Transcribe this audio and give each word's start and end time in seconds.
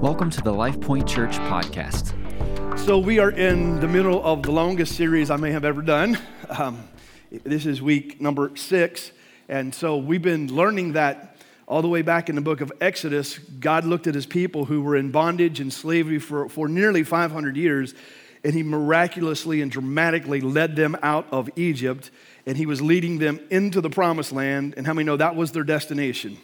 Welcome 0.00 0.28
to 0.30 0.42
the 0.42 0.52
Life 0.52 0.80
Point 0.80 1.08
Church 1.08 1.32
podcast. 1.38 2.12
So, 2.78 2.98
we 2.98 3.18
are 3.18 3.30
in 3.30 3.80
the 3.80 3.88
middle 3.88 4.22
of 4.22 4.42
the 4.42 4.50
longest 4.50 4.96
series 4.96 5.30
I 5.30 5.36
may 5.36 5.50
have 5.52 5.64
ever 5.64 5.80
done. 5.80 6.18
Um, 6.50 6.86
this 7.30 7.64
is 7.64 7.80
week 7.80 8.20
number 8.20 8.54
six. 8.56 9.12
And 9.48 9.74
so, 9.74 9.96
we've 9.96 10.20
been 10.20 10.54
learning 10.54 10.92
that 10.92 11.36
all 11.66 11.80
the 11.80 11.88
way 11.88 12.02
back 12.02 12.28
in 12.28 12.34
the 12.34 12.42
book 12.42 12.60
of 12.60 12.72
Exodus, 12.80 13.38
God 13.38 13.84
looked 13.84 14.06
at 14.06 14.14
his 14.14 14.26
people 14.26 14.66
who 14.66 14.82
were 14.82 14.96
in 14.96 15.10
bondage 15.10 15.60
and 15.60 15.72
slavery 15.72 16.18
for, 16.18 16.48
for 16.48 16.68
nearly 16.68 17.02
500 17.02 17.56
years, 17.56 17.94
and 18.42 18.52
he 18.52 18.62
miraculously 18.62 19.62
and 19.62 19.70
dramatically 19.70 20.40
led 20.40 20.76
them 20.76 20.96
out 21.02 21.26
of 21.30 21.48
Egypt, 21.56 22.10
and 22.44 22.58
he 22.58 22.66
was 22.66 22.82
leading 22.82 23.18
them 23.18 23.40
into 23.50 23.80
the 23.80 23.90
promised 23.90 24.32
land. 24.32 24.74
And 24.76 24.86
how 24.86 24.92
many 24.92 25.06
know 25.06 25.16
that 25.16 25.36
was 25.36 25.52
their 25.52 25.64
destination? 25.64 26.36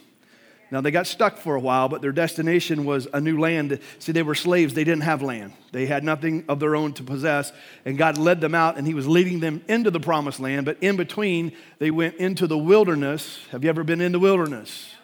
Now, 0.71 0.79
they 0.79 0.89
got 0.89 1.05
stuck 1.05 1.37
for 1.37 1.55
a 1.55 1.59
while, 1.59 1.89
but 1.89 2.01
their 2.01 2.13
destination 2.13 2.85
was 2.85 3.05
a 3.13 3.19
new 3.19 3.37
land. 3.37 3.77
See, 3.99 4.13
they 4.13 4.23
were 4.23 4.35
slaves, 4.35 4.73
they 4.73 4.85
didn't 4.85 5.03
have 5.03 5.21
land. 5.21 5.51
They 5.73 5.85
had 5.85 6.05
nothing 6.05 6.45
of 6.47 6.61
their 6.61 6.77
own 6.77 6.93
to 6.93 7.03
possess, 7.03 7.51
and 7.83 7.97
God 7.97 8.17
led 8.17 8.39
them 8.39 8.55
out, 8.55 8.77
and 8.77 8.87
He 8.87 8.93
was 8.93 9.05
leading 9.05 9.41
them 9.41 9.61
into 9.67 9.91
the 9.91 9.99
promised 9.99 10.39
land. 10.39 10.65
But 10.65 10.77
in 10.79 10.95
between, 10.95 11.51
they 11.79 11.91
went 11.91 12.15
into 12.15 12.47
the 12.47 12.57
wilderness. 12.57 13.39
Have 13.51 13.65
you 13.65 13.69
ever 13.69 13.83
been 13.83 13.99
in 13.99 14.13
the 14.13 14.19
wilderness? 14.19 14.95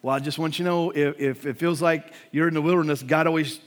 Well, 0.00 0.14
I 0.14 0.20
just 0.20 0.38
want 0.38 0.60
you 0.60 0.64
to 0.64 0.70
know 0.70 0.90
if, 0.90 1.18
if 1.18 1.46
it 1.46 1.58
feels 1.58 1.82
like 1.82 2.12
you're 2.30 2.46
in 2.46 2.54
the 2.54 2.62
wilderness, 2.62 3.02
God 3.02 3.26
always 3.26 3.58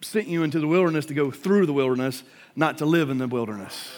sent 0.00 0.28
you 0.28 0.44
into 0.44 0.60
the 0.60 0.66
wilderness 0.66 1.04
to 1.06 1.14
go 1.14 1.30
through 1.30 1.66
the 1.66 1.74
wilderness, 1.74 2.22
not 2.56 2.78
to 2.78 2.86
live 2.86 3.10
in 3.10 3.18
the 3.18 3.28
wilderness. 3.28 3.90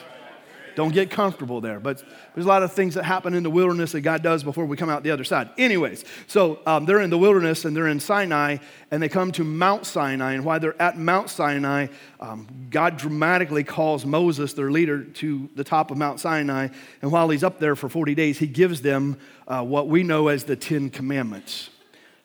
Don't 0.74 0.92
get 0.92 1.10
comfortable 1.10 1.60
there. 1.60 1.80
But 1.80 2.02
there's 2.34 2.46
a 2.46 2.48
lot 2.48 2.62
of 2.62 2.72
things 2.72 2.94
that 2.94 3.04
happen 3.04 3.34
in 3.34 3.42
the 3.42 3.50
wilderness 3.50 3.92
that 3.92 4.00
God 4.00 4.22
does 4.22 4.42
before 4.42 4.64
we 4.64 4.76
come 4.76 4.88
out 4.88 5.02
the 5.02 5.10
other 5.10 5.24
side. 5.24 5.50
Anyways, 5.58 6.04
so 6.26 6.60
um, 6.66 6.86
they're 6.86 7.00
in 7.00 7.10
the 7.10 7.18
wilderness 7.18 7.64
and 7.64 7.76
they're 7.76 7.88
in 7.88 8.00
Sinai 8.00 8.58
and 8.90 9.02
they 9.02 9.08
come 9.08 9.32
to 9.32 9.44
Mount 9.44 9.86
Sinai. 9.86 10.32
And 10.32 10.44
while 10.44 10.60
they're 10.60 10.80
at 10.80 10.98
Mount 10.98 11.30
Sinai, 11.30 11.88
um, 12.20 12.46
God 12.70 12.96
dramatically 12.96 13.64
calls 13.64 14.06
Moses, 14.06 14.52
their 14.54 14.70
leader, 14.70 15.04
to 15.04 15.48
the 15.54 15.64
top 15.64 15.90
of 15.90 15.98
Mount 15.98 16.20
Sinai. 16.20 16.68
And 17.00 17.12
while 17.12 17.28
he's 17.28 17.44
up 17.44 17.58
there 17.58 17.76
for 17.76 17.88
40 17.88 18.14
days, 18.14 18.38
he 18.38 18.46
gives 18.46 18.82
them 18.82 19.18
uh, 19.46 19.62
what 19.62 19.88
we 19.88 20.02
know 20.02 20.28
as 20.28 20.44
the 20.44 20.56
Ten 20.56 20.90
Commandments. 20.90 21.70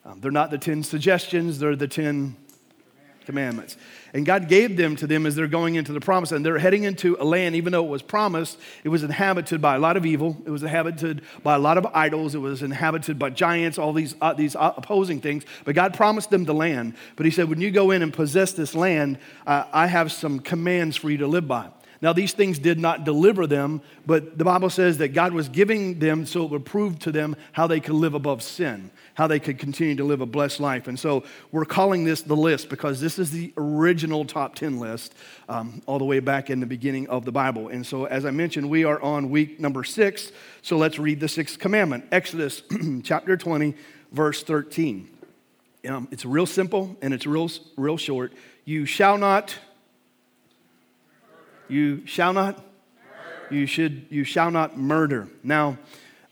Um, 0.05 0.21
they're 0.21 0.31
not 0.31 0.51
the 0.51 0.57
10 0.57 0.83
suggestions, 0.83 1.59
they're 1.59 1.75
the 1.75 1.87
10 1.87 2.37
commandments. 3.27 3.77
And 4.13 4.25
God 4.25 4.47
gave 4.47 4.77
them 4.77 4.95
to 4.95 5.05
them 5.05 5.25
as 5.25 5.35
they're 5.35 5.47
going 5.47 5.75
into 5.75 5.91
the 5.91 5.99
promise. 5.99 6.31
And 6.31 6.43
they're 6.43 6.57
heading 6.57 6.83
into 6.85 7.17
a 7.19 7.25
land, 7.25 7.55
even 7.55 7.73
though 7.73 7.85
it 7.85 7.89
was 7.89 8.01
promised, 8.01 8.57
it 8.83 8.89
was 8.89 9.03
inhabited 9.03 9.61
by 9.61 9.75
a 9.75 9.79
lot 9.79 9.97
of 9.97 10.05
evil. 10.05 10.41
It 10.45 10.49
was 10.49 10.63
inhabited 10.63 11.21
by 11.43 11.55
a 11.55 11.59
lot 11.59 11.77
of 11.77 11.85
idols. 11.93 12.33
It 12.33 12.39
was 12.39 12.63
inhabited 12.63 13.19
by 13.19 13.29
giants, 13.29 13.77
all 13.77 13.93
these, 13.93 14.15
uh, 14.21 14.33
these 14.33 14.55
uh, 14.55 14.73
opposing 14.77 15.19
things. 15.19 15.43
But 15.65 15.75
God 15.75 15.93
promised 15.93 16.29
them 16.29 16.45
the 16.45 16.53
land. 16.53 16.95
But 17.17 17.25
He 17.25 17.31
said, 17.31 17.49
when 17.49 17.61
you 17.61 17.69
go 17.69 17.91
in 17.91 18.01
and 18.01 18.13
possess 18.13 18.53
this 18.53 18.73
land, 18.73 19.19
uh, 19.45 19.65
I 19.71 19.87
have 19.87 20.11
some 20.11 20.39
commands 20.39 20.95
for 20.95 21.11
you 21.11 21.17
to 21.17 21.27
live 21.27 21.47
by. 21.47 21.67
Now, 22.01 22.13
these 22.13 22.33
things 22.33 22.59
did 22.59 22.79
not 22.79 23.05
deliver 23.05 23.47
them, 23.47 23.81
but 24.05 24.37
the 24.37 24.45
Bible 24.45 24.69
says 24.69 24.99
that 24.99 25.09
God 25.09 25.33
was 25.33 25.49
giving 25.49 25.99
them 25.99 26.25
so 26.25 26.43
it 26.43 26.51
would 26.51 26.65
prove 26.65 26.99
to 26.99 27.11
them 27.11 27.35
how 27.53 27.65
they 27.65 27.79
could 27.79 27.95
live 27.95 28.13
above 28.13 28.43
sin, 28.43 28.91
how 29.15 29.25
they 29.27 29.39
could 29.39 29.57
continue 29.57 29.95
to 29.95 30.03
live 30.03 30.21
a 30.21 30.25
blessed 30.25 30.59
life. 30.59 30.87
And 30.87 30.99
so 30.99 31.23
we're 31.51 31.65
calling 31.65 32.03
this 32.03 32.21
the 32.21 32.35
list 32.35 32.69
because 32.69 33.01
this 33.01 33.17
is 33.17 33.31
the 33.31 33.51
original 33.57 34.25
top 34.25 34.53
10 34.55 34.79
list 34.79 35.15
um, 35.49 35.81
all 35.87 35.97
the 35.97 36.05
way 36.05 36.19
back 36.19 36.49
in 36.49 36.59
the 36.59 36.67
beginning 36.67 37.07
of 37.09 37.25
the 37.25 37.31
Bible. 37.31 37.69
And 37.69 37.85
so, 37.85 38.05
as 38.05 38.25
I 38.25 38.31
mentioned, 38.31 38.69
we 38.69 38.83
are 38.83 39.01
on 39.01 39.29
week 39.29 39.59
number 39.59 39.83
six. 39.83 40.31
So 40.61 40.77
let's 40.77 40.99
read 40.99 41.19
the 41.19 41.29
sixth 41.29 41.57
commandment 41.57 42.05
Exodus 42.11 42.61
chapter 43.03 43.37
20, 43.37 43.75
verse 44.11 44.43
13. 44.43 45.09
Um, 45.87 46.07
it's 46.11 46.25
real 46.25 46.45
simple 46.45 46.95
and 47.01 47.13
it's 47.13 47.25
real, 47.25 47.49
real 47.75 47.97
short. 47.97 48.33
You 48.65 48.85
shall 48.85 49.17
not 49.17 49.55
you 51.67 52.05
shall 52.05 52.33
not? 52.33 52.63
You 53.49 53.65
should. 53.65 54.07
You 54.09 54.23
shall 54.23 54.51
not 54.51 54.77
murder. 54.77 55.27
Now, 55.43 55.77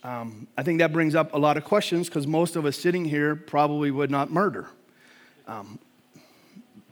um, 0.04 0.48
I 0.58 0.64
think 0.64 0.80
that 0.80 0.94
brings 0.94 1.16
up 1.16 1.34
a 1.34 1.38
lot 1.38 1.58
of 1.58 1.64
questions 1.64 2.08
because 2.08 2.28
most 2.28 2.56
of 2.56 2.66
us 2.66 2.78
sitting 2.78 3.06
here 3.06 3.36
probably 3.36 3.90
would 3.90 4.12
not 4.12 4.32
murder. 4.32 4.68
Um, 5.48 5.80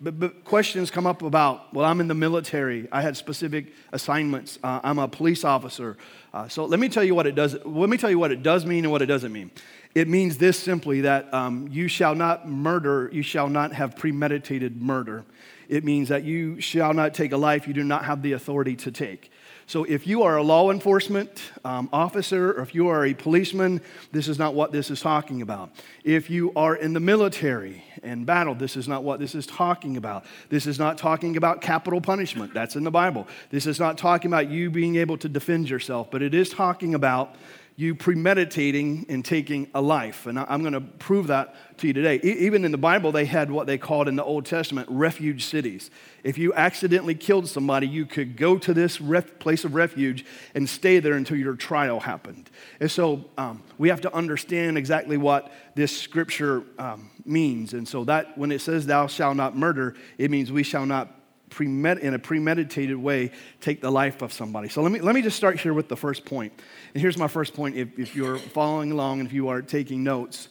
but, 0.01 0.19
but, 0.19 0.43
questions 0.43 0.91
come 0.91 1.07
up 1.07 1.21
about, 1.21 1.73
well, 1.73 1.85
I'm 1.85 2.01
in 2.01 2.07
the 2.09 2.13
military. 2.13 2.89
I 2.91 3.01
had 3.01 3.15
specific 3.15 3.73
assignments. 3.93 4.59
Uh, 4.61 4.81
I'm 4.83 4.99
a 4.99 5.07
police 5.07 5.45
officer. 5.45 5.95
Uh, 6.33 6.49
so 6.49 6.65
let 6.65 6.79
me 6.79 6.89
tell 6.89 7.03
you 7.03 7.15
what 7.15 7.25
it 7.25 7.35
does. 7.35 7.55
Let 7.63 7.89
me 7.89 7.97
tell 7.97 8.09
you 8.09 8.19
what 8.19 8.31
it 8.31 8.43
does 8.43 8.65
mean 8.65 8.83
and 8.83 8.91
what 8.91 9.01
it 9.01 9.05
doesn't 9.05 9.31
mean. 9.31 9.49
It 9.95 10.09
means 10.09 10.37
this 10.37 10.59
simply 10.59 11.01
that 11.01 11.33
um, 11.33 11.69
you 11.71 11.87
shall 11.87 12.15
not 12.15 12.49
murder. 12.49 13.09
You 13.13 13.21
shall 13.21 13.47
not 13.47 13.73
have 13.73 13.95
premeditated 13.95 14.81
murder 14.81 15.23
it 15.69 15.83
means 15.83 16.09
that 16.09 16.23
you 16.23 16.59
shall 16.61 16.93
not 16.93 17.13
take 17.13 17.31
a 17.31 17.37
life 17.37 17.67
you 17.67 17.73
do 17.73 17.83
not 17.83 18.05
have 18.05 18.21
the 18.21 18.33
authority 18.33 18.75
to 18.77 18.91
take. 18.91 19.31
So, 19.65 19.85
if 19.85 20.05
you 20.05 20.23
are 20.23 20.35
a 20.35 20.43
law 20.43 20.71
enforcement 20.71 21.41
um, 21.63 21.87
officer 21.93 22.51
or 22.51 22.61
if 22.61 22.75
you 22.75 22.89
are 22.89 23.05
a 23.05 23.13
policeman, 23.13 23.81
this 24.11 24.27
is 24.27 24.37
not 24.37 24.53
what 24.53 24.73
this 24.73 24.91
is 24.91 24.99
talking 24.99 25.41
about. 25.41 25.71
If 26.03 26.29
you 26.29 26.51
are 26.55 26.75
in 26.75 26.93
the 26.93 26.99
military 26.99 27.83
and 28.03 28.25
battle, 28.25 28.55
this 28.55 28.75
is 28.75 28.89
not 28.89 29.05
what 29.05 29.21
this 29.21 29.35
is 29.35 29.47
talking 29.47 29.95
about. 29.95 30.25
This 30.49 30.67
is 30.67 30.79
not 30.79 30.97
talking 30.97 31.37
about 31.37 31.61
capital 31.61 32.01
punishment. 32.01 32.53
That's 32.53 32.75
in 32.75 32.83
the 32.83 32.91
Bible. 32.91 33.25
This 33.51 33.65
is 33.65 33.79
not 33.79 33.97
talking 33.97 34.29
about 34.29 34.49
you 34.49 34.69
being 34.69 34.97
able 34.97 35.17
to 35.19 35.29
defend 35.29 35.69
yourself, 35.69 36.11
but 36.11 36.21
it 36.21 36.33
is 36.33 36.49
talking 36.49 36.93
about 36.93 37.35
you 37.75 37.95
premeditating 37.95 39.05
and 39.09 39.25
taking 39.25 39.67
a 39.73 39.81
life. 39.81 40.27
And 40.27 40.37
I'm 40.37 40.61
going 40.61 40.73
to 40.73 40.81
prove 40.81 41.27
that 41.27 41.55
to 41.79 41.87
you 41.87 41.93
today. 41.93 42.19
Even 42.21 42.65
in 42.65 42.71
the 42.71 42.77
Bible, 42.77 43.11
they 43.11 43.25
had 43.25 43.49
what 43.49 43.65
they 43.65 43.79
called 43.79 44.07
in 44.07 44.15
the 44.15 44.23
Old 44.23 44.45
Testament 44.45 44.87
refuge 44.91 45.45
cities. 45.45 45.89
If 46.23 46.37
you 46.37 46.53
accidentally 46.53 47.15
killed 47.15 47.47
somebody, 47.47 47.87
you 47.87 48.05
could 48.05 48.37
go 48.37 48.59
to 48.59 48.73
this 48.75 49.01
ref- 49.01 49.39
place 49.39 49.65
of 49.65 49.73
refuge 49.73 50.23
and 50.53 50.69
stay 50.69 50.99
there 50.99 51.13
until 51.13 51.37
your 51.37 51.55
trial 51.55 51.99
happened. 51.99 52.49
And 52.79 52.91
so 52.91 53.25
um, 53.39 53.63
we 53.79 53.89
have 53.89 54.01
to 54.01 54.15
understand 54.15 54.77
exactly 54.77 55.17
what 55.17 55.51
this 55.73 55.99
scripture 55.99 56.63
um, 56.77 57.09
means. 57.25 57.73
And 57.73 57.87
so 57.87 58.03
that 58.03 58.37
when 58.37 58.51
it 58.51 58.61
says, 58.61 58.85
Thou 58.85 59.07
shalt 59.07 59.35
not 59.35 59.57
murder, 59.57 59.95
it 60.19 60.29
means 60.29 60.51
we 60.51 60.63
shall 60.63 60.85
not 60.85 61.22
in 61.61 62.13
a 62.13 62.19
premeditated 62.19 62.97
way 62.97 63.31
take 63.61 63.81
the 63.81 63.91
life 63.91 64.21
of 64.21 64.33
somebody. 64.33 64.69
So 64.69 64.81
let 64.81 64.91
me, 64.91 64.99
let 64.99 65.15
me 65.15 65.21
just 65.21 65.37
start 65.37 65.59
here 65.59 65.73
with 65.73 65.87
the 65.87 65.97
first 65.97 66.25
point. 66.25 66.53
And 66.93 67.01
here's 67.01 67.17
my 67.17 67.27
first 67.27 67.53
point 67.53 67.75
if, 67.75 67.97
if 67.97 68.15
you're 68.15 68.37
following 68.37 68.91
along 68.91 69.19
and 69.19 69.27
if 69.27 69.33
you 69.33 69.49
are 69.49 69.61
taking 69.61 70.03
notes 70.03 70.49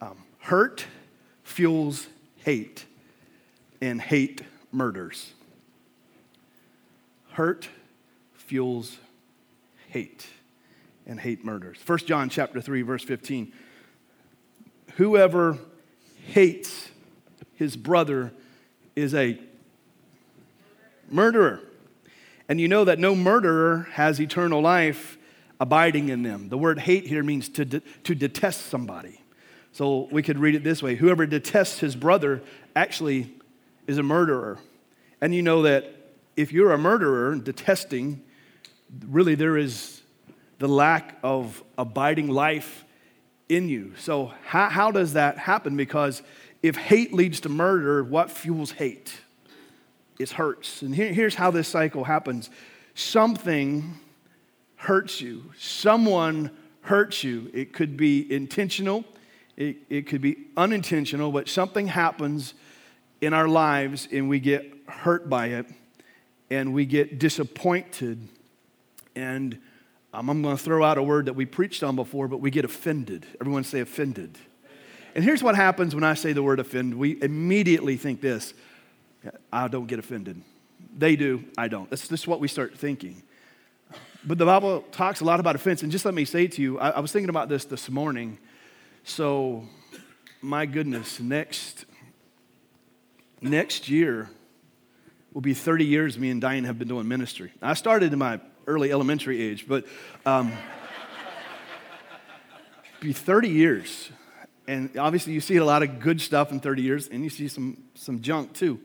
um, 0.00 0.16
hurt 0.38 0.86
fuels 1.44 2.08
hate, 2.44 2.86
and 3.80 4.00
hate 4.00 4.42
murders. 4.72 5.32
Hurt 7.32 7.68
fuels 8.34 8.98
hate, 9.88 10.26
and 11.06 11.20
hate 11.20 11.44
murders. 11.44 11.78
1 11.84 11.98
John 11.98 12.28
chapter 12.28 12.60
3, 12.60 12.82
verse 12.82 13.04
15. 13.04 13.52
Whoever 14.94 15.58
hates 16.26 16.90
his 17.54 17.76
brother 17.76 18.32
is 18.96 19.14
a 19.14 19.38
murderer. 21.12 21.60
And 22.48 22.60
you 22.60 22.68
know 22.68 22.84
that 22.84 22.98
no 22.98 23.14
murderer 23.14 23.88
has 23.92 24.20
eternal 24.20 24.60
life 24.60 25.18
abiding 25.60 26.08
in 26.08 26.22
them. 26.22 26.48
The 26.48 26.58
word 26.58 26.80
hate 26.80 27.06
here 27.06 27.22
means 27.22 27.48
to, 27.50 27.64
de- 27.64 27.80
to 28.04 28.14
detest 28.14 28.66
somebody. 28.66 29.20
So 29.72 30.08
we 30.10 30.22
could 30.22 30.38
read 30.38 30.54
it 30.54 30.64
this 30.64 30.82
way 30.82 30.96
Whoever 30.96 31.26
detests 31.26 31.78
his 31.78 31.96
brother 31.96 32.42
actually 32.76 33.32
is 33.86 33.98
a 33.98 34.02
murderer. 34.02 34.58
And 35.20 35.34
you 35.34 35.42
know 35.42 35.62
that 35.62 35.94
if 36.36 36.52
you're 36.52 36.72
a 36.72 36.78
murderer, 36.78 37.36
detesting, 37.36 38.22
really 39.06 39.34
there 39.34 39.56
is 39.56 40.02
the 40.58 40.68
lack 40.68 41.18
of 41.22 41.62
abiding 41.78 42.28
life 42.28 42.84
in 43.48 43.68
you. 43.68 43.92
So, 43.98 44.32
how, 44.44 44.68
how 44.68 44.90
does 44.90 45.14
that 45.14 45.38
happen? 45.38 45.76
Because 45.76 46.22
if 46.62 46.76
hate 46.76 47.12
leads 47.12 47.40
to 47.40 47.48
murder, 47.48 48.02
what 48.02 48.30
fuels 48.30 48.72
hate? 48.72 49.20
It 50.18 50.30
hurts. 50.30 50.82
And 50.82 50.94
here, 50.94 51.12
here's 51.12 51.34
how 51.34 51.50
this 51.50 51.68
cycle 51.68 52.04
happens 52.04 52.50
something 52.94 53.98
hurts 54.76 55.20
you, 55.20 55.52
someone 55.58 56.50
hurts 56.82 57.24
you. 57.24 57.50
It 57.54 57.72
could 57.72 57.96
be 57.96 58.32
intentional, 58.32 59.04
it, 59.56 59.76
it 59.88 60.06
could 60.06 60.20
be 60.20 60.46
unintentional, 60.56 61.32
but 61.32 61.48
something 61.48 61.86
happens 61.86 62.54
in 63.20 63.32
our 63.32 63.48
lives 63.48 64.08
and 64.10 64.28
we 64.28 64.40
get 64.40 64.72
hurt 64.88 65.30
by 65.30 65.46
it 65.46 65.66
and 66.50 66.74
we 66.74 66.84
get 66.84 67.18
disappointed. 67.18 68.28
And 69.14 69.58
um, 70.12 70.28
I'm 70.28 70.42
going 70.42 70.56
to 70.56 70.62
throw 70.62 70.84
out 70.84 70.98
a 70.98 71.02
word 71.02 71.26
that 71.26 71.34
we 71.34 71.46
preached 71.46 71.82
on 71.82 71.96
before, 71.96 72.28
but 72.28 72.38
we 72.38 72.50
get 72.50 72.64
offended. 72.64 73.24
Everyone 73.40 73.64
say 73.64 73.80
offended. 73.80 74.36
And 75.14 75.24
here's 75.24 75.42
what 75.42 75.54
happens 75.54 75.94
when 75.94 76.04
I 76.04 76.14
say 76.14 76.32
the 76.32 76.42
word 76.42 76.60
offend. 76.60 76.94
We 76.94 77.22
immediately 77.22 77.96
think 77.96 78.20
this 78.20 78.54
I 79.52 79.68
don't 79.68 79.86
get 79.86 79.98
offended. 79.98 80.42
They 80.96 81.16
do, 81.16 81.44
I 81.56 81.68
don't. 81.68 81.88
That's 81.90 82.08
just 82.08 82.26
what 82.26 82.40
we 82.40 82.48
start 82.48 82.76
thinking. 82.76 83.22
But 84.24 84.38
the 84.38 84.46
Bible 84.46 84.84
talks 84.92 85.20
a 85.20 85.24
lot 85.24 85.40
about 85.40 85.56
offense. 85.56 85.82
And 85.82 85.90
just 85.90 86.04
let 86.04 86.14
me 86.14 86.24
say 86.24 86.46
to 86.46 86.62
you, 86.62 86.78
I, 86.78 86.90
I 86.90 87.00
was 87.00 87.12
thinking 87.12 87.28
about 87.28 87.48
this 87.48 87.64
this 87.64 87.90
morning. 87.90 88.38
So, 89.04 89.64
my 90.40 90.66
goodness, 90.66 91.18
next 91.18 91.84
next 93.40 93.88
year 93.88 94.30
will 95.32 95.40
be 95.40 95.54
30 95.54 95.84
years 95.84 96.16
me 96.16 96.30
and 96.30 96.40
Diane 96.40 96.64
have 96.64 96.78
been 96.78 96.88
doing 96.88 97.08
ministry. 97.08 97.52
I 97.60 97.74
started 97.74 98.12
in 98.12 98.18
my 98.18 98.40
early 98.66 98.92
elementary 98.92 99.42
age, 99.42 99.66
but 99.66 99.84
um, 100.24 100.52
be 103.00 103.12
30 103.12 103.48
years. 103.48 104.10
And 104.68 104.96
obviously, 104.96 105.32
you 105.32 105.40
see 105.40 105.56
a 105.56 105.64
lot 105.64 105.82
of 105.82 105.98
good 105.98 106.20
stuff 106.20 106.52
in 106.52 106.60
30 106.60 106.82
years, 106.82 107.08
and 107.08 107.24
you 107.24 107.30
see 107.30 107.48
some, 107.48 107.82
some 107.94 108.20
junk 108.22 108.52
too. 108.52 108.80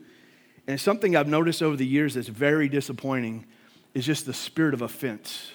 And 0.68 0.78
something 0.78 1.16
I've 1.16 1.26
noticed 1.26 1.62
over 1.62 1.76
the 1.76 1.86
years 1.86 2.14
that's 2.14 2.28
very 2.28 2.68
disappointing 2.68 3.46
is 3.94 4.04
just 4.04 4.26
the 4.26 4.34
spirit 4.34 4.74
of 4.74 4.82
offense 4.82 5.50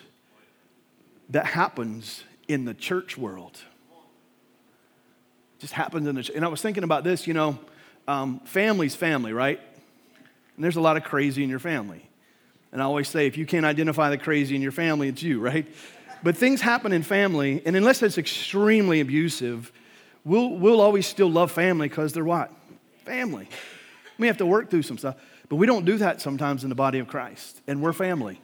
that 1.30 1.46
happens 1.46 2.24
in 2.48 2.66
the 2.66 2.74
church 2.74 3.16
world. 3.16 3.60
Just 5.60 5.74
happens 5.74 6.08
in 6.08 6.16
the 6.16 6.24
church. 6.24 6.36
And 6.36 6.44
I 6.44 6.48
was 6.48 6.64
thinking 6.64 6.84
about 6.84 7.04
this, 7.04 7.28
you 7.28 7.36
know, 7.36 7.60
um, 8.08 8.40
family's 8.40 8.96
family, 8.96 9.34
right? 9.34 9.60
And 10.56 10.64
there's 10.64 10.78
a 10.78 10.82
lot 10.82 10.98
of 10.98 11.04
crazy 11.04 11.44
in 11.44 11.50
your 11.50 11.60
family. 11.60 12.10
And 12.72 12.82
I 12.82 12.86
always 12.86 13.08
say, 13.08 13.28
if 13.28 13.38
you 13.38 13.46
can't 13.46 13.68
identify 13.68 14.10
the 14.10 14.18
crazy 14.18 14.56
in 14.56 14.64
your 14.64 14.72
family, 14.72 15.10
it's 15.10 15.22
you, 15.22 15.40
right? 15.42 15.68
But 16.24 16.38
things 16.38 16.60
happen 16.60 16.92
in 16.92 17.04
family, 17.04 17.62
and 17.68 17.76
unless 17.76 18.02
it's 18.02 18.18
extremely 18.18 19.00
abusive, 19.00 19.72
we'll, 20.26 20.50
we'll 20.58 20.82
always 20.82 21.06
still 21.06 21.30
love 21.30 21.52
family 21.52 21.88
because 21.88 22.14
they're 22.14 22.26
what? 22.26 22.52
Family. 23.06 23.48
We 24.18 24.28
have 24.28 24.38
to 24.38 24.46
work 24.46 24.70
through 24.70 24.84
some 24.84 24.98
stuff. 24.98 25.16
But 25.50 25.58
we 25.58 25.68
don't 25.68 25.86
do 25.86 25.98
that 25.98 26.22
sometimes 26.22 26.64
in 26.64 26.70
the 26.70 26.76
body 26.76 27.00
of 27.00 27.08
Christ, 27.08 27.62
and 27.68 27.82
we're 27.82 27.94
family. 27.94 28.42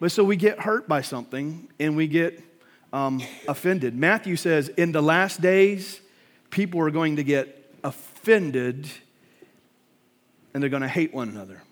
But 0.00 0.12
so 0.12 0.22
we 0.22 0.36
get 0.36 0.60
hurt 0.60 0.88
by 0.88 1.00
something 1.00 1.68
and 1.80 1.96
we 1.96 2.06
get 2.06 2.40
um, 2.92 3.20
offended. 3.48 3.96
Matthew 3.96 4.36
says, 4.36 4.68
in 4.68 4.92
the 4.92 5.02
last 5.02 5.40
days, 5.40 6.00
people 6.50 6.80
are 6.80 6.90
going 6.90 7.16
to 7.16 7.24
get 7.24 7.74
offended 7.82 8.88
and 10.54 10.62
they're 10.62 10.70
going 10.70 10.82
to 10.82 10.88
hate 10.88 11.12
one 11.12 11.28
another. 11.28 11.62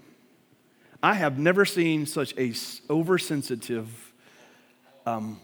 I 1.02 1.14
have 1.14 1.38
never 1.38 1.64
seen 1.64 2.06
such 2.06 2.34
a 2.37 2.52
oversensitive, 2.90 4.12
um, 5.04 5.40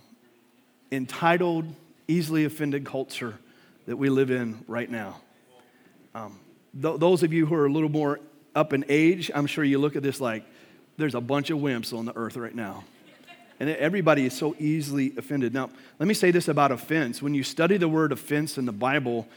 entitled, 0.90 1.66
easily 2.08 2.44
offended 2.44 2.84
culture 2.84 3.38
that 3.86 3.96
we 3.96 4.10
live 4.10 4.30
in 4.30 4.64
right 4.66 4.90
now. 4.90 5.20
Um, 6.14 6.38
th- 6.80 6.98
those 6.98 7.22
of 7.22 7.32
you 7.32 7.46
who 7.46 7.54
are 7.54 7.66
a 7.66 7.72
little 7.72 7.88
more 7.88 8.20
up 8.54 8.72
in 8.72 8.84
age, 8.88 9.30
I'm 9.34 9.46
sure 9.46 9.64
you 9.64 9.78
look 9.78 9.96
at 9.96 10.02
this 10.02 10.20
like 10.20 10.44
there's 10.96 11.14
a 11.14 11.20
bunch 11.20 11.50
of 11.50 11.58
wimps 11.58 11.96
on 11.96 12.04
the 12.04 12.16
earth 12.16 12.36
right 12.36 12.54
now. 12.54 12.84
And 13.60 13.70
everybody 13.70 14.26
is 14.26 14.36
so 14.36 14.56
easily 14.58 15.12
offended. 15.16 15.54
Now, 15.54 15.70
let 15.98 16.08
me 16.08 16.14
say 16.14 16.32
this 16.32 16.48
about 16.48 16.72
offense. 16.72 17.22
When 17.22 17.32
you 17.32 17.44
study 17.44 17.76
the 17.76 17.88
word 17.88 18.10
offense 18.10 18.58
in 18.58 18.64
the 18.64 18.72
Bible, 18.72 19.28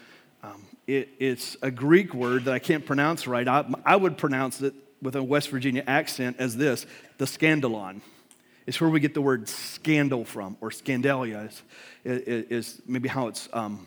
um, 0.42 0.66
it, 0.88 1.10
it's 1.20 1.56
a 1.62 1.70
Greek 1.70 2.14
word 2.14 2.46
that 2.46 2.54
I 2.54 2.60
can't 2.60 2.86
pronounce 2.86 3.28
right. 3.28 3.48
I, 3.48 3.66
I 3.86 3.96
would 3.96 4.18
pronounce 4.18 4.62
it 4.62 4.74
with 5.02 5.16
a 5.16 5.24
West 5.24 5.50
Virginia 5.50 5.84
accent 5.86 6.38
as 6.40 6.58
this 6.58 6.86
the 7.18 7.26
scandalon. 7.26 8.02
It's 8.66 8.82
where 8.82 8.90
we 8.90 9.00
get 9.00 9.14
the 9.14 9.22
word 9.22 9.48
scandal 9.48 10.26
from, 10.26 10.58
or 10.60 10.72
scandalia 10.72 11.48
is, 11.48 11.62
is, 12.04 12.82
maybe 12.88 13.08
how 13.08 13.28
it's 13.28 13.48
um, 13.54 13.86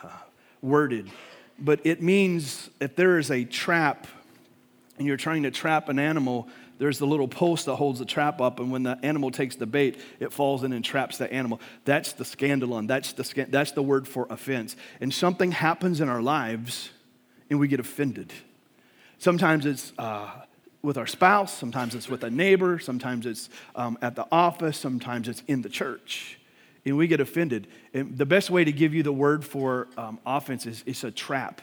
uh, 0.00 0.08
worded. 0.62 1.10
But 1.60 1.80
it 1.84 2.02
means 2.02 2.70
if 2.80 2.96
there 2.96 3.18
is 3.18 3.30
a 3.30 3.44
trap 3.44 4.06
and 4.98 5.06
you're 5.06 5.16
trying 5.16 5.42
to 5.44 5.50
trap 5.50 5.88
an 5.88 5.98
animal, 5.98 6.48
there's 6.78 6.98
the 6.98 7.06
little 7.06 7.28
post 7.28 7.66
that 7.66 7.76
holds 7.76 7.98
the 7.98 8.06
trap 8.06 8.40
up, 8.40 8.58
and 8.58 8.72
when 8.72 8.82
the 8.82 8.98
animal 9.02 9.30
takes 9.30 9.54
the 9.56 9.66
bait, 9.66 10.00
it 10.18 10.32
falls 10.32 10.64
in 10.64 10.72
and 10.72 10.82
traps 10.82 11.18
the 11.18 11.30
animal. 11.30 11.60
That's 11.84 12.14
the 12.14 12.24
scandalon. 12.24 12.88
That's 12.88 13.12
the, 13.12 13.46
that's 13.50 13.72
the 13.72 13.82
word 13.82 14.08
for 14.08 14.26
offense. 14.30 14.76
And 14.98 15.12
something 15.12 15.52
happens 15.52 16.00
in 16.00 16.08
our 16.08 16.22
lives, 16.22 16.90
and 17.50 17.60
we 17.60 17.68
get 17.68 17.80
offended. 17.80 18.32
Sometimes 19.18 19.66
it's 19.66 19.92
uh, 19.98 20.30
with 20.80 20.96
our 20.96 21.06
spouse, 21.06 21.52
sometimes 21.52 21.94
it's 21.94 22.08
with 22.08 22.24
a 22.24 22.30
neighbor, 22.30 22.78
sometimes 22.78 23.26
it's 23.26 23.50
um, 23.76 23.98
at 24.00 24.16
the 24.16 24.26
office, 24.32 24.78
sometimes 24.78 25.28
it's 25.28 25.42
in 25.46 25.60
the 25.60 25.68
church. 25.68 26.39
And 26.84 26.96
we 26.96 27.06
get 27.06 27.20
offended. 27.20 27.66
And 27.92 28.16
the 28.16 28.26
best 28.26 28.50
way 28.50 28.64
to 28.64 28.72
give 28.72 28.94
you 28.94 29.02
the 29.02 29.12
word 29.12 29.44
for 29.44 29.88
um, 29.96 30.18
offense 30.24 30.66
is 30.66 30.82
it's 30.86 31.04
a 31.04 31.10
trap. 31.10 31.60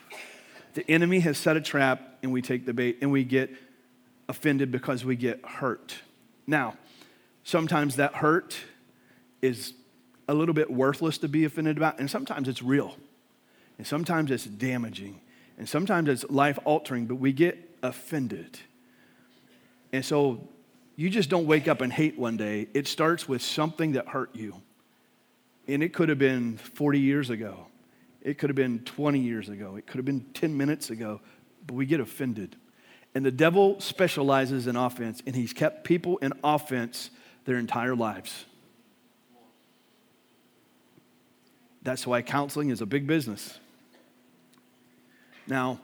The 0.74 0.90
enemy 0.90 1.20
has 1.22 1.38
set 1.38 1.58
a 1.58 1.62
trap, 1.62 2.18
and 2.22 2.32
we 2.32 2.42
take 2.42 2.66
the 2.66 2.74
bait, 2.74 3.00
and 3.02 3.12
we 3.12 3.24
get 3.24 3.50
offended 4.30 4.72
because 4.72 5.04
we 5.04 5.16
get 5.16 5.44
hurt. 5.44 5.96
Now, 6.46 6.78
sometimes 7.44 7.96
that 7.96 8.16
hurt 8.16 8.58
is 9.42 9.74
a 10.28 10.34
little 10.34 10.54
bit 10.54 10.70
worthless 10.70 11.18
to 11.20 11.28
be 11.28 11.46
offended 11.46 11.78
about, 11.78 12.00
and 12.00 12.10
sometimes 12.10 12.48
it's 12.48 12.62
real, 12.62 12.96
and 13.78 13.88
sometimes 13.88 14.30
it's 14.30 14.46
damaging, 14.46 15.22
and 15.58 15.68
sometimes 15.68 16.10
it's 16.10 16.30
life 16.30 16.60
altering, 16.66 17.06
but 17.06 17.16
we 17.16 17.32
get 17.32 17.78
offended. 17.82 18.60
And 19.94 20.04
so 20.04 20.48
you 20.96 21.10
just 21.10 21.30
don't 21.30 21.46
wake 21.46 21.68
up 21.68 21.82
and 21.82 21.92
hate 21.92 22.18
one 22.20 22.38
day. 22.38 22.68
It 22.74 22.88
starts 22.88 23.28
with 23.28 23.42
something 23.42 23.94
that 23.94 24.10
hurt 24.10 24.36
you. 24.36 24.62
And 25.68 25.84
it 25.84 25.94
could 25.94 26.10
have 26.10 26.20
been 26.20 26.58
40 26.58 27.00
years 27.00 27.30
ago, 27.30 27.68
it 28.22 28.38
could 28.38 28.50
have 28.50 28.56
been 28.56 28.80
20 28.80 29.20
years 29.20 29.50
ago, 29.50 29.76
it 29.76 29.86
could 29.88 29.98
have 29.98 30.06
been 30.06 30.26
10 30.34 30.56
minutes 30.56 30.90
ago, 30.90 31.22
but 31.66 31.76
we 31.76 31.86
get 31.86 32.00
offended. 32.00 32.56
And 33.16 33.26
the 33.26 33.32
devil 33.32 33.80
specializes 33.80 34.68
in 34.68 34.76
offense, 34.76 35.24
and 35.26 35.36
he's 35.36 35.54
kept 35.54 35.84
people 35.84 36.18
in 36.18 36.34
offense 36.44 37.10
their 37.46 37.58
entire 37.58 37.96
lives. 37.96 38.46
That's 41.82 42.06
why 42.06 42.22
counseling 42.22 42.70
is 42.70 42.82
a 42.82 42.86
big 42.86 43.08
business. 43.08 43.60
Now, 45.48 45.80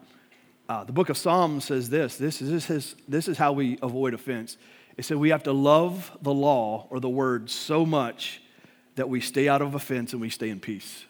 uh, 0.67 0.83
the 0.83 0.91
book 0.91 1.09
of 1.09 1.17
Psalms 1.17 1.65
says 1.65 1.89
this 1.89 2.17
this 2.17 2.41
is, 2.41 2.51
this, 2.51 2.69
is, 2.69 2.95
this 3.07 3.27
is 3.27 3.37
how 3.37 3.53
we 3.53 3.79
avoid 3.81 4.13
offense. 4.13 4.57
It 4.97 5.05
said 5.05 5.17
we 5.17 5.29
have 5.29 5.43
to 5.43 5.53
love 5.53 6.15
the 6.21 6.33
law 6.33 6.87
or 6.89 6.99
the 6.99 7.09
word 7.09 7.49
so 7.49 7.85
much 7.85 8.42
that 8.95 9.09
we 9.09 9.21
stay 9.21 9.47
out 9.47 9.61
of 9.61 9.75
offense 9.75 10.13
and 10.13 10.21
we 10.21 10.29
stay 10.29 10.49
in 10.49 10.59
peace. 10.59 11.05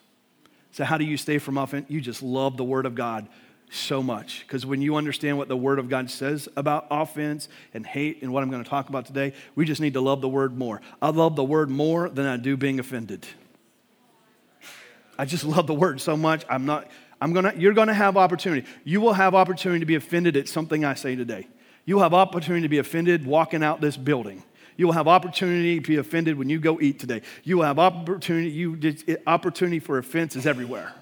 So, 0.72 0.84
how 0.84 0.98
do 0.98 1.06
you 1.06 1.18
stay 1.18 1.38
from 1.38 1.58
offense? 1.58 1.86
You 1.90 2.02
just 2.02 2.24
love 2.24 2.58
the 2.58 2.64
word 2.64 2.86
of 2.86 2.96
God 2.96 3.28
so 3.74 4.04
much. 4.04 4.44
Because 4.46 4.66
when 4.66 4.82
you 4.82 4.96
understand 4.96 5.38
what 5.38 5.48
the 5.48 5.58
Word 5.58 5.80
of 5.80 5.90
God 5.90 6.10
says 6.10 6.48
about 6.56 6.88
offense 6.92 7.50
and 7.74 7.86
hate 7.86 8.22
and 8.22 8.32
what 8.32 8.44
I'm 8.44 8.50
going 8.50 8.64
to 8.64 8.70
talk 8.70 8.90
about 8.90 9.06
today, 9.06 9.34
we 9.56 9.66
just 9.66 9.82
need 9.82 9.94
to 9.94 10.02
love 10.02 10.22
the 10.22 10.30
Word 10.30 10.58
more. 10.58 10.82
I 11.02 11.10
love 11.10 11.36
the 11.36 11.44
Word 11.44 11.70
more 11.70 12.10
than 12.10 12.26
I 12.26 12.38
do 12.38 12.56
being 12.56 12.80
offended. 12.80 13.26
I 15.18 15.26
just 15.26 15.44
love 15.44 15.68
the 15.68 15.74
Word 15.74 16.02
so 16.02 16.16
much. 16.16 16.46
I'm 16.50 16.66
not, 16.66 16.90
I'm 17.20 17.34
gonna, 17.34 17.54
you're 17.58 17.74
going 17.74 17.88
to 17.88 17.94
have 17.94 18.16
opportunity. 18.16 18.68
You 18.84 19.02
will 19.02 19.14
have 19.14 19.34
opportunity 19.34 19.80
to 19.80 19.86
be 19.86 19.96
offended 19.96 20.38
at 20.38 20.48
something 20.48 20.86
I 20.86 20.94
say 20.94 21.16
today. 21.16 21.48
You 21.86 21.96
will 21.96 22.04
have 22.04 22.14
opportunity 22.14 22.62
to 22.64 22.70
be 22.70 22.78
offended 22.78 23.26
walking 23.26 23.64
out 23.64 23.82
this 23.82 23.98
building. 23.98 24.44
You 24.78 24.86
will 24.86 24.94
have 24.94 25.08
opportunity 25.08 25.80
to 25.80 25.88
be 25.88 25.98
offended 25.98 26.38
when 26.38 26.50
you 26.50 26.60
go 26.60 26.80
eat 26.82 27.00
today. 27.00 27.22
You 27.44 27.58
will 27.58 27.66
have 27.66 27.80
opportunity, 27.80 28.50
you, 28.50 28.80
opportunity 29.28 29.80
for 29.80 29.98
offense 29.98 30.36
is 30.36 30.46
everywhere. 30.46 30.94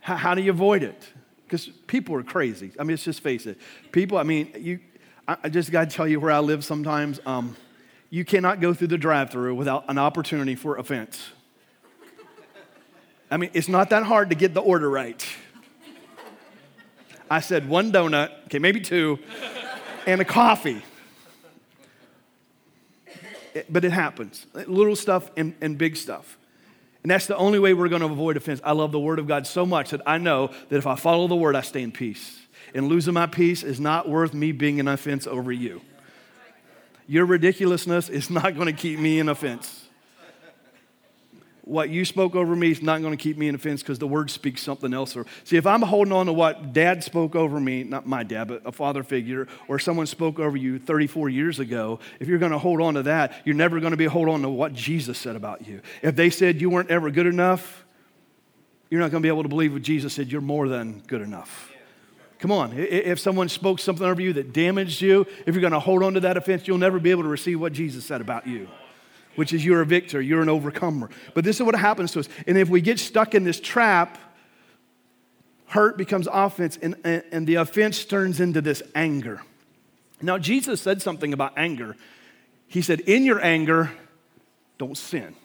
How, 0.00 0.16
how 0.16 0.34
do 0.34 0.42
you 0.42 0.50
avoid 0.50 0.82
it? 0.82 1.02
Because 1.44 1.68
people 1.86 2.14
are 2.14 2.22
crazy. 2.22 2.72
I 2.78 2.82
mean, 2.82 2.90
let's 2.90 3.04
just 3.04 3.20
face 3.20 3.46
it. 3.46 3.58
People, 3.92 4.18
I 4.18 4.22
mean, 4.22 4.52
you, 4.58 4.80
I 5.26 5.48
just 5.48 5.70
got 5.70 5.90
to 5.90 5.96
tell 5.96 6.06
you 6.08 6.20
where 6.20 6.30
I 6.30 6.38
live 6.38 6.64
sometimes. 6.64 7.20
Um, 7.26 7.56
you 8.10 8.24
cannot 8.24 8.60
go 8.60 8.72
through 8.72 8.88
the 8.88 8.98
drive 8.98 9.30
through 9.30 9.54
without 9.54 9.84
an 9.88 9.98
opportunity 9.98 10.54
for 10.54 10.76
offense. 10.76 11.30
I 13.30 13.36
mean, 13.36 13.50
it's 13.52 13.68
not 13.68 13.90
that 13.90 14.04
hard 14.04 14.30
to 14.30 14.36
get 14.36 14.54
the 14.54 14.60
order 14.60 14.88
right. 14.88 15.26
I 17.30 17.40
said 17.40 17.68
one 17.68 17.92
donut, 17.92 18.30
okay, 18.46 18.58
maybe 18.58 18.80
two, 18.80 19.18
and 20.06 20.22
a 20.22 20.24
coffee. 20.24 20.82
But 23.68 23.84
it 23.84 23.92
happens. 23.92 24.46
Little 24.54 24.96
stuff 24.96 25.30
and, 25.36 25.54
and 25.60 25.78
big 25.78 25.96
stuff. 25.96 26.38
And 27.02 27.10
that's 27.10 27.26
the 27.26 27.36
only 27.36 27.58
way 27.58 27.74
we're 27.74 27.88
going 27.88 28.02
to 28.02 28.08
avoid 28.08 28.36
offense. 28.36 28.60
I 28.64 28.72
love 28.72 28.92
the 28.92 29.00
Word 29.00 29.18
of 29.18 29.26
God 29.26 29.46
so 29.46 29.64
much 29.64 29.90
that 29.90 30.02
I 30.04 30.18
know 30.18 30.50
that 30.68 30.76
if 30.76 30.86
I 30.86 30.96
follow 30.96 31.28
the 31.28 31.36
Word, 31.36 31.56
I 31.56 31.60
stay 31.62 31.82
in 31.82 31.92
peace. 31.92 32.40
And 32.74 32.88
losing 32.88 33.14
my 33.14 33.26
peace 33.26 33.62
is 33.62 33.80
not 33.80 34.08
worth 34.08 34.34
me 34.34 34.52
being 34.52 34.80
an 34.80 34.88
offense 34.88 35.26
over 35.26 35.50
you. 35.50 35.80
Your 37.06 37.24
ridiculousness 37.24 38.08
is 38.10 38.28
not 38.28 38.54
going 38.54 38.66
to 38.66 38.72
keep 38.72 38.98
me 38.98 39.18
in 39.18 39.28
offense 39.28 39.87
what 41.68 41.90
you 41.90 42.04
spoke 42.06 42.34
over 42.34 42.56
me 42.56 42.70
is 42.70 42.80
not 42.80 43.02
going 43.02 43.16
to 43.16 43.22
keep 43.22 43.36
me 43.36 43.46
in 43.46 43.54
offense 43.54 43.82
because 43.82 43.98
the 43.98 44.06
word 44.06 44.30
speaks 44.30 44.62
something 44.62 44.94
else. 44.94 45.14
Or 45.14 45.26
see, 45.44 45.56
if 45.58 45.66
I'm 45.66 45.82
holding 45.82 46.12
on 46.12 46.26
to 46.26 46.32
what 46.32 46.72
dad 46.72 47.04
spoke 47.04 47.36
over 47.36 47.60
me, 47.60 47.84
not 47.84 48.06
my 48.06 48.22
dad, 48.22 48.48
but 48.48 48.62
a 48.64 48.72
father 48.72 49.02
figure, 49.02 49.46
or 49.68 49.78
someone 49.78 50.06
spoke 50.06 50.38
over 50.38 50.56
you 50.56 50.78
34 50.78 51.28
years 51.28 51.60
ago, 51.60 52.00
if 52.20 52.26
you're 52.26 52.38
going 52.38 52.52
to 52.52 52.58
hold 52.58 52.80
on 52.80 52.94
to 52.94 53.02
that, 53.04 53.34
you're 53.44 53.54
never 53.54 53.80
going 53.80 53.90
to 53.90 53.98
be 53.98 54.06
hold 54.06 54.28
on 54.28 54.40
to 54.42 54.48
what 54.48 54.72
Jesus 54.72 55.18
said 55.18 55.36
about 55.36 55.68
you. 55.68 55.82
If 56.00 56.16
they 56.16 56.30
said 56.30 56.60
you 56.60 56.70
weren't 56.70 56.90
ever 56.90 57.10
good 57.10 57.26
enough, 57.26 57.84
you're 58.88 59.00
not 59.00 59.10
going 59.10 59.22
to 59.22 59.26
be 59.26 59.30
able 59.30 59.42
to 59.42 59.50
believe 59.50 59.74
what 59.74 59.82
Jesus 59.82 60.14
said. 60.14 60.32
You're 60.32 60.40
more 60.40 60.68
than 60.68 61.00
good 61.06 61.20
enough. 61.20 61.70
Come 62.38 62.50
on. 62.50 62.72
If 62.72 63.18
someone 63.18 63.50
spoke 63.50 63.78
something 63.78 64.06
over 64.06 64.22
you 64.22 64.32
that 64.34 64.54
damaged 64.54 65.02
you, 65.02 65.26
if 65.44 65.54
you're 65.54 65.60
going 65.60 65.72
to 65.72 65.80
hold 65.80 66.02
on 66.02 66.14
to 66.14 66.20
that 66.20 66.38
offense, 66.38 66.66
you'll 66.66 66.78
never 66.78 66.98
be 66.98 67.10
able 67.10 67.24
to 67.24 67.28
receive 67.28 67.60
what 67.60 67.74
Jesus 67.74 68.06
said 68.06 68.22
about 68.22 68.46
you 68.46 68.68
which 69.38 69.52
is 69.52 69.64
you're 69.64 69.82
a 69.82 69.86
victor, 69.86 70.20
you're 70.20 70.42
an 70.42 70.48
overcomer. 70.48 71.08
But 71.32 71.44
this 71.44 71.60
is 71.60 71.62
what 71.62 71.76
happens 71.76 72.10
to 72.10 72.18
us. 72.18 72.28
And 72.48 72.58
if 72.58 72.68
we 72.68 72.80
get 72.80 72.98
stuck 72.98 73.36
in 73.36 73.44
this 73.44 73.60
trap, 73.60 74.18
hurt 75.66 75.96
becomes 75.96 76.26
offense, 76.26 76.76
and, 76.82 76.96
and, 77.04 77.22
and 77.30 77.46
the 77.46 77.54
offense 77.54 78.04
turns 78.04 78.40
into 78.40 78.60
this 78.60 78.82
anger. 78.96 79.40
Now, 80.20 80.38
Jesus 80.38 80.80
said 80.80 81.00
something 81.02 81.32
about 81.32 81.52
anger. 81.56 81.94
He 82.66 82.82
said, 82.82 82.98
In 83.02 83.24
your 83.24 83.40
anger, 83.40 83.92
don't 84.76 84.98
sin. 84.98 85.36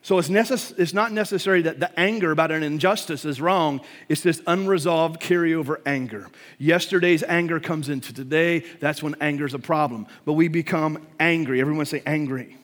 So 0.00 0.18
it's, 0.18 0.30
necess- 0.30 0.78
it's 0.78 0.94
not 0.94 1.12
necessary 1.12 1.60
that 1.62 1.80
the 1.80 2.00
anger 2.00 2.32
about 2.32 2.50
an 2.50 2.62
injustice 2.62 3.26
is 3.26 3.42
wrong. 3.42 3.82
It's 4.08 4.22
this 4.22 4.40
unresolved 4.46 5.20
carryover 5.20 5.82
anger. 5.84 6.28
Yesterday's 6.56 7.22
anger 7.22 7.60
comes 7.60 7.90
into 7.90 8.14
today. 8.14 8.60
That's 8.80 9.02
when 9.02 9.16
anger 9.20 9.44
is 9.44 9.52
a 9.52 9.58
problem. 9.58 10.06
But 10.24 10.32
we 10.32 10.48
become 10.48 11.06
angry. 11.20 11.60
Everyone 11.60 11.84
say 11.84 12.02
angry. 12.06 12.56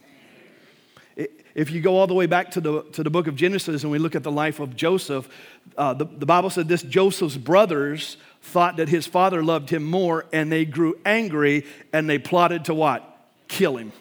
If 1.54 1.71
you 1.71 1.80
go 1.80 1.97
all 1.97 2.07
the 2.07 2.14
way 2.14 2.26
back 2.26 2.52
to 2.52 2.61
the, 2.61 2.83
to 2.92 3.02
the 3.02 3.11
book 3.11 3.26
of 3.26 3.37
Genesis 3.37 3.83
and 3.83 3.90
we 3.90 3.99
look 3.99 4.14
at 4.14 4.23
the 4.23 4.30
life 4.30 4.61
of 4.61 4.76
Joseph, 4.76 5.28
uh, 5.76 5.95
the, 5.95 6.04
the 6.04 6.26
Bible 6.26 6.50
said 6.50 6.69
this 6.69 6.83
Joseph's 6.83 7.37
brothers 7.37 8.16
thought 8.42 8.76
that 8.76 8.88
his 8.88 9.07
father 9.07 9.42
loved 9.42 9.71
him 9.71 9.85
more 9.85 10.26
and 10.33 10.50
they 10.50 10.64
grew 10.64 10.99
angry 11.04 11.66
and 11.92 12.09
they 12.09 12.19
plotted 12.19 12.66
to 12.66 12.75
what? 12.75 13.07
Kill 13.49 13.76
him. 13.76 13.92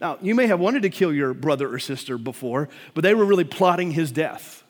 Now, 0.00 0.18
you 0.20 0.34
may 0.34 0.48
have 0.48 0.58
wanted 0.58 0.82
to 0.82 0.90
kill 0.90 1.12
your 1.12 1.32
brother 1.32 1.72
or 1.72 1.78
sister 1.78 2.18
before, 2.18 2.68
but 2.92 3.02
they 3.02 3.14
were 3.14 3.24
really 3.24 3.44
plotting 3.44 3.92
his 3.92 4.10
death. 4.10 4.64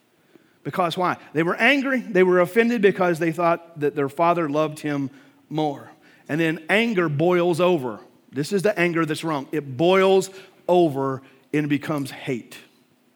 Because 0.63 0.97
why? 0.97 1.17
They 1.33 1.43
were 1.43 1.57
angry, 1.57 2.01
they 2.01 2.23
were 2.23 2.41
offended 2.41 2.83
because 2.83 3.19
they 3.19 3.33
thought 3.33 3.81
that 3.81 3.97
their 3.97 4.09
father 4.09 4.49
loved 4.49 4.79
him 4.79 5.11
more. 5.49 5.91
And 6.29 6.41
then 6.41 6.65
anger 6.69 7.09
boils 7.09 7.61
over. 7.61 7.99
This 8.31 8.53
is 8.53 8.63
the 8.63 8.79
anger 8.79 9.05
that's 9.05 9.25
wrong. 9.25 9.49
It 9.53 9.77
boils 9.77 10.31
over 10.69 11.23
and 11.53 11.67
it 11.67 11.69
becomes 11.69 12.11
hate. 12.11 12.57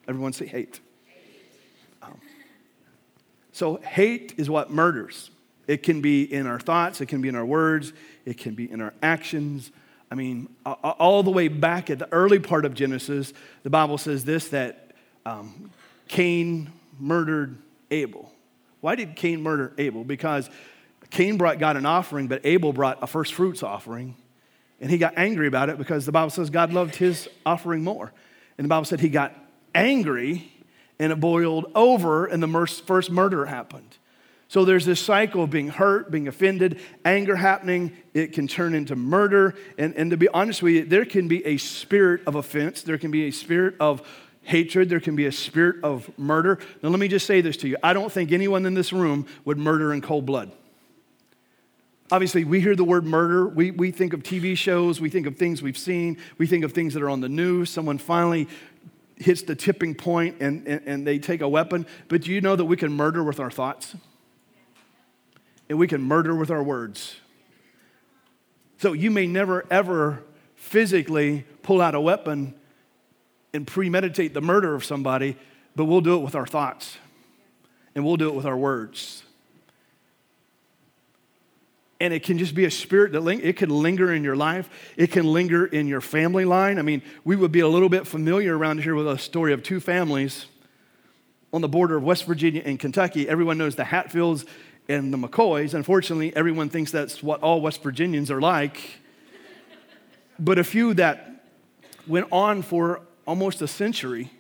Everyone 0.09 0.33
say 0.33 0.47
hate. 0.47 0.81
Um, 2.03 2.21
so, 3.53 3.77
hate 3.77 4.35
is 4.37 4.49
what 4.49 4.71
murders. 4.71 5.31
It 5.67 5.83
can 5.83 6.01
be 6.01 6.23
in 6.23 6.47
our 6.47 6.61
thoughts, 6.61 7.01
it 7.01 7.07
can 7.07 7.21
be 7.21 7.29
in 7.29 7.35
our 7.35 7.47
words, 7.47 7.93
it 8.25 8.39
can 8.39 8.55
be 8.55 8.71
in 8.71 8.81
our 8.81 8.95
actions, 9.03 9.73
I 10.11 10.15
mean, 10.15 10.49
all 10.65 11.23
the 11.23 11.31
way 11.31 11.49
back 11.49 11.91
at 11.91 11.99
the 11.99 12.11
early 12.13 12.39
part 12.39 12.65
of 12.65 12.75
Genesis, 12.75 13.33
the 13.65 13.71
Bible 13.71 13.99
says 13.99 14.25
this 14.25 14.49
that 14.49 14.93
um, 15.25 15.71
Cain 16.09 16.73
murdered 17.01 17.57
Abel. 17.91 18.33
Why 18.81 18.95
did 18.95 19.17
Cain 19.17 19.43
murder 19.43 19.73
Abel? 19.79 20.05
Because 20.05 20.49
Cain 21.11 21.39
brought 21.39 21.59
God 21.59 21.77
an 21.77 21.87
offering, 21.87 22.29
but 22.29 22.41
Abel 22.45 22.73
brought 22.73 23.03
a 23.03 23.07
first 23.07 23.35
fruits 23.35 23.63
offering. 23.63 24.15
And 24.81 24.91
he 24.91 24.99
got 24.99 25.15
angry 25.17 25.47
about 25.47 25.71
it 25.71 25.79
because 25.79 26.05
the 26.05 26.13
Bible 26.13 26.31
says 26.31 26.51
God 26.51 26.73
loved 26.73 26.97
his 26.97 27.29
offering 27.45 27.83
more. 27.83 28.13
And 28.59 28.65
the 28.65 28.69
Bible 28.69 28.85
said 28.85 29.01
he 29.01 29.09
got 29.09 29.35
angry 29.75 30.53
and 30.99 31.13
it 31.13 31.21
boiled 31.21 31.71
over, 31.75 32.25
and 32.25 32.43
the 32.43 32.67
first 32.87 33.11
murder 33.11 33.45
happened. 33.45 33.99
So 34.49 34.65
there's 34.65 34.87
this 34.87 35.01
cycle 35.01 35.43
of 35.43 35.51
being 35.51 35.69
hurt, 35.69 36.11
being 36.11 36.29
offended, 36.29 36.81
anger 37.05 37.37
happening. 37.37 37.97
It 38.15 38.33
can 38.33 38.47
turn 38.47 38.75
into 38.75 38.95
murder. 38.95 39.55
And, 39.77 39.95
and 39.97 40.11
to 40.13 40.17
be 40.17 40.29
honest 40.29 40.63
with 40.63 40.75
you, 40.75 40.85
there 40.85 41.05
can 41.05 41.27
be 41.27 41.45
a 41.45 41.57
spirit 41.57 42.23
of 42.27 42.37
offense, 42.37 42.83
there 42.83 42.99
can 42.99 43.11
be 43.11 43.25
a 43.25 43.31
spirit 43.31 43.75
of 43.81 44.07
hatred, 44.43 44.89
there 44.89 45.01
can 45.01 45.17
be 45.17 45.27
a 45.27 45.33
spirit 45.33 45.83
of 45.83 46.09
murder. 46.17 46.61
Now, 46.83 46.91
let 46.91 47.01
me 47.01 47.09
just 47.09 47.27
say 47.27 47.41
this 47.41 47.57
to 47.59 47.69
you 47.69 47.77
I 47.83 47.93
don't 47.93 48.11
think 48.11 48.33
anyone 48.33 48.65
in 48.67 48.75
this 48.75 48.93
room 48.93 49.27
would 49.45 49.59
murder 49.59 49.93
in 49.93 50.01
cold 50.01 50.27
blood. 50.27 50.53
Obviously, 52.11 52.45
we 52.45 52.61
hear 52.61 52.77
the 52.77 52.85
word 52.85 53.05
murder. 53.05 53.49
We, 53.49 53.71
we 53.73 53.91
think 53.91 54.13
of 54.13 54.23
TV 54.23 54.57
shows, 54.57 55.01
we 55.01 55.11
think 55.11 55.27
of 55.27 55.37
things 55.37 55.63
we've 55.63 55.79
seen, 55.79 56.19
we 56.39 56.47
think 56.47 56.65
of 56.65 56.73
things 56.73 56.95
that 56.95 57.03
are 57.03 57.11
on 57.11 57.21
the 57.21 57.29
news. 57.29 57.71
Someone 57.71 57.99
finally 57.99 58.49
hits 59.17 59.43
the 59.43 59.57
tipping 59.57 59.95
point 59.95 60.37
and, 60.41 60.67
and, 60.69 60.83
and 60.87 61.07
they 61.07 61.19
take 61.19 61.41
a 61.41 61.49
weapon. 61.49 61.87
But 62.09 62.23
do 62.23 62.33
you 62.33 62.41
know 62.41 62.55
that 62.55 62.67
we 62.67 62.77
can 62.77 62.93
murder 62.93 63.25
with 63.25 63.41
our 63.41 63.51
thoughts? 63.51 63.97
and 65.69 65.79
we 65.79 65.87
can 65.87 66.03
murder 66.03 66.35
with 66.35 66.51
our 66.51 66.63
words. 66.63 67.17
So 68.79 68.93
you 68.93 69.11
may 69.11 69.27
never, 69.27 69.65
ever 69.71 70.23
physically 70.55 71.45
pull 71.63 71.81
out 71.81 71.95
a 71.95 72.01
weapon 72.01 72.55
and 73.53 73.67
premeditate 73.67 74.35
the 74.35 74.41
murder 74.41 74.75
of 74.75 74.85
somebody, 74.85 75.37
but 75.75 75.87
we'll 75.87 76.01
do 76.01 76.15
it 76.17 76.23
with 76.23 76.35
our 76.35 76.47
thoughts 76.47 76.99
and 77.95 78.05
we'll 78.05 78.17
do 78.17 78.29
it 78.29 78.35
with 78.35 78.47
our 78.47 78.57
words. 78.57 79.23
And 81.99 82.13
it 82.13 82.23
can 82.23 82.37
just 82.37 82.55
be 82.55 82.67
a 82.67 82.71
spirit 82.71 83.13
that 83.13 83.21
ling- 83.21 83.41
it 83.41 83.57
can 83.57 83.71
linger 83.71 84.13
in 84.13 84.23
your 84.23 84.37
life. 84.37 84.69
It 84.97 85.11
can 85.11 85.25
linger 85.33 85.65
in 85.65 85.87
your 85.87 86.03
family 86.03 86.45
line. 86.45 86.79
I 86.79 86.83
mean, 86.83 87.03
we 87.25 87.37
would 87.37 87.53
be 87.53 87.61
a 87.61 87.69
little 87.69 87.89
bit 87.89 88.07
familiar 88.07 88.57
around 88.57 88.83
here 88.83 88.95
with 88.95 89.09
a 89.09 89.19
story 89.19 89.53
of 89.53 89.63
two 89.63 89.81
families 89.81 90.47
on 91.53 91.63
the 91.63 91.69
border 91.69 91.97
of 91.97 92.03
West 92.03 92.27
Virginia 92.27 92.63
and 92.65 92.79
Kentucky. 92.79 93.27
Everyone 93.29 93.57
knows 93.57 93.77
the 93.77 93.85
Hatfields 93.85 94.45
and 94.89 95.13
the 95.13 95.17
McCoys. 95.17 95.73
Unfortunately, 95.73 96.35
everyone 96.37 96.69
thinks 96.69 96.93
that's 96.93 97.23
what 97.23 97.41
all 97.41 97.61
West 97.61 97.83
Virginians 97.83 98.31
are 98.31 98.41
like. 98.41 99.01
but 100.39 100.59
a 100.59 100.65
few 100.65 100.93
that 100.95 101.31
went 102.07 102.27
on 102.31 102.63
for 102.63 103.01
almost 103.27 103.63
a 103.63 103.69
century. 103.69 104.31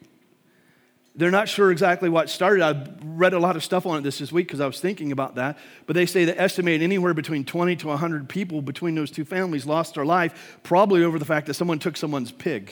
They're 1.16 1.30
not 1.30 1.48
sure 1.48 1.70
exactly 1.70 2.10
what 2.10 2.28
started. 2.28 2.62
I 2.62 2.86
read 3.02 3.32
a 3.32 3.38
lot 3.38 3.56
of 3.56 3.64
stuff 3.64 3.86
on 3.86 3.98
it 3.98 4.02
this, 4.02 4.18
this 4.18 4.30
week 4.30 4.48
because 4.48 4.60
I 4.60 4.66
was 4.66 4.80
thinking 4.80 5.12
about 5.12 5.36
that. 5.36 5.58
But 5.86 5.94
they 5.94 6.04
say 6.04 6.26
they 6.26 6.36
estimate 6.36 6.82
anywhere 6.82 7.14
between 7.14 7.44
20 7.44 7.76
to 7.76 7.86
100 7.88 8.28
people 8.28 8.60
between 8.60 8.94
those 8.94 9.10
two 9.10 9.24
families 9.24 9.64
lost 9.64 9.94
their 9.94 10.04
life, 10.04 10.58
probably 10.62 11.04
over 11.04 11.18
the 11.18 11.24
fact 11.24 11.46
that 11.46 11.54
someone 11.54 11.78
took 11.78 11.96
someone's 11.96 12.32
pig. 12.32 12.70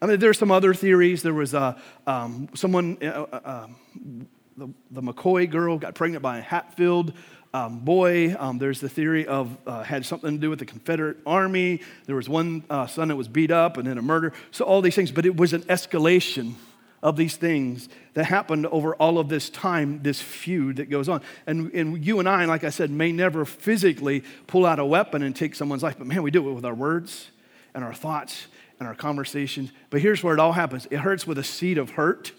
I 0.00 0.06
mean, 0.06 0.20
there's 0.20 0.38
some 0.38 0.50
other 0.50 0.74
theories. 0.74 1.22
There 1.22 1.34
was 1.34 1.54
uh, 1.54 1.78
um, 2.06 2.48
someone, 2.54 2.98
uh, 3.02 3.26
uh, 3.32 3.64
um, 3.64 4.28
the, 4.56 4.68
the 4.90 5.02
McCoy 5.02 5.50
girl 5.50 5.78
got 5.78 5.94
pregnant 5.94 6.22
by 6.22 6.38
a 6.38 6.42
Hatfield 6.42 7.14
um, 7.54 7.80
boy. 7.80 8.34
Um, 8.38 8.58
there's 8.58 8.80
the 8.80 8.88
theory 8.88 9.26
of 9.26 9.56
uh, 9.66 9.82
had 9.82 10.04
something 10.04 10.32
to 10.32 10.38
do 10.38 10.50
with 10.50 10.58
the 10.58 10.66
Confederate 10.66 11.18
Army. 11.26 11.80
There 12.06 12.16
was 12.16 12.28
one 12.28 12.64
uh, 12.68 12.86
son 12.86 13.08
that 13.08 13.16
was 13.16 13.28
beat 13.28 13.50
up 13.50 13.76
and 13.76 13.86
then 13.86 13.98
a 13.98 14.02
murder. 14.02 14.32
So 14.50 14.64
all 14.64 14.82
these 14.82 14.94
things, 14.94 15.10
but 15.10 15.26
it 15.26 15.36
was 15.36 15.52
an 15.52 15.62
escalation 15.62 16.54
of 17.02 17.16
these 17.16 17.36
things 17.36 17.88
that 18.14 18.24
happened 18.24 18.66
over 18.66 18.94
all 18.96 19.18
of 19.18 19.28
this 19.28 19.50
time, 19.50 20.02
this 20.02 20.20
feud 20.20 20.76
that 20.76 20.90
goes 20.90 21.08
on. 21.08 21.22
And, 21.46 21.72
and 21.72 22.04
you 22.04 22.18
and 22.18 22.28
I, 22.28 22.44
like 22.44 22.64
I 22.64 22.70
said, 22.70 22.90
may 22.90 23.12
never 23.12 23.44
physically 23.44 24.24
pull 24.46 24.66
out 24.66 24.78
a 24.78 24.84
weapon 24.84 25.22
and 25.22 25.34
take 25.34 25.54
someone's 25.54 25.82
life, 25.82 25.96
but 25.96 26.08
man, 26.08 26.22
we 26.22 26.32
do 26.32 26.48
it 26.48 26.52
with 26.52 26.64
our 26.64 26.74
words 26.74 27.30
and 27.72 27.84
our 27.84 27.94
thoughts 27.94 28.48
and 28.80 28.88
our 28.88 28.96
conversations. 28.96 29.70
But 29.90 30.00
here's 30.00 30.24
where 30.24 30.34
it 30.34 30.40
all 30.40 30.52
happens 30.52 30.86
it 30.90 30.98
hurts 30.98 31.26
with 31.26 31.38
a 31.38 31.44
seed 31.44 31.78
of 31.78 31.90
hurt 31.90 32.32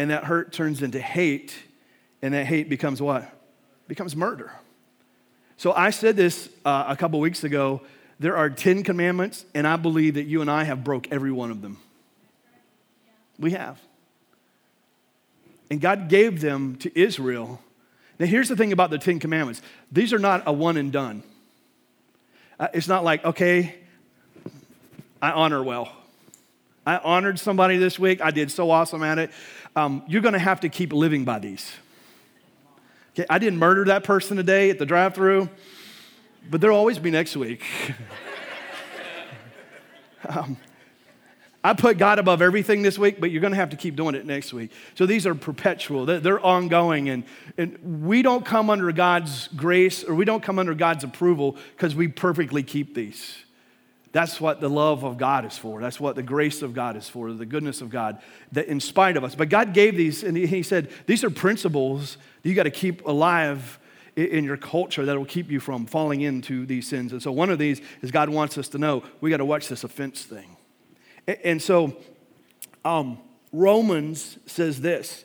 and 0.00 0.10
that 0.10 0.24
hurt 0.24 0.50
turns 0.50 0.82
into 0.82 0.98
hate, 0.98 1.54
and 2.22 2.32
that 2.32 2.46
hate 2.46 2.70
becomes 2.70 3.02
what? 3.02 3.39
Becomes 3.90 4.14
murder. 4.14 4.52
So 5.56 5.72
I 5.72 5.90
said 5.90 6.14
this 6.14 6.48
uh, 6.64 6.84
a 6.86 6.94
couple 6.94 7.18
weeks 7.18 7.42
ago. 7.42 7.80
There 8.20 8.36
are 8.36 8.48
10 8.48 8.84
commandments, 8.84 9.44
and 9.52 9.66
I 9.66 9.74
believe 9.74 10.14
that 10.14 10.26
you 10.26 10.42
and 10.42 10.48
I 10.48 10.62
have 10.62 10.84
broke 10.84 11.10
every 11.10 11.32
one 11.32 11.50
of 11.50 11.60
them. 11.60 11.76
We 13.36 13.50
have. 13.50 13.80
And 15.72 15.80
God 15.80 16.08
gave 16.08 16.40
them 16.40 16.76
to 16.76 16.96
Israel. 16.96 17.60
Now, 18.20 18.26
here's 18.26 18.48
the 18.48 18.54
thing 18.54 18.70
about 18.70 18.90
the 18.90 18.98
Ten 18.98 19.18
Commandments 19.18 19.60
these 19.90 20.12
are 20.12 20.20
not 20.20 20.44
a 20.46 20.52
one 20.52 20.76
and 20.76 20.92
done. 20.92 21.24
Uh, 22.60 22.68
it's 22.72 22.86
not 22.86 23.02
like, 23.02 23.24
okay, 23.24 23.74
I 25.20 25.32
honor 25.32 25.64
well. 25.64 25.90
I 26.86 26.98
honored 26.98 27.40
somebody 27.40 27.76
this 27.76 27.98
week. 27.98 28.20
I 28.20 28.30
did 28.30 28.52
so 28.52 28.70
awesome 28.70 29.02
at 29.02 29.18
it 29.18 29.32
um, 29.76 30.02
you're 30.06 30.22
going 30.22 30.34
to 30.34 30.38
have 30.38 30.60
to 30.60 30.68
keep 30.68 30.92
living 30.92 31.24
by 31.24 31.38
these. 31.38 31.70
Okay, 33.20 33.26
I 33.28 33.38
didn't 33.38 33.58
murder 33.58 33.84
that 33.86 34.02
person 34.02 34.38
today 34.38 34.70
at 34.70 34.78
the 34.78 34.86
drive 34.86 35.14
through, 35.14 35.50
but 36.48 36.62
there'll 36.62 36.78
always 36.78 36.98
be 36.98 37.10
next 37.10 37.36
week. 37.36 37.62
um, 40.26 40.56
I 41.62 41.74
put 41.74 41.98
God 41.98 42.18
above 42.18 42.40
everything 42.40 42.80
this 42.80 42.98
week, 42.98 43.20
but 43.20 43.30
you're 43.30 43.42
going 43.42 43.52
to 43.52 43.58
have 43.58 43.68
to 43.70 43.76
keep 43.76 43.94
doing 43.94 44.14
it 44.14 44.24
next 44.24 44.54
week. 44.54 44.70
So 44.94 45.04
these 45.04 45.26
are 45.26 45.34
perpetual, 45.34 46.06
they're, 46.06 46.40
ongoing. 46.40 47.10
And, 47.10 47.24
and 47.58 48.06
we 48.06 48.22
don't 48.22 48.46
come 48.46 48.70
under 48.70 48.90
God's 48.90 49.48
grace 49.48 50.02
or 50.02 50.14
we 50.14 50.24
don't 50.24 50.42
come 50.42 50.58
under 50.58 50.72
God's 50.72 51.04
approval 51.04 51.58
because 51.76 51.94
we 51.94 52.08
perfectly 52.08 52.62
keep 52.62 52.94
these. 52.94 53.36
That's 54.12 54.40
what 54.40 54.60
the 54.60 54.68
love 54.68 55.04
of 55.04 55.18
God 55.18 55.44
is 55.44 55.56
for. 55.56 55.80
That's 55.80 56.00
what 56.00 56.16
the 56.16 56.22
grace 56.22 56.62
of 56.62 56.74
God 56.74 56.96
is 56.96 57.08
for, 57.08 57.32
the 57.32 57.46
goodness 57.46 57.80
of 57.80 57.90
God, 57.90 58.20
that 58.52 58.66
in 58.66 58.80
spite 58.80 59.16
of 59.16 59.22
us. 59.22 59.36
But 59.36 59.48
God 59.48 59.72
gave 59.72 59.96
these, 59.96 60.24
and 60.24 60.36
He 60.36 60.62
said, 60.62 60.90
these 61.06 61.22
are 61.22 61.30
principles 61.30 62.16
that 62.42 62.48
you 62.48 62.54
got 62.54 62.64
to 62.64 62.70
keep 62.70 63.06
alive 63.06 63.78
in 64.16 64.44
your 64.44 64.56
culture 64.56 65.06
that 65.06 65.16
will 65.16 65.24
keep 65.24 65.50
you 65.50 65.60
from 65.60 65.86
falling 65.86 66.22
into 66.22 66.66
these 66.66 66.88
sins. 66.88 67.12
And 67.12 67.22
so 67.22 67.30
one 67.30 67.50
of 67.50 67.58
these 67.58 67.80
is 68.02 68.10
God 68.10 68.28
wants 68.28 68.58
us 68.58 68.68
to 68.70 68.78
know 68.78 69.04
we 69.20 69.30
got 69.30 69.38
to 69.38 69.44
watch 69.44 69.68
this 69.68 69.84
offense 69.84 70.24
thing. 70.24 70.56
And 71.44 71.62
so 71.62 71.96
um, 72.84 73.18
Romans 73.52 74.38
says 74.46 74.80
this, 74.80 75.24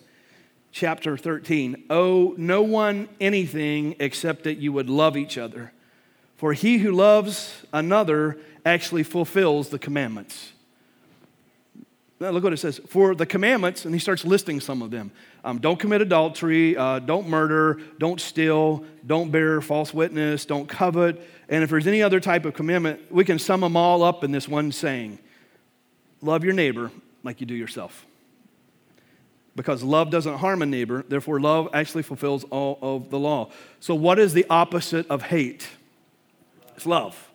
chapter 0.72 1.18
13 1.18 1.86
Owe 1.90 2.36
no 2.38 2.62
one 2.62 3.08
anything 3.20 3.96
except 4.00 4.44
that 4.44 4.58
you 4.58 4.72
would 4.74 4.90
love 4.90 5.18
each 5.18 5.38
other. 5.38 5.72
For 6.38 6.54
he 6.54 6.80
who 6.80 6.92
loves 6.92 7.66
another 7.72 8.38
actually 8.66 9.04
fulfills 9.04 9.70
the 9.70 9.80
commandments. 9.80 10.52
Now 12.20 12.30
look 12.30 12.44
what 12.44 12.54
it 12.54 12.58
says. 12.58 12.80
For 12.88 13.14
the 13.14 13.26
commandments, 13.26 13.86
and 13.86 13.94
he 13.94 14.00
starts 14.00 14.26
listing 14.26 14.60
some 14.60 14.82
of 14.82 14.90
them. 14.90 15.12
Um, 15.44 15.60
don't 15.60 15.80
commit 15.80 16.02
adultery, 16.02 16.76
uh, 16.78 17.00
don't 17.00 17.28
murder, 17.28 17.80
don't 18.00 18.22
steal, 18.22 18.86
don't 19.06 19.32
bear 19.32 19.62
false 19.62 19.94
witness, 19.94 20.46
don't 20.46 20.68
covet. 20.68 21.22
And 21.50 21.64
if 21.64 21.70
there's 21.70 21.88
any 21.88 22.02
other 22.02 22.20
type 22.20 22.46
of 22.46 22.54
commandment, 22.54 23.12
we 23.12 23.26
can 23.26 23.38
sum 23.38 23.62
them 23.62 23.76
all 23.76 24.02
up 24.02 24.24
in 24.24 24.32
this 24.32 24.48
one 24.48 24.72
saying 24.72 25.20
love 26.22 26.44
your 26.44 26.54
neighbor 26.54 26.90
like 27.24 27.42
you 27.42 27.46
do 27.46 27.54
yourself. 27.54 28.06
Because 29.56 29.84
love 29.84 30.10
doesn't 30.10 30.38
harm 30.38 30.62
a 30.62 30.66
neighbor, 30.66 31.06
therefore, 31.08 31.40
love 31.40 31.70
actually 31.74 32.04
fulfills 32.04 32.44
all 32.46 32.78
of 32.82 33.10
the 33.10 33.20
law. 33.20 33.52
So, 33.80 33.96
what 33.96 34.20
is 34.20 34.34
the 34.34 34.46
opposite 34.50 35.08
of 35.10 35.22
hate? 35.22 35.70
It's 36.76 36.86
love. 36.86 37.32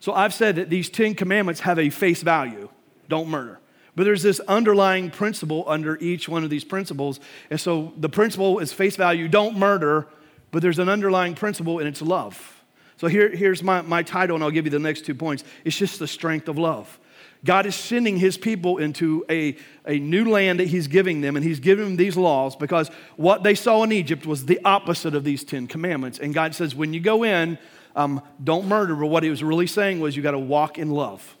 So, 0.00 0.12
I've 0.12 0.34
said 0.34 0.56
that 0.56 0.70
these 0.70 0.90
10 0.90 1.14
commandments 1.14 1.60
have 1.60 1.78
a 1.78 1.90
face 1.90 2.22
value 2.22 2.68
don't 3.08 3.28
murder. 3.28 3.60
But 3.96 4.04
there's 4.04 4.22
this 4.22 4.40
underlying 4.40 5.10
principle 5.10 5.64
under 5.66 5.96
each 5.98 6.28
one 6.28 6.42
of 6.42 6.50
these 6.50 6.64
principles. 6.64 7.20
And 7.50 7.60
so 7.60 7.92
the 7.96 8.08
principle 8.08 8.58
is 8.58 8.72
face 8.72 8.96
value 8.96 9.28
don't 9.28 9.56
murder, 9.56 10.08
but 10.50 10.62
there's 10.62 10.78
an 10.78 10.88
underlying 10.88 11.34
principle 11.34 11.78
and 11.78 11.88
it's 11.88 12.02
love. 12.02 12.64
So 12.96 13.08
here, 13.08 13.28
here's 13.28 13.62
my, 13.62 13.82
my 13.82 14.02
title, 14.02 14.36
and 14.36 14.44
I'll 14.44 14.50
give 14.50 14.64
you 14.64 14.70
the 14.70 14.78
next 14.78 15.04
two 15.04 15.14
points. 15.14 15.44
It's 15.64 15.76
just 15.76 15.98
the 15.98 16.06
strength 16.06 16.48
of 16.48 16.58
love. 16.58 16.98
God 17.44 17.66
is 17.66 17.74
sending 17.74 18.16
his 18.16 18.38
people 18.38 18.78
into 18.78 19.24
a, 19.28 19.56
a 19.86 19.98
new 19.98 20.30
land 20.30 20.60
that 20.60 20.68
he's 20.68 20.86
giving 20.86 21.20
them, 21.20 21.36
and 21.36 21.44
he's 21.44 21.60
giving 21.60 21.84
them 21.84 21.96
these 21.96 22.16
laws 22.16 22.56
because 22.56 22.88
what 23.16 23.42
they 23.42 23.54
saw 23.54 23.82
in 23.82 23.92
Egypt 23.92 24.24
was 24.26 24.46
the 24.46 24.60
opposite 24.64 25.14
of 25.14 25.24
these 25.24 25.44
10 25.44 25.66
commandments. 25.66 26.18
And 26.18 26.32
God 26.32 26.54
says, 26.54 26.74
when 26.74 26.94
you 26.94 27.00
go 27.00 27.24
in, 27.24 27.58
um, 27.96 28.22
don't 28.42 28.66
murder. 28.66 28.94
But 28.94 29.06
what 29.06 29.22
he 29.22 29.30
was 29.30 29.42
really 29.42 29.66
saying 29.66 30.00
was, 30.00 30.16
you 30.16 30.22
got 30.22 30.32
to 30.32 30.38
walk 30.38 30.78
in 30.78 30.90
love. 30.90 31.36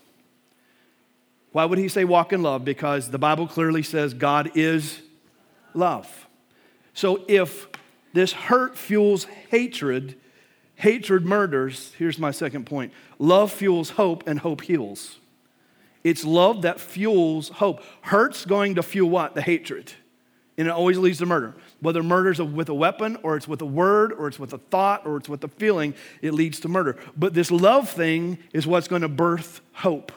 Why 1.52 1.64
would 1.64 1.78
he 1.78 1.88
say 1.88 2.04
walk 2.04 2.32
in 2.32 2.42
love? 2.42 2.64
Because 2.64 3.10
the 3.10 3.18
Bible 3.18 3.46
clearly 3.46 3.82
says 3.82 4.12
God 4.12 4.50
is 4.54 5.00
love. 5.72 6.26
So 6.94 7.24
if 7.28 7.68
this 8.12 8.32
hurt 8.32 8.76
fuels 8.76 9.24
hatred, 9.50 10.16
hatred 10.76 11.24
murders, 11.24 11.92
here's 11.98 12.18
my 12.18 12.30
second 12.30 12.66
point 12.66 12.92
love 13.18 13.52
fuels 13.52 13.90
hope, 13.90 14.26
and 14.26 14.40
hope 14.40 14.62
heals. 14.62 15.18
It's 16.02 16.24
love 16.24 16.62
that 16.62 16.80
fuels 16.80 17.48
hope. 17.48 17.82
Hurt's 18.02 18.44
going 18.44 18.74
to 18.74 18.82
fuel 18.82 19.08
what? 19.08 19.34
The 19.34 19.40
hatred. 19.40 19.92
And 20.56 20.68
it 20.68 20.70
always 20.70 20.98
leads 20.98 21.18
to 21.18 21.26
murder. 21.26 21.54
Whether 21.80 22.02
murder's 22.02 22.40
with 22.40 22.68
a 22.68 22.74
weapon, 22.74 23.18
or 23.22 23.36
it's 23.36 23.48
with 23.48 23.60
a 23.60 23.66
word, 23.66 24.12
or 24.12 24.28
it's 24.28 24.38
with 24.38 24.52
a 24.52 24.58
thought, 24.58 25.04
or 25.04 25.16
it's 25.16 25.28
with 25.28 25.42
a 25.42 25.48
feeling, 25.48 25.94
it 26.22 26.32
leads 26.32 26.60
to 26.60 26.68
murder. 26.68 26.96
But 27.16 27.34
this 27.34 27.50
love 27.50 27.88
thing 27.88 28.38
is 28.52 28.66
what's 28.66 28.88
going 28.88 29.02
to 29.02 29.08
birth 29.08 29.60
hope. 29.72 30.12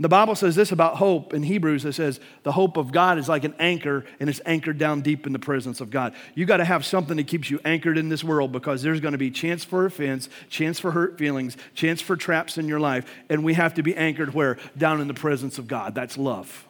The 0.00 0.08
Bible 0.08 0.34
says 0.34 0.56
this 0.56 0.72
about 0.72 0.96
hope 0.96 1.34
in 1.34 1.44
Hebrews. 1.44 1.84
It 1.84 1.92
says 1.92 2.18
the 2.42 2.50
hope 2.50 2.76
of 2.76 2.90
God 2.90 3.16
is 3.16 3.28
like 3.28 3.44
an 3.44 3.54
anchor 3.60 4.04
and 4.18 4.28
it's 4.28 4.40
anchored 4.44 4.76
down 4.76 5.02
deep 5.02 5.24
in 5.24 5.32
the 5.32 5.38
presence 5.38 5.80
of 5.80 5.90
God. 5.90 6.14
You 6.34 6.46
got 6.46 6.56
to 6.56 6.64
have 6.64 6.84
something 6.84 7.16
that 7.16 7.28
keeps 7.28 7.48
you 7.48 7.60
anchored 7.64 7.96
in 7.96 8.08
this 8.08 8.24
world 8.24 8.50
because 8.50 8.82
there's 8.82 8.98
going 8.98 9.12
to 9.12 9.18
be 9.18 9.30
chance 9.30 9.62
for 9.62 9.86
offense, 9.86 10.28
chance 10.48 10.80
for 10.80 10.90
hurt 10.90 11.16
feelings, 11.16 11.56
chance 11.74 12.00
for 12.00 12.16
traps 12.16 12.58
in 12.58 12.66
your 12.66 12.80
life. 12.80 13.08
And 13.30 13.44
we 13.44 13.54
have 13.54 13.74
to 13.74 13.84
be 13.84 13.94
anchored 13.94 14.34
where? 14.34 14.58
Down 14.76 15.00
in 15.00 15.06
the 15.06 15.14
presence 15.14 15.58
of 15.58 15.68
God. 15.68 15.94
That's 15.94 16.18
love. 16.18 16.66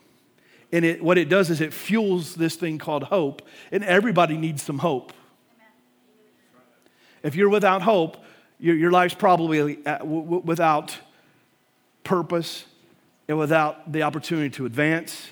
And 0.74 0.84
it, 0.84 1.00
what 1.00 1.18
it 1.18 1.28
does 1.28 1.50
is 1.50 1.60
it 1.60 1.72
fuels 1.72 2.34
this 2.34 2.56
thing 2.56 2.78
called 2.78 3.04
hope. 3.04 3.42
And 3.70 3.84
everybody 3.84 4.36
needs 4.36 4.60
some 4.60 4.78
hope. 4.78 5.12
If 7.22 7.36
you're 7.36 7.48
without 7.48 7.80
hope, 7.80 8.16
your, 8.58 8.74
your 8.74 8.90
life's 8.90 9.14
probably 9.14 9.78
uh, 9.86 10.04
without 10.04 10.98
purpose 12.02 12.64
and 13.28 13.38
without 13.38 13.92
the 13.92 14.02
opportunity 14.02 14.50
to 14.50 14.66
advance. 14.66 15.30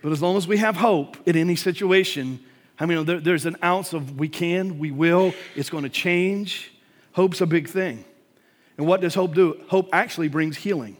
But 0.00 0.12
as 0.12 0.22
long 0.22 0.36
as 0.36 0.46
we 0.46 0.58
have 0.58 0.76
hope 0.76 1.16
in 1.26 1.36
any 1.36 1.56
situation, 1.56 2.38
I 2.78 2.86
mean, 2.86 3.04
there, 3.04 3.18
there's 3.18 3.46
an 3.46 3.56
ounce 3.64 3.94
of 3.94 4.16
we 4.16 4.28
can, 4.28 4.78
we 4.78 4.92
will, 4.92 5.34
it's 5.56 5.70
going 5.70 5.82
to 5.82 5.90
change. 5.90 6.70
Hope's 7.14 7.40
a 7.40 7.46
big 7.46 7.68
thing. 7.68 8.04
And 8.78 8.86
what 8.86 9.00
does 9.00 9.16
hope 9.16 9.34
do? 9.34 9.60
Hope 9.66 9.88
actually 9.92 10.28
brings 10.28 10.56
healing. 10.56 10.98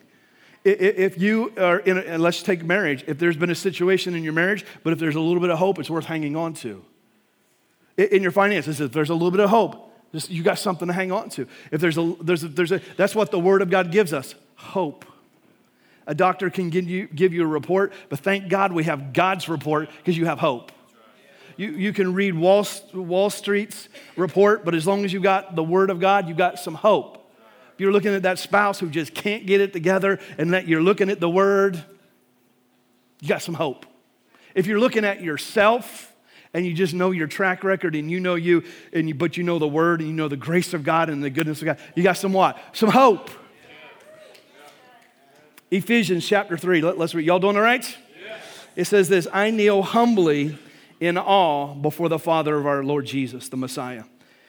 If 0.69 1.17
you 1.17 1.53
are 1.59 1.79
in, 1.79 1.97
a, 1.97 2.19
let's 2.19 2.43
take 2.43 2.65
marriage, 2.65 3.05
if 3.07 3.21
there's 3.21 3.37
been 3.37 3.51
a 3.51 3.55
situation 3.55 4.17
in 4.17 4.25
your 4.25 4.33
marriage, 4.33 4.67
but 4.83 4.93
if 4.93 4.99
there's 4.99 5.15
a 5.15 5.21
little 5.21 5.41
bit 5.41 5.51
of 5.51 5.59
hope, 5.59 5.79
it's 5.79 5.89
worth 5.89 6.07
hanging 6.07 6.35
on 6.35 6.55
to. 6.55 6.85
In 7.97 8.21
your 8.21 8.33
finances, 8.33 8.81
if 8.81 8.91
there's 8.91 9.11
a 9.11 9.15
little 9.15 9.31
bit 9.31 9.39
of 9.39 9.49
hope, 9.49 9.93
just, 10.13 10.29
you 10.29 10.43
got 10.43 10.59
something 10.59 10.89
to 10.89 10.95
hang 10.95 11.13
on 11.13 11.31
to. 11.31 11.47
If 11.71 11.81
there's 11.81 11.97
a, 11.97 12.17
there's 12.21 12.43
a, 12.43 12.49
there's 12.49 12.73
a, 12.73 12.81
that's 12.97 13.15
what 13.15 13.31
the 13.31 13.39
Word 13.39 13.63
of 13.63 13.71
God 13.71 13.93
gives 13.93 14.13
us 14.13 14.35
hope. 14.57 15.05
A 16.09 16.17
doctor 16.17 16.51
can 16.51 16.69
give 16.71 16.91
you, 16.91 17.07
give 17.07 17.33
you 17.33 17.45
a 17.45 17.47
report, 17.47 17.93
but 18.09 18.19
thank 18.19 18.49
God 18.49 18.73
we 18.73 18.83
have 18.85 19.13
God's 19.13 19.49
report 19.49 19.89
because 19.99 20.19
you 20.19 20.27
have 20.27 20.41
hope. 20.41 20.73
You, 21.57 21.71
you 21.71 21.93
can 21.93 22.13
read 22.13 22.35
Wall, 22.35 22.67
Wall 22.93 23.31
Street's 23.31 23.89
report, 24.17 24.65
but 24.65 24.75
as 24.75 24.85
long 24.85 25.05
as 25.05 25.13
you 25.13 25.21
got 25.21 25.55
the 25.55 25.63
Word 25.63 25.91
of 25.91 26.01
God, 26.01 26.29
you 26.29 26.35
got 26.35 26.59
some 26.59 26.75
hope. 26.75 27.16
If 27.77 27.81
you're 27.81 27.93
looking 27.93 28.15
at 28.15 28.23
that 28.23 28.39
spouse 28.39 28.81
who 28.81 28.89
just 28.89 29.13
can't 29.13 29.45
get 29.45 29.61
it 29.61 29.75
together 29.75 30.19
and 30.39 30.55
that 30.55 30.67
you're 30.67 30.81
looking 30.81 31.11
at 31.11 31.21
the 31.21 31.29
Word, 31.29 31.85
you 33.21 33.29
got 33.29 33.43
some 33.43 33.53
hope. 33.53 33.85
If 34.55 34.67
you're 34.67 34.81
looking 34.81 35.05
at 35.05 35.21
yourself 35.21 36.11
and 36.55 36.65
you 36.65 36.73
just 36.73 36.95
know 36.95 37.11
your 37.11 37.27
track 37.27 37.65
record 37.65 37.95
and 37.95 38.11
you 38.11 38.19
know 38.19 38.35
you, 38.35 38.65
and 38.95 39.09
you, 39.09 39.15
but 39.15 39.37
you 39.37 39.45
know 39.45 39.59
the 39.59 39.69
Word 39.69 40.01
and 40.01 40.09
you 40.09 40.17
know 40.17 40.27
the 40.27 40.39
grace 40.39 40.73
of 40.73 40.85
God 40.85 41.11
and 41.11 41.23
the 41.23 41.29
goodness 41.29 41.61
of 41.61 41.67
God, 41.67 41.79
you 41.95 42.03
got 42.03 42.17
some 42.17 42.33
what? 42.33 42.59
Some 42.73 42.89
hope. 42.89 43.29
Ephesians 45.71 46.27
chapter 46.27 46.57
3. 46.57 46.81
Let, 46.81 46.99
us 46.99 47.13
read. 47.13 47.27
Y'all 47.27 47.39
doing 47.39 47.57
all 47.57 47.63
right? 47.63 47.85
Yes. 48.25 48.41
It 48.75 48.85
says 48.87 49.11
this 49.11 49.29
I 49.35 49.51
kneel 49.51 49.83
humbly 49.83 50.57
in 50.99 51.19
awe 51.19 51.75
before 51.75 52.09
the 52.09 52.19
Father 52.19 52.57
of 52.57 52.67
our 52.67 52.83
Lord 52.83 53.05
Jesus, 53.05 53.51
the 53.51 53.59
Messiah. 53.59 54.05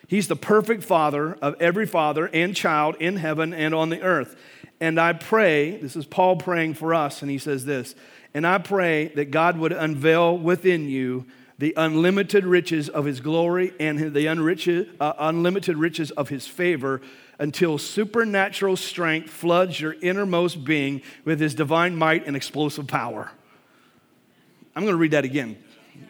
He's 0.08 0.28
the 0.28 0.36
perfect 0.36 0.84
Father 0.84 1.38
of 1.42 1.56
every 1.60 1.86
father 1.86 2.30
and 2.34 2.56
child 2.56 2.96
in 3.00 3.18
heaven 3.18 3.54
and 3.54 3.76
on 3.76 3.90
the 3.90 4.02
earth. 4.02 4.36
And 4.80 5.00
I 5.00 5.14
pray, 5.14 5.78
this 5.78 5.96
is 5.96 6.06
Paul 6.06 6.38
praying 6.38 6.76
for 6.76 6.94
us, 6.94 7.22
and 7.22 7.30
he 7.30 7.38
says 7.38 7.66
this, 7.66 7.94
and 8.34 8.46
I 8.46 8.58
pray 8.60 9.08
that 9.16 9.32
God 9.32 9.58
would 9.58 9.72
unveil 9.72 10.38
within 10.38 10.88
you 10.88 11.26
the 11.58 11.74
unlimited 11.76 12.46
riches 12.46 12.88
of 12.88 13.06
his 13.06 13.20
glory 13.20 13.74
and 13.80 14.14
the 14.14 14.88
uh, 15.00 15.14
unlimited 15.18 15.76
riches 15.76 16.12
of 16.12 16.30
his 16.30 16.46
favor 16.46 17.02
until 17.40 17.78
supernatural 17.78 18.76
strength 18.76 19.30
floods 19.30 19.80
your 19.82 19.96
innermost 20.02 20.64
being 20.64 21.02
with 21.26 21.40
his 21.40 21.56
divine 21.56 21.96
might 21.96 22.28
and 22.28 22.36
explosive 22.36 22.88
power. 22.88 23.32
I'm 24.76 24.84
going 24.84 24.94
to 24.94 25.00
read 25.00 25.12
that 25.12 25.26
again. 25.26 25.58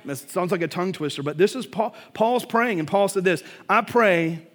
That 0.05 0.17
sounds 0.17 0.51
like 0.51 0.61
a 0.61 0.67
tongue 0.67 0.93
twister, 0.93 1.23
but 1.23 1.37
this 1.37 1.55
is 1.55 1.65
Paul, 1.65 1.93
Paul's 2.13 2.45
praying, 2.45 2.79
and 2.79 2.87
Paul 2.87 3.07
said 3.07 3.23
this 3.23 3.43
I 3.69 3.81
pray 3.81 4.45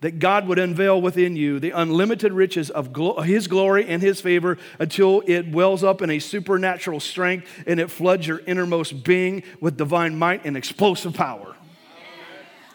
that 0.00 0.18
God 0.18 0.46
would 0.48 0.58
unveil 0.58 1.00
within 1.00 1.34
you 1.34 1.58
the 1.58 1.70
unlimited 1.70 2.30
riches 2.32 2.68
of 2.68 2.92
glo- 2.92 3.20
His 3.20 3.46
glory 3.46 3.86
and 3.86 4.02
His 4.02 4.20
favor 4.20 4.58
until 4.78 5.22
it 5.26 5.50
wells 5.50 5.82
up 5.82 6.02
in 6.02 6.10
a 6.10 6.18
supernatural 6.18 7.00
strength 7.00 7.48
and 7.66 7.80
it 7.80 7.90
floods 7.90 8.26
your 8.26 8.40
innermost 8.40 9.02
being 9.02 9.42
with 9.60 9.78
divine 9.78 10.18
might 10.18 10.44
and 10.44 10.58
explosive 10.58 11.14
power. 11.14 11.56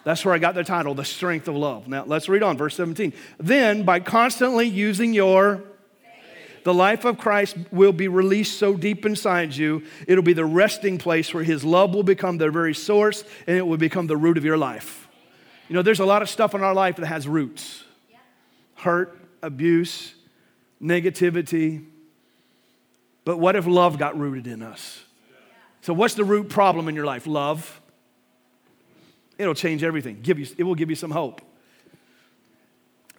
That's 0.04 0.26
where 0.26 0.34
I 0.34 0.39
got 0.39 0.56
the 0.56 0.63
title, 0.63 0.95
The 0.95 1.06
Strength 1.06 1.48
of 1.48 1.56
Love. 1.56 1.88
Now 1.88 2.04
let's 2.04 2.30
read 2.30 2.41
on, 2.41 2.58
verse 2.58 2.76
17. 2.76 3.13
Then, 3.38 3.84
by 3.84 4.00
constantly 4.00 4.67
using 4.67 5.13
your 5.13 5.62
the 6.63 6.74
life 6.74 7.06
of 7.06 7.17
Christ 7.17 7.58
will 7.72 7.91
be 7.91 8.08
released 8.08 8.58
so 8.58 8.76
deep 8.76 9.06
inside 9.06 9.56
you, 9.56 9.84
it'll 10.08 10.24
be 10.24 10.34
the 10.34 10.45
resting 10.45 10.98
place 10.98 11.34
where 11.34 11.43
His 11.43 11.63
love 11.63 11.93
will 11.93 12.04
become 12.04 12.38
the 12.38 12.50
very 12.50 12.74
source 12.74 13.24
and 13.48 13.58
it 13.58 13.65
will 13.65 13.78
become 13.78 14.08
the 14.08 14.17
root 14.17 14.38
of 14.38 14.45
your 14.45 14.58
life. 14.58 15.08
You 15.67 15.76
know, 15.76 15.82
there's 15.82 16.00
a 16.00 16.06
lot 16.06 16.22
of 16.22 16.30
stuff 16.30 16.56
in 16.56 16.63
our 16.63 16.74
life 16.74 16.95
that 16.98 17.06
has 17.06 17.28
roots 17.28 17.84
hurt, 18.76 19.19
abuse, 19.43 20.13
negativity. 20.82 21.86
But 23.26 23.38
what 23.38 23.56
if 23.56 23.67
love 23.67 23.98
got 23.98 24.17
rooted 24.17 24.48
in 24.48 24.62
us? 24.62 25.04
So, 25.82 25.93
what's 25.93 26.13
the 26.13 26.24
root 26.24 26.50
problem 26.50 26.88
in 26.88 26.95
your 26.95 27.06
life? 27.06 27.28
Love. 27.28 27.82
It'll 29.38 29.54
change 29.54 29.84
everything. 29.84 30.19
Give 30.22 30.39
you, 30.39 30.48
it 30.58 30.63
will 30.63 30.76
give 30.76 30.89
you 30.89 30.95
some 30.95 31.12
hope. 31.12 31.41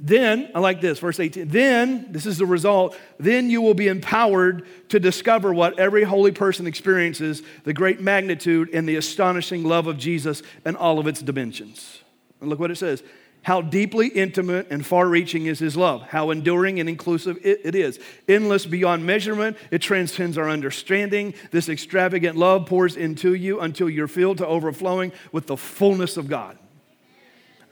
Then, 0.00 0.50
I 0.54 0.60
like 0.60 0.80
this, 0.80 0.98
verse 0.98 1.20
18. 1.20 1.48
Then, 1.48 2.10
this 2.10 2.24
is 2.24 2.38
the 2.38 2.46
result, 2.46 2.96
then 3.18 3.50
you 3.50 3.60
will 3.60 3.74
be 3.74 3.88
empowered 3.88 4.66
to 4.88 4.98
discover 4.98 5.52
what 5.52 5.78
every 5.78 6.04
holy 6.04 6.32
person 6.32 6.66
experiences 6.66 7.42
the 7.64 7.74
great 7.74 8.00
magnitude 8.00 8.70
and 8.72 8.88
the 8.88 8.96
astonishing 8.96 9.62
love 9.62 9.86
of 9.86 9.98
Jesus 9.98 10.42
and 10.64 10.76
all 10.76 10.98
of 10.98 11.06
its 11.06 11.20
dimensions. 11.20 12.02
And 12.40 12.48
look 12.48 12.58
what 12.58 12.70
it 12.70 12.76
says 12.76 13.02
how 13.42 13.62
deeply 13.62 14.08
intimate 14.08 14.66
and 14.70 14.84
far 14.84 15.08
reaching 15.08 15.46
is 15.46 15.58
His 15.58 15.76
love, 15.76 16.02
how 16.02 16.30
enduring 16.30 16.78
and 16.78 16.88
inclusive 16.88 17.38
it, 17.42 17.60
it 17.64 17.74
is. 17.74 17.98
Endless 18.28 18.66
beyond 18.66 19.06
measurement, 19.06 19.56
it 19.70 19.80
transcends 19.80 20.36
our 20.36 20.48
understanding. 20.48 21.32
This 21.50 21.68
extravagant 21.68 22.36
love 22.36 22.66
pours 22.66 22.96
into 22.96 23.34
you 23.34 23.60
until 23.60 23.88
you're 23.88 24.08
filled 24.08 24.38
to 24.38 24.46
overflowing 24.46 25.12
with 25.32 25.46
the 25.46 25.56
fullness 25.56 26.18
of 26.18 26.28
God. 26.28 26.58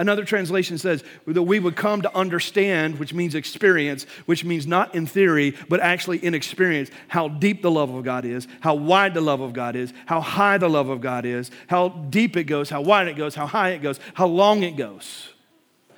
Another 0.00 0.24
translation 0.24 0.78
says 0.78 1.02
that 1.26 1.42
we 1.42 1.58
would 1.58 1.74
come 1.74 2.02
to 2.02 2.16
understand, 2.16 3.00
which 3.00 3.12
means 3.12 3.34
experience, 3.34 4.04
which 4.26 4.44
means 4.44 4.64
not 4.64 4.94
in 4.94 5.06
theory, 5.06 5.56
but 5.68 5.80
actually 5.80 6.24
in 6.24 6.34
experience, 6.34 6.88
how 7.08 7.26
deep 7.26 7.62
the 7.62 7.70
love 7.70 7.92
of 7.92 8.04
God 8.04 8.24
is, 8.24 8.46
how 8.60 8.76
wide 8.76 9.12
the 9.12 9.20
love 9.20 9.40
of 9.40 9.52
God 9.52 9.74
is, 9.74 9.92
how 10.06 10.20
high 10.20 10.56
the 10.56 10.70
love 10.70 10.88
of 10.88 11.00
God 11.00 11.24
is, 11.24 11.50
how 11.66 11.88
deep 11.88 12.36
it 12.36 12.44
goes, 12.44 12.70
how 12.70 12.80
wide 12.80 13.08
it 13.08 13.16
goes, 13.16 13.34
how 13.34 13.46
high 13.46 13.70
it 13.70 13.82
goes, 13.82 13.98
how 14.14 14.26
long 14.26 14.62
it 14.62 14.76
goes. 14.76 15.30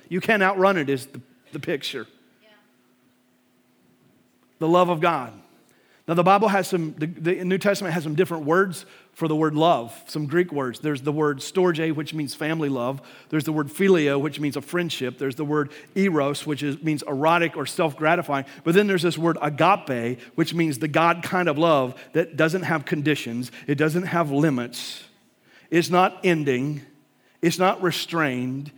You 0.09 0.19
can't 0.19 0.41
outrun 0.41 0.77
it, 0.77 0.89
is 0.89 1.05
the, 1.05 1.21
the 1.51 1.59
picture. 1.59 2.07
Yeah. 2.41 2.49
The 4.57 4.67
love 4.67 4.89
of 4.89 4.99
God. 4.99 5.31
Now, 6.11 6.15
the 6.15 6.23
Bible 6.23 6.49
has 6.49 6.67
some, 6.67 6.93
the, 6.97 7.05
the, 7.05 7.45
New 7.45 7.57
Testament 7.57 7.93
has 7.93 8.03
some 8.03 8.15
different 8.15 8.43
words 8.43 8.85
for 9.13 9.29
the 9.29 9.35
word 9.35 9.55
love, 9.55 9.97
some 10.07 10.25
Greek 10.25 10.51
words. 10.51 10.81
There's 10.81 11.01
the 11.03 11.11
word 11.13 11.37
storge, 11.37 11.95
which 11.95 12.13
means 12.13 12.35
family 12.35 12.67
love. 12.67 13.01
There's 13.29 13.45
the 13.45 13.53
word 13.53 13.69
philia, 13.69 14.19
which 14.19 14.37
means 14.37 14.57
a 14.57 14.61
friendship. 14.61 15.17
There's 15.17 15.35
the 15.35 15.45
word 15.45 15.71
eros, 15.95 16.45
which 16.45 16.63
is, 16.63 16.83
means 16.83 17.01
erotic 17.03 17.55
or 17.55 17.65
self 17.65 17.95
gratifying. 17.95 18.43
But 18.65 18.75
then 18.75 18.87
there's 18.87 19.03
this 19.03 19.17
word 19.17 19.37
agape, 19.41 20.19
which 20.35 20.53
means 20.53 20.79
the 20.79 20.89
God 20.89 21.23
kind 21.23 21.47
of 21.47 21.57
love 21.57 21.95
that 22.11 22.35
doesn't 22.35 22.63
have 22.63 22.83
conditions, 22.83 23.49
it 23.65 23.75
doesn't 23.75 24.07
have 24.07 24.31
limits, 24.31 25.05
it's 25.69 25.89
not 25.89 26.19
ending, 26.25 26.81
it's 27.41 27.57
not 27.57 27.81
restrained, 27.81 28.69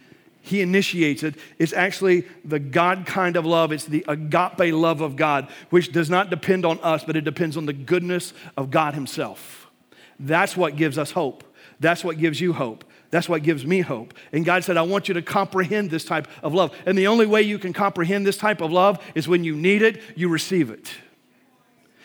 he 0.45 0.59
initiates 0.61 1.23
it. 1.23 1.35
It's 1.57 1.71
actually 1.71 2.27
the 2.43 2.59
God 2.59 3.05
kind 3.05 3.37
of 3.37 3.45
love. 3.45 3.71
It's 3.71 3.85
the 3.85 4.03
agape 4.09 4.73
love 4.73 4.99
of 4.99 5.15
God, 5.15 5.47
which 5.69 5.93
does 5.93 6.09
not 6.09 6.29
depend 6.29 6.65
on 6.65 6.79
us, 6.81 7.05
but 7.05 7.15
it 7.15 7.21
depends 7.21 7.55
on 7.55 7.65
the 7.65 7.71
goodness 7.71 8.33
of 8.57 8.69
God 8.69 8.93
Himself. 8.93 9.71
That's 10.19 10.57
what 10.57 10.75
gives 10.75 10.97
us 10.97 11.11
hope. 11.11 11.45
That's 11.79 12.03
what 12.03 12.17
gives 12.17 12.41
you 12.41 12.51
hope. 12.51 12.83
That's 13.09 13.29
what 13.29 13.43
gives 13.43 13.65
me 13.65 13.79
hope. 13.79 14.13
And 14.33 14.43
God 14.43 14.65
said, 14.65 14.75
I 14.75 14.81
want 14.81 15.07
you 15.07 15.13
to 15.13 15.21
comprehend 15.21 15.89
this 15.89 16.03
type 16.03 16.27
of 16.43 16.53
love. 16.53 16.75
And 16.85 16.97
the 16.97 17.07
only 17.07 17.25
way 17.25 17.41
you 17.41 17.57
can 17.57 17.71
comprehend 17.71 18.27
this 18.27 18.37
type 18.37 18.59
of 18.59 18.69
love 18.69 19.01
is 19.15 19.29
when 19.29 19.45
you 19.45 19.55
need 19.55 19.81
it, 19.81 20.01
you 20.13 20.27
receive 20.27 20.69
it. 20.69 20.91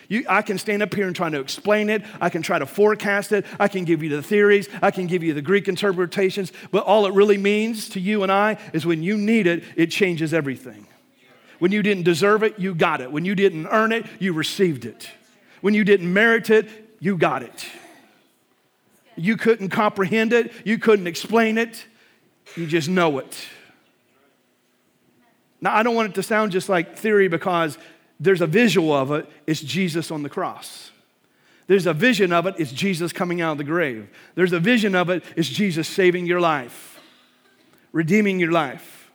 You, 0.09 0.25
I 0.29 0.41
can 0.41 0.57
stand 0.57 0.83
up 0.83 0.95
here 0.95 1.07
and 1.07 1.15
try 1.15 1.29
to 1.29 1.39
explain 1.39 1.91
it. 1.91 2.03
I 2.21 2.31
can 2.31 2.41
try 2.41 2.59
to 2.59 2.67
forecast 2.67 3.31
it. 3.33 3.45
I 3.61 3.69
can 3.69 3.85
give 3.85 4.03
you 4.03 4.09
the 4.09 4.23
theories. 4.23 4.69
I 4.81 4.91
can 4.91 5.07
give 5.07 5.23
you 5.23 5.35
the 5.35 5.43
Greek 5.43 5.69
interpretations. 5.69 6.51
But 6.71 6.85
all 6.85 7.07
it 7.07 7.13
really 7.13 7.37
means 7.37 7.91
to 7.91 8.01
you 8.01 8.23
and 8.23 8.33
I 8.33 8.59
is 8.73 8.87
when 8.87 9.03
you 9.03 9.19
need 9.19 9.47
it, 9.47 9.63
it 9.77 9.91
changes 9.91 10.33
everything. 10.33 10.87
When 11.59 11.73
you 11.73 11.83
didn't 11.83 12.05
deserve 12.05 12.43
it, 12.43 12.59
you 12.59 12.75
got 12.75 13.01
it. 13.01 13.13
When 13.13 13.25
you 13.25 13.35
didn't 13.35 13.67
earn 13.67 13.93
it, 13.93 14.07
you 14.19 14.33
received 14.33 14.87
it. 14.87 15.11
When 15.61 15.75
you 15.75 15.85
didn't 15.85 16.11
merit 16.11 16.51
it, 16.51 16.69
you 17.01 17.19
got 17.19 17.43
it. 17.43 17.67
You 19.17 19.37
couldn't 19.37 19.71
comprehend 19.71 20.33
it, 20.33 20.53
you 20.65 20.79
couldn't 20.79 21.09
explain 21.09 21.59
it, 21.59 21.85
you 22.55 22.67
just 22.67 22.89
know 22.89 23.19
it. 23.19 23.37
Now, 25.61 25.75
I 25.75 25.83
don't 25.83 25.97
want 25.97 26.11
it 26.11 26.15
to 26.15 26.23
sound 26.23 26.53
just 26.53 26.69
like 26.69 26.97
theory 26.97 27.27
because 27.27 27.77
there's 28.21 28.41
a 28.41 28.47
visual 28.47 28.93
of 28.93 29.13
it, 29.13 29.29
it's 29.47 29.61
Jesus 29.61 30.11
on 30.11 30.23
the 30.23 30.29
cross. 30.29 30.91
There's 31.67 31.87
a 31.87 31.93
vision 31.93 32.33
of 32.33 32.47
it, 32.47 32.55
it's 32.59 32.73
Jesus 32.73 33.13
coming 33.13 33.41
out 33.41 33.53
of 33.53 33.59
the 33.59 33.65
grave. 33.65 34.09
There's 34.35 34.53
a 34.53 34.61
vision 34.61 34.95
of 34.95 35.11
it, 35.11 35.23
it's 35.37 35.49
Jesus 35.49 35.87
saving 35.87 36.27
your 36.27 36.41
life, 36.41 37.01
redeeming 37.93 38.41
your 38.41 38.53
life. 38.53 39.11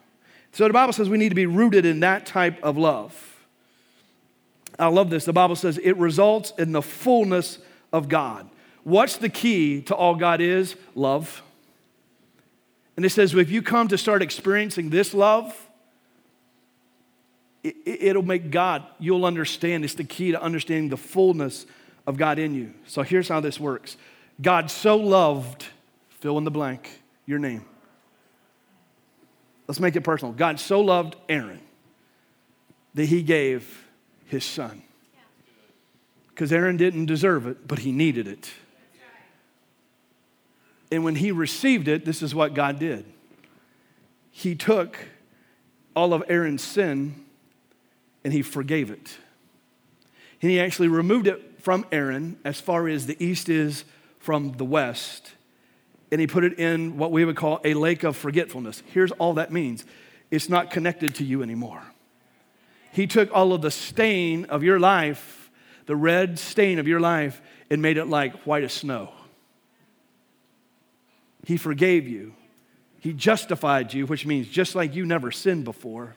So 0.52 0.68
the 0.68 0.74
Bible 0.74 0.94
says 0.94 1.10
we 1.10 1.18
need 1.18 1.30
to 1.30 1.36
be 1.36 1.48
rooted 1.48 1.86
in 1.86 2.02
that 2.02 2.26
type 2.26 2.64
of 2.64 2.78
love. 2.78 3.30
I 4.78 4.88
love 4.88 5.10
this. 5.10 5.26
The 5.26 5.34
Bible 5.34 5.56
says 5.56 5.80
it 5.84 5.98
results 5.98 6.54
in 6.58 6.72
the 6.72 6.82
fullness 6.82 7.60
of 7.92 8.08
God. 8.08 8.50
What's 8.84 9.18
the 9.18 9.30
key 9.30 9.82
to 9.84 9.96
all 9.96 10.16
God 10.16 10.42
is? 10.42 10.76
Love. 10.96 11.42
And 12.96 13.06
it 13.06 13.10
says 13.10 13.34
if 13.34 13.50
you 13.50 13.62
come 13.62 13.88
to 13.88 13.98
start 13.98 14.22
experiencing 14.22 14.90
this 14.90 15.14
love, 15.14 15.70
it, 17.64 18.16
will 18.16 18.24
make 18.24 18.52
God, 18.52 18.84
you'll 19.00 19.26
understand. 19.26 19.86
It's 19.86 19.94
the 19.94 20.04
key 20.04 20.32
to 20.32 20.42
understanding 20.42 20.90
the 20.90 20.98
fullness 20.98 21.66
of 22.06 22.18
God 22.18 22.38
in 22.38 22.54
you. 22.54 22.74
So 22.86 23.04
here's 23.04 23.30
how 23.30 23.40
this 23.40 23.60
works 23.60 23.98
God 24.42 24.70
so 24.70 24.98
loved, 24.98 25.66
fill 26.10 26.38
in 26.38 26.44
the 26.44 26.52
blank, 26.52 27.02
your 27.26 27.40
name. 27.40 27.66
Let's 29.68 29.80
make 29.80 29.96
it 29.96 30.02
personal. 30.02 30.34
God 30.34 30.60
so 30.60 30.82
loved 30.82 31.16
Aaron 31.30 31.62
that 32.96 33.06
he 33.06 33.24
gave 33.24 33.88
his 34.26 34.44
son. 34.44 34.84
Because 36.30 36.52
Aaron 36.52 36.78
didn't 36.78 37.06
deserve 37.06 37.48
it, 37.48 37.68
but 37.68 37.80
he 37.80 37.92
needed 37.92 38.28
it. 38.28 38.52
And 40.92 41.04
when 41.04 41.16
he 41.16 41.32
received 41.32 41.88
it, 41.88 42.06
this 42.06 42.22
is 42.22 42.36
what 42.36 42.54
God 42.54 42.78
did. 42.78 43.06
He 44.32 44.54
took 44.54 44.98
all 45.96 46.14
of 46.14 46.24
Aaron's 46.28 46.64
sin 46.64 47.23
and 48.24 48.34
he 48.34 48.42
forgave 48.42 48.90
it. 48.90 49.18
And 50.42 50.52
he 50.52 50.60
actually 50.60 50.88
removed 50.88 51.28
it 51.28 51.62
from 51.62 51.86
Aaron 51.92 52.38
as 52.44 52.60
far 52.60 52.88
as 52.88 53.06
the 53.06 53.24
east 53.24 53.48
is 53.50 53.86
from 54.20 54.54
the 54.54 54.66
west. 54.66 55.32
And 56.12 56.20
he 56.20 56.28
put 56.28 56.44
it 56.44 56.60
in 56.60 56.98
what 56.98 57.12
we 57.12 57.26
would 57.26 57.36
call 57.36 57.60
a 57.64 57.74
lake 57.74 58.04
of 58.04 58.16
forgetfulness. 58.16 58.84
Here's 58.88 59.12
all 59.14 59.36
that 59.36 59.52
means 59.52 59.86
it's 60.30 60.50
not 60.50 60.72
connected 60.72 61.16
to 61.16 61.24
you 61.24 61.44
anymore. 61.44 61.82
He 62.92 63.08
took 63.08 63.34
all 63.34 63.54
of 63.54 63.62
the 63.62 63.72
stain 63.72 64.46
of 64.46 64.64
your 64.64 64.80
life, 64.80 65.50
the 65.86 65.96
red 65.96 66.38
stain 66.38 66.78
of 66.80 66.88
your 66.88 67.00
life, 67.00 67.42
and 67.70 67.82
made 67.82 67.98
it 67.98 68.06
like 68.06 68.36
white 68.44 68.64
as 68.64 68.74
snow. 68.74 69.12
He 71.46 71.58
forgave 71.58 72.08
you. 72.08 72.34
He 73.00 73.14
justified 73.14 73.94
you, 73.94 74.06
which 74.06 74.26
means 74.26 74.48
just 74.48 74.76
like 74.76 74.96
you 74.96 75.06
never 75.06 75.32
sinned 75.32 75.66
before. 75.66 76.16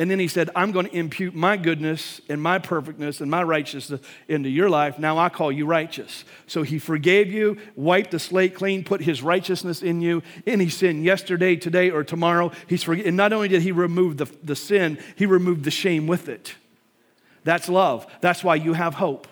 And 0.00 0.10
then 0.10 0.18
he 0.18 0.28
said, 0.28 0.48
I'm 0.56 0.72
going 0.72 0.86
to 0.86 0.96
impute 0.96 1.34
my 1.34 1.58
goodness 1.58 2.22
and 2.30 2.40
my 2.40 2.58
perfectness 2.58 3.20
and 3.20 3.30
my 3.30 3.42
righteousness 3.42 4.00
into 4.28 4.48
your 4.48 4.70
life. 4.70 4.98
Now 4.98 5.18
I 5.18 5.28
call 5.28 5.52
you 5.52 5.66
righteous. 5.66 6.24
So 6.46 6.62
he 6.62 6.78
forgave 6.78 7.30
you, 7.30 7.58
wiped 7.76 8.12
the 8.12 8.18
slate 8.18 8.54
clean, 8.54 8.82
put 8.82 9.02
his 9.02 9.22
righteousness 9.22 9.82
in 9.82 10.00
you. 10.00 10.22
Any 10.46 10.70
sin 10.70 11.04
yesterday, 11.04 11.54
today, 11.54 11.90
or 11.90 12.02
tomorrow, 12.02 12.50
he's 12.66 12.82
forgiven. 12.82 13.08
And 13.08 13.16
not 13.18 13.34
only 13.34 13.48
did 13.48 13.60
he 13.60 13.72
remove 13.72 14.16
the, 14.16 14.24
the 14.42 14.56
sin, 14.56 14.98
he 15.16 15.26
removed 15.26 15.64
the 15.64 15.70
shame 15.70 16.06
with 16.06 16.30
it. 16.30 16.54
That's 17.44 17.68
love. 17.68 18.06
That's 18.22 18.42
why 18.42 18.54
you 18.54 18.72
have 18.72 18.94
hope. 18.94 19.28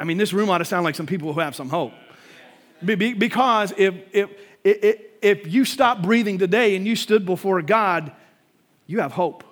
I 0.00 0.02
mean, 0.04 0.18
this 0.18 0.32
room 0.32 0.50
ought 0.50 0.58
to 0.58 0.64
sound 0.64 0.82
like 0.82 0.96
some 0.96 1.06
people 1.06 1.32
who 1.32 1.38
have 1.38 1.54
some 1.54 1.68
hope. 1.68 1.92
Because 2.84 3.72
if, 3.76 3.94
if, 4.12 4.30
if, 4.64 5.00
if 5.26 5.52
you 5.52 5.64
stop 5.64 6.02
breathing 6.02 6.38
today 6.38 6.76
and 6.76 6.86
you 6.86 6.94
stood 6.94 7.26
before 7.26 7.60
God, 7.60 8.12
you 8.86 9.00
have 9.00 9.10
hope. 9.10 9.42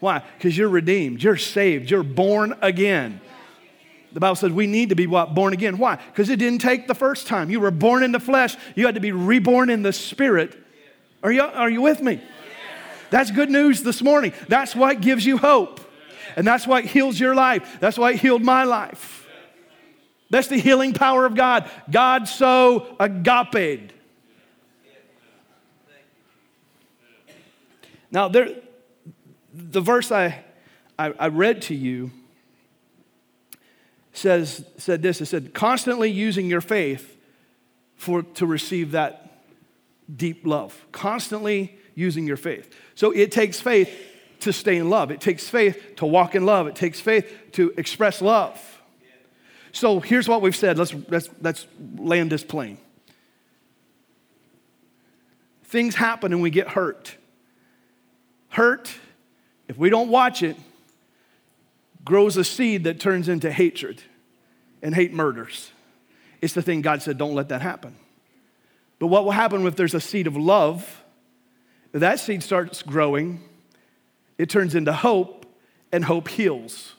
Why? 0.00 0.24
Because 0.36 0.58
you're 0.58 0.68
redeemed, 0.68 1.22
you're 1.22 1.36
saved, 1.36 1.88
you're 1.88 2.02
born 2.02 2.56
again. 2.60 3.20
The 4.10 4.18
Bible 4.18 4.34
says 4.34 4.50
we 4.50 4.66
need 4.66 4.88
to 4.88 4.96
be 4.96 5.06
what? 5.06 5.36
Born 5.36 5.52
again. 5.52 5.78
Why? 5.78 5.94
Because 5.94 6.28
it 6.30 6.40
didn't 6.40 6.62
take 6.62 6.88
the 6.88 6.96
first 6.96 7.28
time. 7.28 7.48
You 7.48 7.60
were 7.60 7.70
born 7.70 8.02
in 8.02 8.10
the 8.10 8.18
flesh, 8.18 8.56
you 8.74 8.84
had 8.84 8.96
to 8.96 9.00
be 9.00 9.12
reborn 9.12 9.70
in 9.70 9.82
the 9.82 9.92
spirit. 9.92 10.58
Are 11.22 11.30
you, 11.30 11.42
are 11.42 11.70
you 11.70 11.80
with 11.80 12.02
me? 12.02 12.20
That's 13.10 13.30
good 13.30 13.50
news 13.50 13.84
this 13.84 14.02
morning. 14.02 14.32
That's 14.48 14.74
what 14.74 15.00
gives 15.00 15.24
you 15.24 15.38
hope. 15.38 15.80
And 16.34 16.44
that's 16.44 16.66
what 16.66 16.84
heals 16.84 17.20
your 17.20 17.36
life. 17.36 17.76
That's 17.78 17.96
why 17.96 18.12
it 18.12 18.16
healed 18.20 18.42
my 18.42 18.64
life. 18.64 19.28
That's 20.28 20.48
the 20.48 20.56
healing 20.56 20.92
power 20.92 21.24
of 21.24 21.36
God. 21.36 21.70
God 21.88 22.26
so 22.26 22.96
agape. 22.98 23.92
Now, 28.12 28.28
there, 28.28 28.48
the 29.52 29.80
verse 29.80 30.12
I, 30.12 30.44
I, 30.98 31.12
I 31.18 31.28
read 31.28 31.62
to 31.62 31.74
you 31.74 32.12
says, 34.12 34.64
said 34.76 35.02
this 35.02 35.20
it 35.20 35.26
said, 35.26 35.54
constantly 35.54 36.10
using 36.10 36.46
your 36.46 36.60
faith 36.60 37.16
for, 37.96 38.22
to 38.22 38.46
receive 38.46 38.92
that 38.92 39.42
deep 40.14 40.46
love. 40.46 40.86
Constantly 40.92 41.78
using 41.94 42.26
your 42.26 42.36
faith. 42.36 42.74
So 42.94 43.10
it 43.10 43.32
takes 43.32 43.60
faith 43.60 43.90
to 44.40 44.52
stay 44.52 44.76
in 44.76 44.90
love, 44.90 45.10
it 45.10 45.20
takes 45.20 45.48
faith 45.48 45.96
to 45.96 46.06
walk 46.06 46.34
in 46.34 46.44
love, 46.44 46.66
it 46.66 46.74
takes 46.74 47.00
faith 47.00 47.32
to 47.52 47.72
express 47.76 48.20
love. 48.20 48.60
So 49.70 50.00
here's 50.00 50.28
what 50.28 50.42
we've 50.42 50.54
said. 50.54 50.78
Let's, 50.78 50.94
let's, 51.08 51.30
let's 51.40 51.66
land 51.96 52.30
this 52.30 52.44
plane. 52.44 52.76
Things 55.64 55.94
happen 55.94 56.32
and 56.32 56.42
we 56.42 56.50
get 56.50 56.68
hurt. 56.68 57.16
Hurt, 58.52 58.94
if 59.66 59.78
we 59.78 59.88
don't 59.88 60.08
watch 60.08 60.42
it, 60.42 60.56
grows 62.04 62.36
a 62.36 62.44
seed 62.44 62.84
that 62.84 63.00
turns 63.00 63.28
into 63.28 63.50
hatred 63.50 64.02
and 64.82 64.94
hate 64.94 65.12
murders. 65.12 65.70
It's 66.42 66.52
the 66.52 66.60
thing 66.60 66.82
God 66.82 67.00
said, 67.00 67.16
don't 67.16 67.34
let 67.34 67.48
that 67.48 67.62
happen. 67.62 67.96
But 68.98 69.06
what 69.06 69.24
will 69.24 69.32
happen 69.32 69.66
if 69.66 69.74
there's 69.76 69.94
a 69.94 70.00
seed 70.00 70.26
of 70.26 70.36
love? 70.36 71.02
That 71.92 72.20
seed 72.20 72.42
starts 72.42 72.82
growing, 72.82 73.40
it 74.36 74.50
turns 74.50 74.74
into 74.74 74.92
hope, 74.92 75.46
and 75.90 76.04
hope 76.04 76.28
heals. 76.28 76.94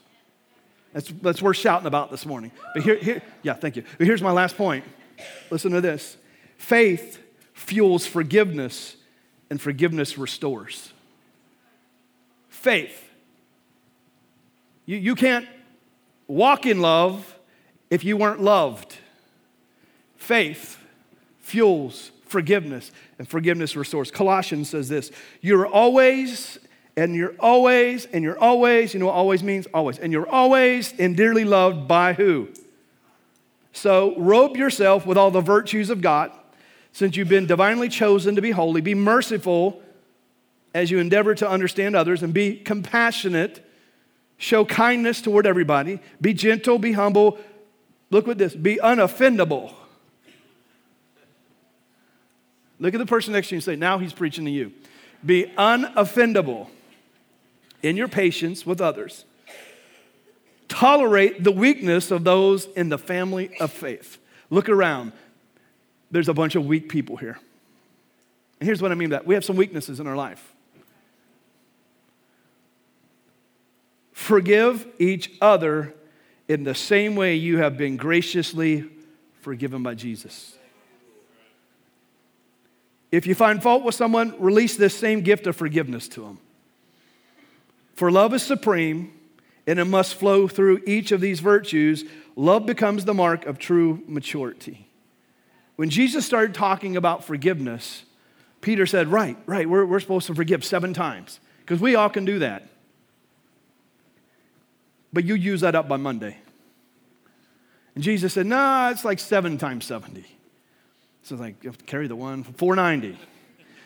That's, 0.93 1.09
that's 1.09 1.41
worth 1.41 1.57
shouting 1.57 1.87
about 1.87 2.09
this 2.09 2.25
morning. 2.25 2.51
But 2.73 2.83
here, 2.83 2.95
here 2.95 3.21
yeah, 3.41 3.53
thank 3.53 3.75
you. 3.75 3.83
But 3.97 4.07
here's 4.07 4.21
my 4.21 4.31
last 4.31 4.57
point. 4.57 4.85
Listen 5.51 5.71
to 5.73 5.81
this 5.81 6.17
faith 6.57 7.19
fuels 7.53 8.05
forgiveness, 8.07 8.95
and 9.49 9.61
forgiveness 9.61 10.17
restores. 10.17 10.92
Faith. 12.63 13.09
You, 14.85 14.95
you 14.95 15.15
can't 15.15 15.45
walk 16.29 16.65
in 16.65 16.79
love 16.79 17.37
if 17.89 18.05
you 18.05 18.15
weren't 18.15 18.39
loved. 18.39 18.95
Faith 20.15 20.77
fuels 21.41 22.11
forgiveness, 22.25 22.93
and 23.19 23.27
forgiveness 23.27 23.75
restores. 23.75 24.11
Colossians 24.11 24.69
says 24.69 24.87
this 24.87 25.11
You're 25.41 25.67
always, 25.67 26.57
and 26.95 27.13
you're 27.13 27.35
always, 27.37 28.05
and 28.05 28.23
you're 28.23 28.39
always, 28.39 28.93
you 28.93 29.01
know 29.01 29.07
what 29.07 29.15
always 29.15 29.43
means? 29.43 29.67
Always. 29.73 29.99
And 29.99 30.13
you're 30.13 30.29
always 30.29 30.93
and 30.97 31.17
dearly 31.17 31.43
loved 31.43 31.89
by 31.89 32.13
who? 32.13 32.47
So 33.73 34.15
robe 34.17 34.55
yourself 34.55 35.05
with 35.05 35.17
all 35.17 35.31
the 35.31 35.41
virtues 35.41 35.89
of 35.89 35.99
God, 35.99 36.31
since 36.93 37.17
you've 37.17 37.27
been 37.27 37.45
divinely 37.45 37.89
chosen 37.89 38.35
to 38.35 38.41
be 38.41 38.51
holy. 38.51 38.79
Be 38.79 38.95
merciful 38.95 39.82
as 40.73 40.89
you 40.89 40.99
endeavor 40.99 41.35
to 41.35 41.47
understand 41.47 41.95
others, 41.95 42.23
and 42.23 42.33
be 42.33 42.55
compassionate. 42.55 43.65
Show 44.37 44.65
kindness 44.65 45.21
toward 45.21 45.45
everybody. 45.45 45.99
Be 46.19 46.33
gentle, 46.33 46.79
be 46.79 46.93
humble. 46.93 47.37
Look 48.09 48.27
at 48.27 48.37
this 48.37 48.55
be 48.55 48.77
unoffendable. 48.83 49.73
Look 52.79 52.93
at 52.93 52.97
the 52.97 53.05
person 53.05 53.33
next 53.33 53.49
to 53.49 53.55
you 53.55 53.57
and 53.57 53.63
say, 53.63 53.75
Now 53.75 53.99
he's 53.99 54.13
preaching 54.13 54.45
to 54.45 54.51
you. 54.51 54.73
Be 55.25 55.45
unoffendable 55.57 56.67
in 57.81 57.95
your 57.95 58.07
patience 58.07 58.65
with 58.65 58.81
others. 58.81 59.25
Tolerate 60.67 61.43
the 61.43 61.51
weakness 61.51 62.11
of 62.11 62.23
those 62.23 62.65
in 62.65 62.89
the 62.89 62.97
family 62.97 63.55
of 63.59 63.71
faith. 63.71 64.17
Look 64.49 64.69
around. 64.69 65.13
There's 66.11 66.29
a 66.29 66.33
bunch 66.33 66.55
of 66.55 66.65
weak 66.65 66.89
people 66.89 67.17
here. 67.17 67.39
And 68.59 68.67
here's 68.67 68.81
what 68.81 68.91
I 68.91 68.95
mean 68.95 69.09
by 69.09 69.17
that 69.17 69.27
we 69.27 69.35
have 69.35 69.45
some 69.45 69.55
weaknesses 69.55 69.99
in 69.99 70.07
our 70.07 70.15
life. 70.15 70.52
Forgive 74.13 74.87
each 74.99 75.31
other 75.41 75.93
in 76.47 76.63
the 76.63 76.75
same 76.75 77.15
way 77.15 77.35
you 77.35 77.57
have 77.57 77.77
been 77.77 77.97
graciously 77.97 78.85
forgiven 79.41 79.83
by 79.83 79.95
Jesus. 79.95 80.57
If 83.11 83.27
you 83.27 83.35
find 83.35 83.61
fault 83.61 83.83
with 83.83 83.95
someone, 83.95 84.33
release 84.39 84.75
this 84.75 84.97
same 84.97 85.21
gift 85.21 85.45
of 85.45 85.55
forgiveness 85.55 86.07
to 86.09 86.21
them. 86.21 86.39
For 87.95 88.09
love 88.11 88.33
is 88.33 88.41
supreme, 88.41 89.13
and 89.67 89.79
it 89.79 89.85
must 89.85 90.15
flow 90.15 90.47
through 90.47 90.81
each 90.85 91.11
of 91.11 91.21
these 91.21 91.39
virtues. 91.39 92.05
Love 92.35 92.65
becomes 92.65 93.05
the 93.05 93.13
mark 93.13 93.45
of 93.45 93.59
true 93.59 94.03
maturity. 94.07 94.87
When 95.75 95.89
Jesus 95.89 96.25
started 96.25 96.55
talking 96.55 96.97
about 96.97 97.23
forgiveness, 97.23 98.03
Peter 98.61 98.85
said, 98.85 99.09
Right, 99.09 99.37
right, 99.45 99.69
we're, 99.69 99.85
we're 99.85 99.99
supposed 99.99 100.27
to 100.27 100.35
forgive 100.35 100.63
seven 100.63 100.93
times, 100.93 101.39
because 101.59 101.79
we 101.79 101.95
all 101.95 102.09
can 102.09 102.25
do 102.25 102.39
that. 102.39 102.67
But 105.13 105.25
you 105.25 105.35
use 105.35 105.61
that 105.61 105.75
up 105.75 105.87
by 105.87 105.97
Monday. 105.97 106.37
And 107.95 108.03
Jesus 108.03 108.33
said, 108.33 108.47
Nah, 108.47 108.89
it's 108.89 109.05
like 109.05 109.19
seven 109.19 109.57
times 109.57 109.85
70. 109.85 110.25
So 111.21 111.35
it's 111.35 111.41
like, 111.41 111.63
you 111.63 111.69
have 111.69 111.77
to 111.77 111.85
carry 111.85 112.07
the 112.07 112.15
one, 112.15 112.43
490. 112.43 113.17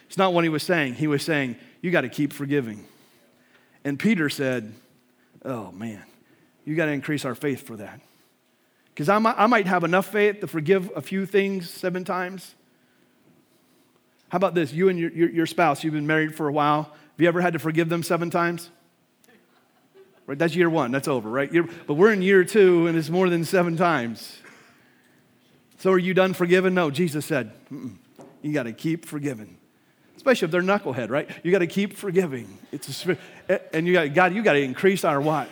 It's 0.08 0.18
not 0.18 0.34
what 0.34 0.44
he 0.44 0.50
was 0.50 0.64
saying. 0.64 0.96
He 0.96 1.06
was 1.06 1.24
saying, 1.24 1.58
you 1.82 1.92
got 1.92 2.02
to 2.02 2.10
keep 2.10 2.34
forgiving. 2.34 2.86
And 3.84 4.00
Peter 4.00 4.30
said, 4.30 4.74
oh 5.46 5.72
man, 5.72 6.04
you 6.66 6.76
got 6.76 6.86
to 6.86 6.92
increase 6.92 7.26
our 7.26 7.36
faith 7.36 7.68
for 7.68 7.76
that. 7.76 8.02
Because 8.88 9.10
I 9.10 9.20
might, 9.20 9.36
I 9.38 9.46
might 9.46 9.68
have 9.68 9.84
enough 9.84 10.08
faith 10.08 10.40
to 10.40 10.48
forgive 10.48 10.92
a 10.96 11.02
few 11.02 11.26
things 11.26 11.70
seven 11.70 12.04
times. 12.04 12.56
How 14.30 14.38
about 14.38 14.56
this? 14.56 14.74
You 14.74 14.90
and 14.90 14.98
your, 14.98 15.12
your, 15.12 15.30
your 15.30 15.46
spouse, 15.46 15.84
you've 15.84 15.94
been 15.94 16.08
married 16.08 16.36
for 16.36 16.48
a 16.48 16.52
while. 16.52 16.84
Have 16.84 17.20
you 17.20 17.28
ever 17.28 17.42
had 17.42 17.54
to 17.54 17.60
forgive 17.60 17.90
them 17.90 18.02
seven 18.02 18.30
times? 18.32 18.72
Right, 20.28 20.38
that's 20.38 20.56
year 20.56 20.70
one, 20.70 20.92
that's 20.92 21.08
over, 21.08 21.30
right? 21.30 21.52
You're, 21.52 21.70
but 21.88 21.94
we're 21.94 22.12
in 22.12 22.22
year 22.22 22.44
two, 22.44 22.88
and 22.88 22.98
it's 22.98 23.10
more 23.10 23.30
than 23.30 23.46
seven 23.46 23.78
times. 23.78 24.40
So 25.78 25.92
are 25.94 25.98
you 25.98 26.14
done 26.14 26.34
forgiven? 26.34 26.74
No, 26.74 26.92
Jesus 26.92 27.26
said, 27.26 27.54
you 28.42 28.54
got 28.54 28.64
to 28.64 28.74
keep 28.74 29.06
forgiving. 29.06 29.58
Especially 30.18 30.48
if 30.48 30.52
they're 30.52 30.62
knucklehead, 30.62 31.10
right? 31.10 31.30
You 31.44 31.52
got 31.52 31.60
to 31.60 31.68
keep 31.68 31.96
forgiving. 31.96 32.58
It's 32.74 32.90
a, 32.90 32.94
spirit. 32.94 33.20
Eh, 33.48 33.60
and 33.72 33.88
you 33.88 33.94
got 33.94 34.14
God, 34.14 34.34
you 34.34 34.44
got 34.44 34.54
to 34.54 34.62
increase 34.62 35.06
our 35.06 35.22
what? 35.22 35.48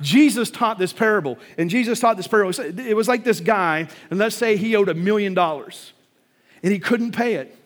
Jesus 0.00 0.50
taught 0.50 0.78
this 0.78 0.92
parable, 0.92 1.38
and 1.56 1.70
Jesus 1.70 2.00
taught 2.00 2.16
this 2.16 2.26
parable. 2.26 2.58
It 2.58 2.96
was 2.96 3.06
like 3.06 3.22
this 3.22 3.40
guy, 3.40 3.88
and 4.08 4.18
let's 4.18 4.34
say 4.34 4.56
he 4.56 4.74
owed 4.74 4.88
a 4.88 4.94
million 4.94 5.34
dollars, 5.34 5.92
and 6.62 6.72
he 6.72 6.78
couldn't 6.78 7.12
pay 7.12 7.34
it. 7.34 7.56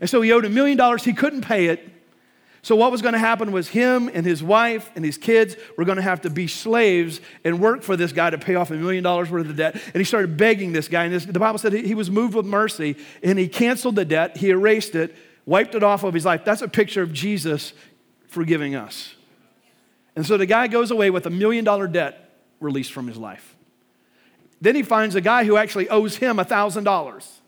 And 0.00 0.08
so 0.08 0.20
he 0.20 0.30
owed 0.32 0.44
a 0.44 0.50
million 0.50 0.76
dollars, 0.76 1.02
he 1.02 1.14
couldn't 1.14 1.40
pay 1.40 1.66
it, 1.66 1.93
so, 2.64 2.76
what 2.76 2.90
was 2.90 3.02
going 3.02 3.12
to 3.12 3.18
happen 3.18 3.52
was 3.52 3.68
him 3.68 4.10
and 4.14 4.24
his 4.24 4.42
wife 4.42 4.90
and 4.96 5.04
his 5.04 5.18
kids 5.18 5.54
were 5.76 5.84
going 5.84 5.96
to 5.96 6.02
have 6.02 6.22
to 6.22 6.30
be 6.30 6.46
slaves 6.46 7.20
and 7.44 7.60
work 7.60 7.82
for 7.82 7.94
this 7.94 8.10
guy 8.10 8.30
to 8.30 8.38
pay 8.38 8.54
off 8.54 8.70
a 8.70 8.74
million 8.74 9.04
dollars 9.04 9.30
worth 9.30 9.50
of 9.50 9.54
debt. 9.54 9.74
And 9.74 9.96
he 9.96 10.04
started 10.04 10.38
begging 10.38 10.72
this 10.72 10.88
guy. 10.88 11.04
And 11.04 11.12
this, 11.12 11.26
the 11.26 11.38
Bible 11.38 11.58
said 11.58 11.74
he 11.74 11.94
was 11.94 12.10
moved 12.10 12.34
with 12.34 12.46
mercy 12.46 12.96
and 13.22 13.38
he 13.38 13.48
canceled 13.48 13.96
the 13.96 14.06
debt, 14.06 14.38
he 14.38 14.48
erased 14.48 14.94
it, 14.94 15.14
wiped 15.44 15.74
it 15.74 15.82
off 15.82 16.04
of 16.04 16.14
his 16.14 16.24
life. 16.24 16.42
That's 16.42 16.62
a 16.62 16.68
picture 16.68 17.02
of 17.02 17.12
Jesus 17.12 17.74
forgiving 18.28 18.74
us. 18.74 19.14
And 20.16 20.24
so 20.24 20.38
the 20.38 20.46
guy 20.46 20.66
goes 20.66 20.90
away 20.90 21.10
with 21.10 21.26
a 21.26 21.30
million 21.30 21.66
dollar 21.66 21.86
debt 21.86 22.30
released 22.60 22.94
from 22.94 23.08
his 23.08 23.18
life. 23.18 23.56
Then 24.62 24.74
he 24.74 24.82
finds 24.82 25.16
a 25.16 25.20
guy 25.20 25.44
who 25.44 25.58
actually 25.58 25.90
owes 25.90 26.16
him 26.16 26.38
a 26.38 26.44
thousand 26.46 26.84
dollars. 26.84 27.42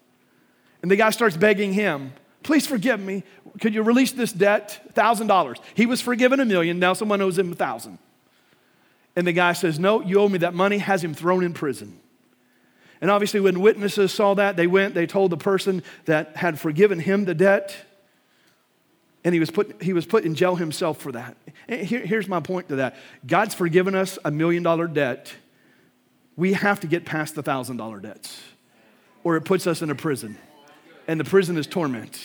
And 0.83 0.91
the 0.91 0.97
guy 0.97 1.09
starts 1.09 1.39
begging 1.39 1.73
him, 1.73 2.13
Please 2.47 2.65
forgive 2.65 3.01
me. 3.01 3.25
Could 3.61 3.75
you 3.75 3.83
release 3.83 4.13
this 4.13 4.33
debt? 4.33 4.81
$1,000. 4.95 5.57
He 5.75 5.87
was 5.87 6.01
forgiven 6.01 6.41
a 6.41 6.45
million. 6.45 6.79
Now 6.79 6.93
someone 6.93 7.21
owes 7.23 7.39
him 7.39 7.47
a 7.47 7.51
1000 7.51 7.99
And 9.15 9.27
the 9.27 9.33
guy 9.33 9.53
says, 9.53 9.79
No, 9.79 10.03
you 10.03 10.21
owe 10.21 10.29
me 10.29 10.39
that 10.39 10.55
money, 10.55 10.79
has 10.79 11.03
him 11.03 11.15
thrown 11.15 11.45
in 11.45 11.55
prison. 11.55 11.99
And 13.01 13.11
obviously, 13.11 13.41
when 13.41 13.61
witnesses 13.61 14.13
saw 14.13 14.35
that, 14.35 14.57
they 14.57 14.67
went, 14.67 14.95
they 14.95 15.07
told 15.07 15.31
the 15.31 15.37
person 15.37 15.83
that 16.07 16.37
had 16.37 16.59
forgiven 16.59 16.99
him 16.99 17.27
the 17.27 17.35
debt, 17.35 17.77
and 19.23 19.35
he 19.35 19.41
was 19.41 19.51
put, 19.51 19.83
he 19.83 19.93
was 19.93 20.07
put 20.07 20.25
in 20.25 20.35
jail 20.35 20.57
himself 20.57 20.99
for 20.99 21.13
that. 21.13 21.37
Here, 21.69 22.01
here's 22.01 22.29
my 22.29 22.41
point 22.41 22.69
to 22.69 22.77
that 22.77 22.97
God's 23.27 23.55
forgiven 23.55 23.95
us 23.95 24.19
a 24.25 24.31
million 24.31 24.63
dollar 24.63 24.87
debt. 24.87 25.35
We 26.37 26.53
have 26.53 26.81
to 26.81 26.87
get 26.87 27.05
past 27.05 27.35
the 27.35 27.43
thousand 27.43 27.77
dollar 27.77 28.01
debts, 28.01 28.43
or 29.25 29.37
it 29.37 29.43
puts 29.43 29.67
us 29.67 29.83
in 29.83 29.91
a 29.91 29.95
prison 29.95 30.39
and 31.07 31.21
the 31.21 31.25
prison 31.25 31.57
is 31.57 31.67
torment. 31.67 32.21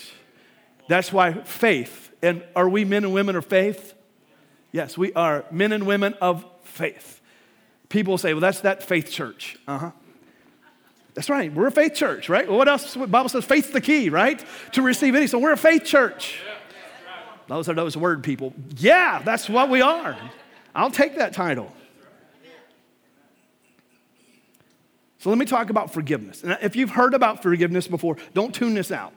That's 0.88 1.14
why 1.14 1.34
faith, 1.44 2.12
and 2.22 2.44
are 2.56 2.68
we 2.68 2.86
men 2.86 3.04
and 3.04 3.14
women 3.14 3.36
of 3.36 3.46
faith? 3.46 3.94
Yes, 4.72 4.98
we 4.98 5.14
are 5.14 5.46
men 5.52 5.72
and 5.72 5.86
women 5.86 6.14
of 6.22 6.46
faith. 6.64 7.22
People 7.90 8.18
say, 8.18 8.34
well, 8.34 8.42
that's 8.42 8.62
that 8.62 8.84
faith 8.84 9.10
church. 9.10 9.58
Uh 9.68 9.78
huh. 9.78 9.92
That's 11.14 11.30
right. 11.30 11.54
We're 11.54 11.68
a 11.68 11.72
faith 11.72 11.94
church, 11.94 12.30
right? 12.30 12.48
Well, 12.48 12.58
what 12.58 12.70
else? 12.70 12.94
The 12.94 13.06
Bible 13.06 13.30
says 13.30 13.44
faith's 13.44 13.70
the 13.70 13.82
key, 13.82 14.10
right? 14.10 14.44
To 14.74 14.82
receive 14.82 15.14
any. 15.14 15.28
So 15.28 15.40
we're 15.40 15.52
a 15.52 15.58
faith 15.58 15.84
church. 15.84 16.40
Those 17.48 17.68
are 17.68 17.74
those 17.74 17.98
word 17.98 18.24
people. 18.24 18.54
Yeah, 18.78 19.22
that's 19.24 19.50
what 19.50 19.70
we 19.70 19.82
are. 19.82 20.18
I'll 20.74 20.92
take 20.92 21.18
that 21.18 21.34
title. 21.34 21.74
So 25.20 25.30
let 25.30 25.38
me 25.38 25.46
talk 25.46 25.70
about 25.70 25.92
forgiveness. 25.92 26.44
And 26.44 26.58
if 26.62 26.76
you've 26.76 26.90
heard 26.90 27.14
about 27.14 27.44
forgiveness 27.44 27.88
before, 27.88 28.16
don't 28.34 28.56
tune 28.56 28.74
this 28.74 28.92
out 28.92 29.14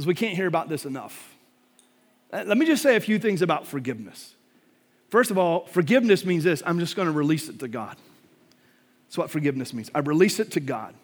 because 0.00 0.06
we 0.06 0.14
can't 0.14 0.34
hear 0.34 0.46
about 0.46 0.70
this 0.70 0.86
enough. 0.86 1.36
Uh, 2.32 2.42
let 2.46 2.56
me 2.56 2.64
just 2.64 2.82
say 2.82 2.96
a 2.96 3.00
few 3.00 3.18
things 3.18 3.42
about 3.42 3.66
forgiveness. 3.66 4.34
First 5.10 5.30
of 5.30 5.36
all, 5.36 5.66
forgiveness 5.66 6.24
means 6.24 6.42
this 6.42 6.62
I'm 6.64 6.78
just 6.78 6.96
going 6.96 7.04
to 7.04 7.12
release 7.12 7.50
it 7.50 7.58
to 7.58 7.68
God. 7.68 7.98
That's 9.06 9.18
what 9.18 9.28
forgiveness 9.30 9.74
means. 9.74 9.90
I 9.94 9.98
release 9.98 10.40
it 10.40 10.52
to 10.52 10.60
God 10.60 10.94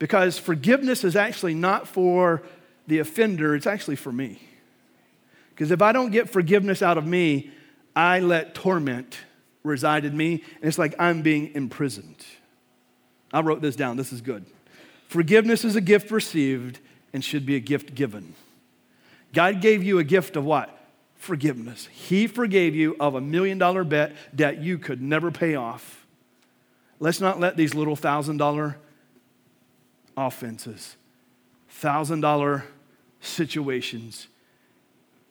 because 0.00 0.36
forgiveness 0.36 1.04
is 1.04 1.14
actually 1.14 1.54
not 1.54 1.86
for 1.86 2.42
the 2.88 2.98
offender, 2.98 3.54
it's 3.54 3.68
actually 3.68 3.94
for 3.94 4.10
me. 4.10 4.42
Because 5.50 5.70
if 5.70 5.80
I 5.80 5.92
don't 5.92 6.10
get 6.10 6.28
forgiveness 6.28 6.82
out 6.82 6.98
of 6.98 7.06
me, 7.06 7.52
I 7.94 8.18
let 8.18 8.56
torment 8.56 9.16
reside 9.62 10.04
in 10.04 10.16
me, 10.16 10.42
and 10.56 10.64
it's 10.64 10.76
like 10.76 10.96
I'm 10.98 11.22
being 11.22 11.54
imprisoned. 11.54 12.26
I 13.32 13.42
wrote 13.42 13.60
this 13.60 13.76
down. 13.76 13.96
This 13.96 14.12
is 14.12 14.22
good. 14.22 14.44
Forgiveness 15.06 15.64
is 15.64 15.76
a 15.76 15.80
gift 15.80 16.10
received 16.10 16.80
and 17.14 17.24
should 17.24 17.46
be 17.46 17.54
a 17.56 17.60
gift 17.60 17.94
given. 17.94 18.34
God 19.32 19.62
gave 19.62 19.82
you 19.82 19.98
a 19.98 20.04
gift 20.04 20.36
of 20.36 20.44
what? 20.44 20.76
Forgiveness. 21.14 21.86
He 21.86 22.26
forgave 22.26 22.74
you 22.74 22.96
of 23.00 23.14
a 23.14 23.20
million 23.20 23.56
dollar 23.56 23.84
bet 23.84 24.12
that 24.34 24.60
you 24.60 24.76
could 24.78 25.00
never 25.00 25.30
pay 25.30 25.54
off. 25.54 26.04
Let's 26.98 27.20
not 27.20 27.40
let 27.40 27.56
these 27.56 27.74
little 27.74 27.96
thousand 27.96 28.36
dollar 28.36 28.76
offenses, 30.16 30.96
thousand 31.68 32.20
dollar 32.20 32.64
situations 33.20 34.26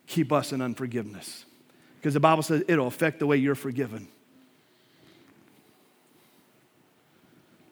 keep 0.08 0.32
us 0.32 0.52
in 0.52 0.62
unforgiveness. 0.62 1.46
Because 1.98 2.14
the 2.14 2.20
Bible 2.20 2.44
says 2.44 2.64
it'll 2.68 2.88
affect 2.88 3.20
the 3.20 3.28
way 3.28 3.38
you're 3.38 3.56
forgiven. 3.56 4.08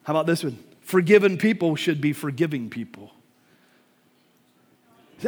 How 0.03 0.13
about 0.13 0.25
this 0.25 0.43
one? 0.43 0.57
Forgiven 0.81 1.37
people 1.37 1.75
should 1.75 2.01
be 2.01 2.11
forgiving 2.11 2.69
people. 2.69 3.11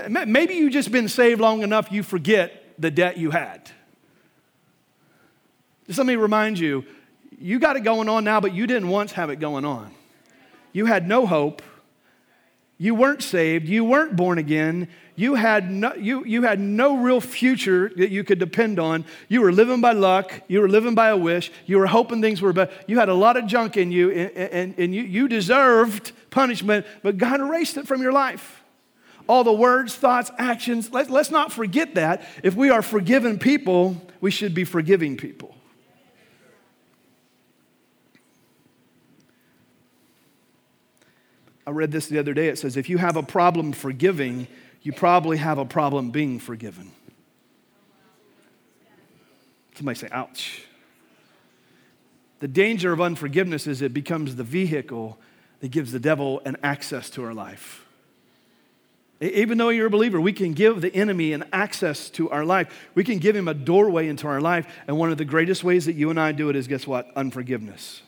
Maybe 0.09 0.55
you've 0.55 0.73
just 0.73 0.91
been 0.91 1.07
saved 1.07 1.39
long 1.39 1.61
enough 1.61 1.91
you 1.91 2.03
forget 2.03 2.73
the 2.79 2.91
debt 2.91 3.17
you 3.17 3.31
had. 3.31 3.69
Just 5.87 5.97
let 5.97 6.07
me 6.07 6.15
remind 6.15 6.57
you 6.59 6.85
you 7.39 7.59
got 7.59 7.75
it 7.75 7.81
going 7.81 8.07
on 8.09 8.23
now, 8.23 8.39
but 8.39 8.53
you 8.53 8.67
didn't 8.67 8.87
once 8.87 9.11
have 9.13 9.29
it 9.29 9.37
going 9.37 9.65
on. 9.65 9.91
You 10.71 10.85
had 10.85 11.07
no 11.07 11.25
hope. 11.25 11.61
You 12.77 12.95
weren't 12.95 13.21
saved. 13.21 13.67
You 13.67 13.83
weren't 13.83 14.15
born 14.15 14.37
again. 14.37 14.87
You 15.15 15.35
had, 15.35 15.69
no, 15.69 15.93
you, 15.93 16.25
you 16.25 16.43
had 16.43 16.59
no 16.59 16.97
real 16.97 17.21
future 17.21 17.91
that 17.97 18.09
you 18.09 18.23
could 18.23 18.39
depend 18.39 18.79
on. 18.79 19.05
You 19.27 19.41
were 19.41 19.51
living 19.51 19.81
by 19.81 19.91
luck. 19.91 20.41
You 20.47 20.61
were 20.61 20.69
living 20.69 20.95
by 20.95 21.09
a 21.09 21.17
wish. 21.17 21.51
You 21.65 21.77
were 21.77 21.85
hoping 21.85 22.21
things 22.21 22.41
were 22.41 22.53
better. 22.53 22.73
You 22.87 22.97
had 22.97 23.09
a 23.09 23.13
lot 23.13 23.37
of 23.37 23.45
junk 23.45 23.77
in 23.77 23.91
you, 23.91 24.09
and, 24.09 24.31
and, 24.31 24.75
and 24.79 24.95
you, 24.95 25.03
you 25.03 25.27
deserved 25.27 26.13
punishment, 26.31 26.85
but 27.03 27.17
God 27.17 27.41
erased 27.41 27.77
it 27.77 27.87
from 27.87 28.01
your 28.01 28.11
life 28.11 28.62
all 29.27 29.43
the 29.43 29.53
words, 29.53 29.95
thoughts, 29.95 30.31
actions. 30.37 30.91
Let, 30.91 31.09
us 31.09 31.31
not 31.31 31.51
forget 31.51 31.95
that. 31.95 32.25
If 32.43 32.55
we 32.55 32.69
are 32.69 32.81
forgiven 32.81 33.39
people, 33.39 34.01
we 34.21 34.31
should 34.31 34.53
be 34.53 34.63
forgiving 34.63 35.17
people. 35.17 35.55
I 41.65 41.71
read 41.71 41.91
this 41.91 42.07
the 42.07 42.19
other 42.19 42.33
day. 42.33 42.49
It 42.49 42.57
says, 42.57 42.75
if 42.75 42.89
you 42.89 42.97
have 42.97 43.15
a 43.15 43.23
problem 43.23 43.71
forgiving, 43.71 44.47
you 44.81 44.91
probably 44.91 45.37
have 45.37 45.57
a 45.57 45.65
problem 45.65 46.11
being 46.11 46.39
forgiven. 46.39 46.91
Somebody 49.75 49.97
say, 49.97 50.09
ouch. 50.11 50.65
The 52.39 52.47
danger 52.49 52.91
of 52.91 52.99
unforgiveness 52.99 53.67
is 53.67 53.81
it 53.81 53.93
becomes 53.93 54.35
the 54.35 54.43
vehicle 54.43 55.17
that 55.61 55.69
gives 55.69 55.93
the 55.93 55.99
devil 55.99 56.41
an 56.43 56.57
access 56.61 57.09
to 57.11 57.23
our 57.23 57.33
life. 57.33 57.82
Even 59.21 59.57
though 59.57 59.69
you're 59.69 59.87
a 59.87 59.91
believer, 59.91 60.19
we 60.19 60.33
can 60.33 60.53
give 60.53 60.81
the 60.81 60.93
enemy 60.93 61.33
an 61.33 61.45
access 61.53 62.09
to 62.11 62.29
our 62.29 62.43
life. 62.43 62.89
We 62.93 63.03
can 63.03 63.19
give 63.19 63.35
him 63.35 63.47
a 63.47 63.53
doorway 63.53 64.07
into 64.07 64.27
our 64.27 64.41
life. 64.41 64.67
And 64.87 64.97
one 64.97 65.11
of 65.11 65.17
the 65.17 65.25
greatest 65.25 65.63
ways 65.63 65.85
that 65.85 65.93
you 65.93 66.09
and 66.09 66.19
I 66.19 66.33
do 66.33 66.49
it 66.49 66.55
is 66.55 66.67
guess 66.67 66.85
what? 66.85 67.09
Unforgiveness. 67.15 68.01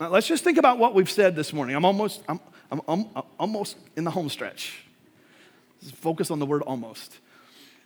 Now, 0.00 0.08
let's 0.08 0.26
just 0.26 0.42
think 0.42 0.58
about 0.58 0.78
what 0.78 0.94
we've 0.94 1.10
said 1.10 1.36
this 1.36 1.52
morning. 1.52 1.76
I'm 1.76 1.84
almost, 1.84 2.22
I'm, 2.28 2.40
I'm, 2.70 2.80
I'm, 2.88 3.06
I'm 3.14 3.22
almost 3.38 3.76
in 3.96 4.04
the 4.04 4.10
home 4.10 4.28
stretch. 4.28 4.84
Just 5.82 5.94
focus 5.96 6.30
on 6.30 6.38
the 6.38 6.46
word 6.46 6.62
almost. 6.62 7.18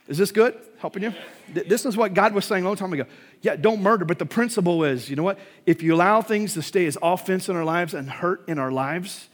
Is 0.07 0.17
this 0.17 0.31
good? 0.31 0.55
Helping 0.79 1.03
you? 1.03 1.13
This 1.53 1.85
is 1.85 1.95
what 1.95 2.15
God 2.15 2.33
was 2.33 2.45
saying 2.45 2.63
a 2.63 2.67
long 2.67 2.75
time 2.75 2.91
ago. 2.93 3.05
Yeah, 3.41 3.55
don't 3.55 3.81
murder, 3.81 4.05
but 4.05 4.17
the 4.17 4.25
principle 4.25 4.83
is 4.83 5.09
you 5.09 5.15
know 5.15 5.23
what? 5.23 5.37
If 5.67 5.83
you 5.83 5.93
allow 5.93 6.21
things 6.21 6.55
to 6.55 6.63
stay 6.63 6.87
as 6.87 6.97
offense 7.01 7.47
in 7.47 7.55
our 7.55 7.63
lives 7.63 7.93
and 7.93 8.09
hurt 8.09 8.43
in 8.47 8.57
our 8.57 8.71
lives, 8.71 9.28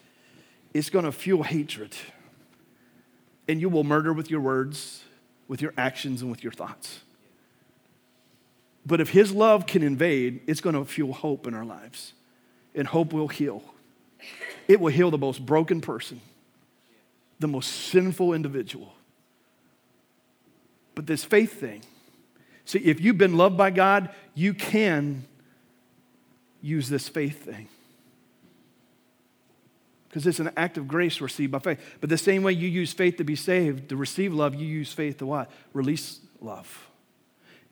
it's 0.76 0.90
going 0.90 1.06
to 1.06 1.12
fuel 1.14 1.42
hatred. 1.42 1.96
And 3.48 3.62
you 3.62 3.70
will 3.70 3.86
murder 3.86 4.12
with 4.12 4.30
your 4.30 4.42
words, 4.42 5.06
with 5.48 5.62
your 5.62 5.74
actions, 5.78 6.22
and 6.22 6.30
with 6.30 6.44
your 6.44 6.52
thoughts. 6.52 7.00
But 8.86 9.00
if 9.00 9.12
His 9.12 9.32
love 9.32 9.68
can 9.68 9.82
invade, 9.82 10.42
it's 10.48 10.60
going 10.60 10.76
to 10.76 10.84
fuel 10.84 11.14
hope 11.14 11.48
in 11.48 11.54
our 11.54 11.64
lives 11.64 12.12
and 12.76 12.86
hope 12.88 13.14
will 13.14 13.30
heal. 13.30 13.64
It 14.68 14.82
will 14.82 14.92
heal 14.92 15.10
the 15.12 15.18
most 15.18 15.46
broken 15.46 15.80
person, 15.80 16.20
the 17.40 17.48
most 17.48 17.68
sinful 17.68 18.34
individual. 18.34 18.94
But 20.94 21.08
this 21.08 21.24
faith 21.24 21.58
thing, 21.58 21.84
see, 22.66 22.80
if 22.80 23.00
you've 23.00 23.18
been 23.18 23.38
loved 23.38 23.56
by 23.56 23.70
God, 23.70 24.10
you 24.34 24.54
can 24.54 25.24
use 26.62 26.90
this 26.90 27.08
faith 27.08 27.46
thing. 27.46 27.70
Because 30.16 30.28
it's 30.28 30.40
an 30.40 30.52
act 30.56 30.78
of 30.78 30.88
grace 30.88 31.20
received 31.20 31.52
by 31.52 31.60
faith. 31.60 31.98
But 32.00 32.10
the 32.10 32.18
same 32.18 32.42
way 32.42 32.54
you 32.54 32.70
use 32.70 32.94
faith 32.94 33.18
to 33.18 33.26
be 33.26 33.36
saved, 33.36 33.90
to 33.90 33.98
receive 33.98 34.34
love, 34.34 34.56
you 34.56 34.66
use 34.66 34.94
faith 34.94 35.18
to 35.18 35.26
what? 35.26 35.52
Release 35.74 36.22
love. 36.40 36.90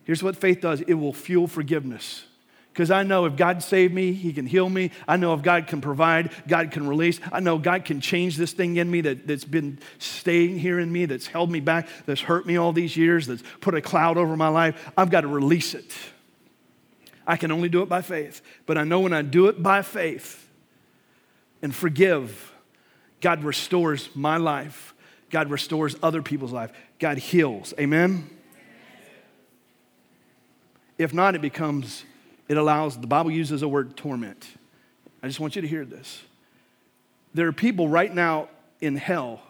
Here's 0.02 0.22
what 0.22 0.36
faith 0.36 0.60
does 0.60 0.82
it 0.82 0.92
will 0.92 1.14
fuel 1.14 1.46
forgiveness. 1.46 2.26
Because 2.70 2.90
I 2.90 3.02
know 3.02 3.24
if 3.24 3.36
God 3.36 3.62
saved 3.62 3.94
me, 3.94 4.12
He 4.12 4.30
can 4.34 4.44
heal 4.44 4.68
me. 4.68 4.90
I 5.08 5.16
know 5.16 5.32
if 5.32 5.40
God 5.40 5.68
can 5.68 5.80
provide, 5.80 6.32
God 6.46 6.70
can 6.70 6.86
release. 6.86 7.18
I 7.32 7.40
know 7.40 7.56
God 7.56 7.86
can 7.86 8.02
change 8.02 8.36
this 8.36 8.52
thing 8.52 8.76
in 8.76 8.90
me 8.90 9.00
that, 9.00 9.26
that's 9.26 9.46
been 9.46 9.78
staying 9.96 10.58
here 10.58 10.78
in 10.78 10.92
me, 10.92 11.06
that's 11.06 11.26
held 11.26 11.50
me 11.50 11.60
back, 11.60 11.88
that's 12.04 12.20
hurt 12.20 12.44
me 12.44 12.58
all 12.58 12.74
these 12.74 12.94
years, 12.94 13.26
that's 13.26 13.42
put 13.62 13.74
a 13.74 13.80
cloud 13.80 14.18
over 14.18 14.36
my 14.36 14.48
life. 14.48 14.92
I've 14.98 15.08
got 15.08 15.22
to 15.22 15.28
release 15.28 15.72
it. 15.72 15.94
I 17.26 17.38
can 17.38 17.50
only 17.50 17.70
do 17.70 17.80
it 17.80 17.88
by 17.88 18.02
faith. 18.02 18.42
But 18.66 18.76
I 18.76 18.84
know 18.84 19.00
when 19.00 19.14
I 19.14 19.22
do 19.22 19.46
it 19.46 19.62
by 19.62 19.80
faith 19.80 20.43
and 21.64 21.74
forgive, 21.74 22.52
God 23.22 23.42
restores 23.42 24.10
my 24.14 24.36
life. 24.36 24.94
God 25.30 25.50
restores 25.50 25.96
other 26.02 26.20
people's 26.20 26.52
life. 26.52 26.70
God 26.98 27.16
heals. 27.16 27.72
Amen? 27.80 28.28
If 30.98 31.14
not, 31.14 31.34
it 31.34 31.40
becomes 31.40 32.04
it 32.48 32.58
allows, 32.58 32.98
the 32.98 33.06
Bible 33.06 33.30
uses 33.30 33.62
a 33.62 33.68
word 33.68 33.96
torment. 33.96 34.46
I 35.22 35.26
just 35.26 35.40
want 35.40 35.56
you 35.56 35.62
to 35.62 35.68
hear 35.68 35.86
this. 35.86 36.22
There 37.32 37.48
are 37.48 37.52
people 37.52 37.88
right 37.88 38.14
now 38.14 38.50
in 38.82 38.96
hell 38.96 39.40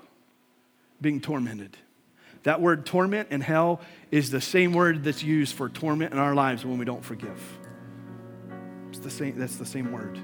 being 1.00 1.20
tormented. 1.20 1.76
That 2.44 2.60
word 2.60 2.86
torment 2.86 3.32
in 3.32 3.40
hell 3.40 3.80
is 4.12 4.30
the 4.30 4.40
same 4.40 4.72
word 4.72 5.02
that's 5.02 5.24
used 5.24 5.56
for 5.56 5.68
torment 5.68 6.12
in 6.12 6.20
our 6.20 6.36
lives 6.36 6.64
when 6.64 6.78
we 6.78 6.84
don't 6.84 7.04
forgive. 7.04 7.58
It's 8.90 9.00
the 9.00 9.10
same, 9.10 9.36
that's 9.36 9.56
the 9.56 9.66
same 9.66 9.90
word. 9.90 10.20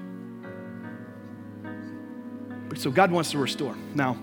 So 2.75 2.91
God 2.91 3.11
wants 3.11 3.31
to 3.31 3.37
restore. 3.37 3.75
Now, 3.95 4.17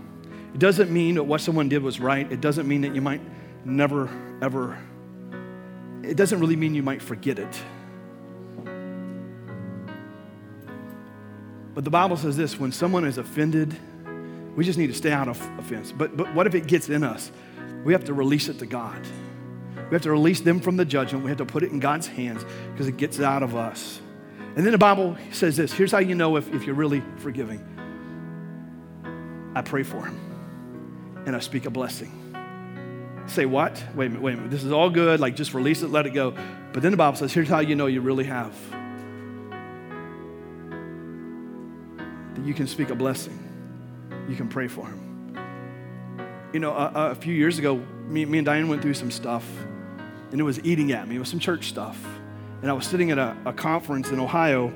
it 0.54 0.58
doesn't 0.58 0.90
mean 0.90 1.16
that 1.16 1.24
what 1.24 1.40
someone 1.40 1.68
did 1.68 1.82
was 1.82 2.00
right. 2.00 2.30
It 2.30 2.40
doesn't 2.40 2.66
mean 2.66 2.80
that 2.82 2.94
you 2.94 3.00
might 3.00 3.20
never, 3.64 4.08
ever, 4.40 4.78
it 6.02 6.16
doesn't 6.16 6.40
really 6.40 6.56
mean 6.56 6.74
you 6.74 6.82
might 6.82 7.02
forget 7.02 7.38
it. 7.38 7.62
But 11.74 11.84
the 11.84 11.90
Bible 11.90 12.16
says 12.16 12.36
this 12.36 12.58
when 12.58 12.72
someone 12.72 13.04
is 13.04 13.18
offended, 13.18 13.76
we 14.56 14.64
just 14.64 14.78
need 14.78 14.88
to 14.88 14.94
stay 14.94 15.12
out 15.12 15.28
of 15.28 15.40
offense. 15.58 15.92
But, 15.92 16.16
but 16.16 16.34
what 16.34 16.46
if 16.46 16.54
it 16.56 16.66
gets 16.66 16.88
in 16.88 17.04
us? 17.04 17.30
We 17.84 17.92
have 17.92 18.04
to 18.06 18.14
release 18.14 18.48
it 18.48 18.58
to 18.58 18.66
God. 18.66 19.00
We 19.88 19.94
have 19.94 20.02
to 20.02 20.10
release 20.10 20.40
them 20.40 20.60
from 20.60 20.76
the 20.76 20.84
judgment. 20.84 21.24
We 21.24 21.30
have 21.30 21.38
to 21.38 21.46
put 21.46 21.62
it 21.62 21.70
in 21.70 21.78
God's 21.78 22.06
hands 22.06 22.44
because 22.72 22.88
it 22.88 22.96
gets 22.96 23.20
out 23.20 23.42
of 23.42 23.54
us. 23.54 24.00
And 24.56 24.66
then 24.66 24.72
the 24.72 24.78
Bible 24.78 25.16
says 25.30 25.56
this 25.56 25.72
here's 25.72 25.92
how 25.92 25.98
you 25.98 26.16
know 26.16 26.36
if, 26.36 26.52
if 26.52 26.64
you're 26.64 26.74
really 26.74 27.02
forgiving. 27.18 27.64
I 29.58 29.62
pray 29.62 29.82
for 29.82 30.04
him 30.04 31.22
and 31.26 31.34
I 31.34 31.40
speak 31.40 31.66
a 31.66 31.70
blessing. 31.70 32.12
Say 33.26 33.44
what? 33.44 33.82
Wait 33.94 34.06
a 34.06 34.08
minute, 34.08 34.22
wait 34.22 34.34
a 34.34 34.36
minute. 34.36 34.50
This 34.50 34.64
is 34.64 34.72
all 34.72 34.88
good. 34.88 35.20
Like 35.20 35.36
just 35.36 35.52
release 35.52 35.82
it, 35.82 35.90
let 35.90 36.06
it 36.06 36.10
go. 36.10 36.34
But 36.72 36.82
then 36.82 36.92
the 36.92 36.96
Bible 36.96 37.16
says, 37.16 37.32
here's 37.32 37.48
how 37.48 37.60
you 37.60 37.74
know 37.74 37.86
you 37.86 38.00
really 38.00 38.24
have. 38.24 38.54
that 42.38 42.46
you 42.46 42.54
can 42.54 42.66
speak 42.66 42.90
a 42.90 42.94
blessing. 42.94 43.36
You 44.28 44.36
can 44.36 44.48
pray 44.48 44.68
for 44.68 44.86
him. 44.86 45.36
You 46.52 46.60
know, 46.60 46.72
a, 46.72 47.10
a 47.10 47.14
few 47.14 47.34
years 47.34 47.58
ago, 47.58 47.76
me, 48.06 48.24
me 48.24 48.38
and 48.38 48.46
Diane 48.46 48.68
went 48.68 48.80
through 48.80 48.94
some 48.94 49.10
stuff, 49.10 49.44
and 50.30 50.40
it 50.40 50.44
was 50.44 50.60
eating 50.64 50.92
at 50.92 51.08
me. 51.08 51.16
It 51.16 51.18
was 51.18 51.28
some 51.28 51.40
church 51.40 51.66
stuff. 51.66 52.02
And 52.62 52.70
I 52.70 52.74
was 52.74 52.86
sitting 52.86 53.10
at 53.10 53.18
a, 53.18 53.36
a 53.44 53.52
conference 53.52 54.10
in 54.10 54.20
Ohio, 54.20 54.68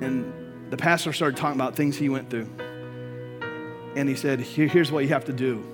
and 0.00 0.70
the 0.70 0.76
pastor 0.76 1.12
started 1.12 1.36
talking 1.36 1.60
about 1.60 1.74
things 1.74 1.96
he 1.96 2.08
went 2.08 2.30
through. 2.30 2.48
And 3.96 4.08
he 4.08 4.14
said, 4.14 4.40
Here, 4.40 4.66
Here's 4.66 4.90
what 4.90 5.04
you 5.04 5.08
have 5.10 5.24
to 5.26 5.32
do 5.32 5.64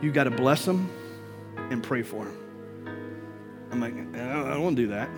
you 0.00 0.10
got 0.10 0.24
to 0.24 0.30
bless 0.30 0.66
him 0.66 0.90
and 1.70 1.82
pray 1.82 2.02
for 2.02 2.26
him. 2.26 2.36
I'm 3.70 3.80
like, 3.80 3.94
I 3.94 4.50
don't 4.50 4.62
want 4.62 4.76
to 4.76 4.82
do 4.82 4.88
that 4.88 5.08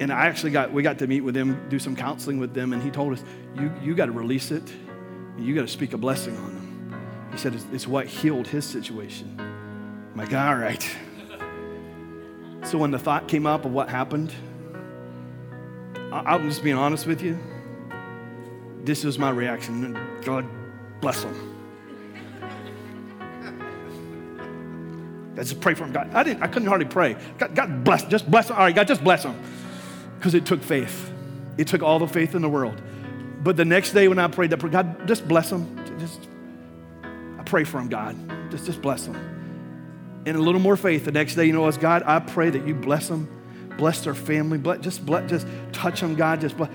and 0.00 0.12
I 0.12 0.26
actually 0.26 0.50
got, 0.50 0.72
we 0.72 0.82
got 0.82 0.98
to 0.98 1.06
meet 1.06 1.22
with 1.22 1.36
him, 1.36 1.68
do 1.68 1.78
some 1.78 1.96
counseling 1.96 2.38
with 2.38 2.52
them, 2.54 2.72
and 2.72 2.82
he 2.82 2.90
told 2.90 3.12
us, 3.12 3.24
you, 3.56 3.72
you 3.82 3.94
got 3.94 4.06
to 4.06 4.12
release 4.12 4.50
it, 4.50 4.62
you 5.38 5.54
got 5.54 5.62
to 5.62 5.68
speak 5.68 5.92
a 5.92 5.98
blessing 5.98 6.36
on 6.36 6.54
them. 6.54 7.30
He 7.32 7.38
said, 7.38 7.54
it's, 7.54 7.66
it's 7.72 7.86
what 7.86 8.06
healed 8.06 8.46
his 8.46 8.64
situation. 8.64 9.36
I'm 9.38 10.16
like, 10.16 10.32
all 10.34 10.56
right. 10.56 10.88
So 12.64 12.78
when 12.78 12.90
the 12.90 12.98
thought 12.98 13.28
came 13.28 13.46
up 13.46 13.64
of 13.64 13.72
what 13.72 13.88
happened, 13.88 14.34
I'm 16.12 16.48
just 16.48 16.62
being 16.62 16.76
honest 16.76 17.06
with 17.06 17.22
you. 17.22 17.38
This 18.86 19.02
was 19.02 19.18
my 19.18 19.30
reaction. 19.30 19.98
God 20.24 20.46
bless 21.00 21.22
them. 21.24 21.52
I 25.34 25.42
just 25.42 25.60
pray 25.60 25.74
for 25.74 25.84
him. 25.84 25.92
God, 25.92 26.14
I 26.14 26.22
didn't. 26.22 26.42
I 26.42 26.46
couldn't 26.46 26.68
hardly 26.68 26.86
pray. 26.86 27.16
God, 27.36 27.54
God 27.54 27.84
bless. 27.84 28.04
Just 28.04 28.30
bless. 28.30 28.46
Them. 28.46 28.56
All 28.56 28.62
right, 28.62 28.74
God, 28.74 28.86
just 28.86 29.02
bless 29.02 29.24
them. 29.24 29.38
Because 30.18 30.34
it 30.34 30.46
took 30.46 30.62
faith. 30.62 31.12
It 31.58 31.66
took 31.66 31.82
all 31.82 31.98
the 31.98 32.06
faith 32.06 32.36
in 32.36 32.42
the 32.42 32.48
world. 32.48 32.80
But 33.42 33.56
the 33.56 33.64
next 33.64 33.92
day 33.92 34.06
when 34.06 34.20
I 34.20 34.28
prayed 34.28 34.50
that 34.50 34.58
prayer, 34.58 34.72
God, 34.72 35.08
just 35.08 35.26
bless 35.26 35.50
them. 35.50 35.84
Just, 35.98 36.28
I 37.02 37.42
pray 37.42 37.64
for 37.64 37.78
him, 37.78 37.88
God. 37.88 38.16
Just, 38.52 38.66
just 38.66 38.80
bless 38.80 39.04
them. 39.04 39.16
And 40.26 40.36
a 40.36 40.40
little 40.40 40.60
more 40.60 40.76
faith 40.76 41.04
the 41.04 41.12
next 41.12 41.34
day, 41.34 41.44
you 41.44 41.52
know 41.52 41.62
what, 41.62 41.78
God, 41.80 42.02
I 42.06 42.20
pray 42.20 42.50
that 42.50 42.66
you 42.66 42.74
bless 42.74 43.08
them, 43.08 43.28
bless 43.76 44.02
their 44.02 44.14
family, 44.14 44.58
bless, 44.58 44.80
just, 44.80 45.04
bless, 45.04 45.28
just 45.28 45.46
touch 45.72 46.00
them, 46.00 46.14
God. 46.14 46.40
Just 46.40 46.56
bless. 46.56 46.70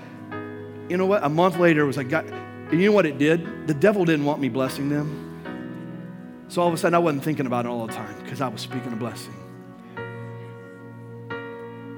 You 0.88 0.96
know 0.96 1.06
what? 1.06 1.24
A 1.24 1.28
month 1.28 1.58
later, 1.58 1.82
it 1.82 1.86
was 1.86 1.96
like, 1.96 2.08
God, 2.08 2.26
you 2.72 2.86
know 2.86 2.92
what 2.92 3.06
it 3.06 3.18
did? 3.18 3.66
The 3.66 3.74
devil 3.74 4.04
didn't 4.04 4.24
want 4.24 4.40
me 4.40 4.48
blessing 4.48 4.88
them. 4.88 6.46
So 6.48 6.60
all 6.60 6.68
of 6.68 6.74
a 6.74 6.76
sudden, 6.76 6.94
I 6.94 6.98
wasn't 6.98 7.24
thinking 7.24 7.46
about 7.46 7.66
it 7.66 7.68
all 7.68 7.86
the 7.86 7.92
time 7.92 8.14
because 8.22 8.40
I 8.40 8.48
was 8.48 8.60
speaking 8.60 8.92
a 8.92 8.96
blessing. 8.96 9.34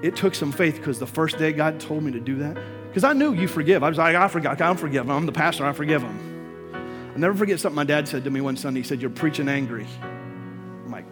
It 0.03 0.17
took 0.17 0.35
some 0.35 0.53
faith 0.53 0.77
because 0.77 0.99
the 0.99 1.07
first 1.07 1.39
day 1.39 1.53
God 1.53 1.81
told 1.81 2.03
me 2.03 2.13
to 2.13 2.21
do 2.21 2.37
that, 2.37 2.59
because 2.89 3.05
I 3.05 3.15
knew 3.15 3.33
you 3.33 3.49
forgive. 3.49 3.83
I 3.83 3.89
was 3.89 3.99
like, 3.99 4.15
I 4.15 4.29
forgive. 4.29 4.61
I'm 4.61 4.77
forgiven. 4.77 5.11
I'm 5.11 5.27
the 5.27 5.33
pastor. 5.33 5.65
I 5.65 5.73
forgive 5.73 6.03
them. 6.03 7.11
I'll 7.13 7.21
never 7.21 7.35
forget 7.35 7.59
something 7.61 7.77
my 7.77 7.85
dad 7.85 8.07
said 8.09 8.25
to 8.25 8.31
me 8.31 8.41
one 8.41 8.57
Sunday. 8.57 8.81
He 8.81 8.87
said, 8.87 9.01
You're 9.01 9.11
preaching 9.11 9.49
angry. 9.49 9.87
I'm 10.03 10.91
like, 10.91 11.07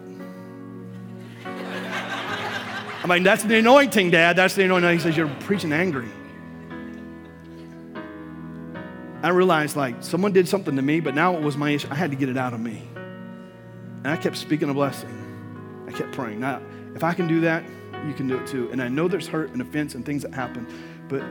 I'm 3.03 3.09
like, 3.09 3.23
that's 3.23 3.43
the 3.43 3.57
anointing, 3.57 4.11
Dad. 4.11 4.35
That's 4.35 4.55
the 4.55 4.63
anointing. 4.63 4.91
He 4.91 4.99
says, 4.99 5.17
You're 5.17 5.27
preaching 5.39 5.73
angry. 5.73 6.09
I 9.23 9.29
realized 9.29 9.77
like 9.77 10.03
someone 10.03 10.33
did 10.33 10.49
something 10.49 10.75
to 10.75 10.81
me, 10.81 10.99
but 10.99 11.15
now 11.15 11.35
it 11.35 11.41
was 11.41 11.55
my 11.55 11.69
issue. 11.69 11.87
I 11.89 11.95
had 11.95 12.11
to 12.11 12.17
get 12.17 12.27
it 12.27 12.37
out 12.37 12.53
of 12.53 12.59
me. 12.59 12.83
And 14.03 14.07
I 14.07 14.17
kept 14.17 14.35
speaking 14.35 14.69
a 14.69 14.73
blessing. 14.73 15.85
I 15.87 15.93
kept 15.93 16.11
praying. 16.11 16.41
Now, 16.41 16.61
if 16.93 17.05
I 17.05 17.13
can 17.13 17.27
do 17.27 17.39
that, 17.41 17.63
you 18.05 18.13
can 18.13 18.27
do 18.27 18.37
it 18.37 18.45
too. 18.45 18.69
And 18.71 18.81
I 18.81 18.89
know 18.89 19.07
there's 19.07 19.27
hurt 19.27 19.51
and 19.51 19.61
offense 19.61 19.95
and 19.95 20.05
things 20.05 20.23
that 20.23 20.33
happen, 20.33 20.67
but 21.07 21.23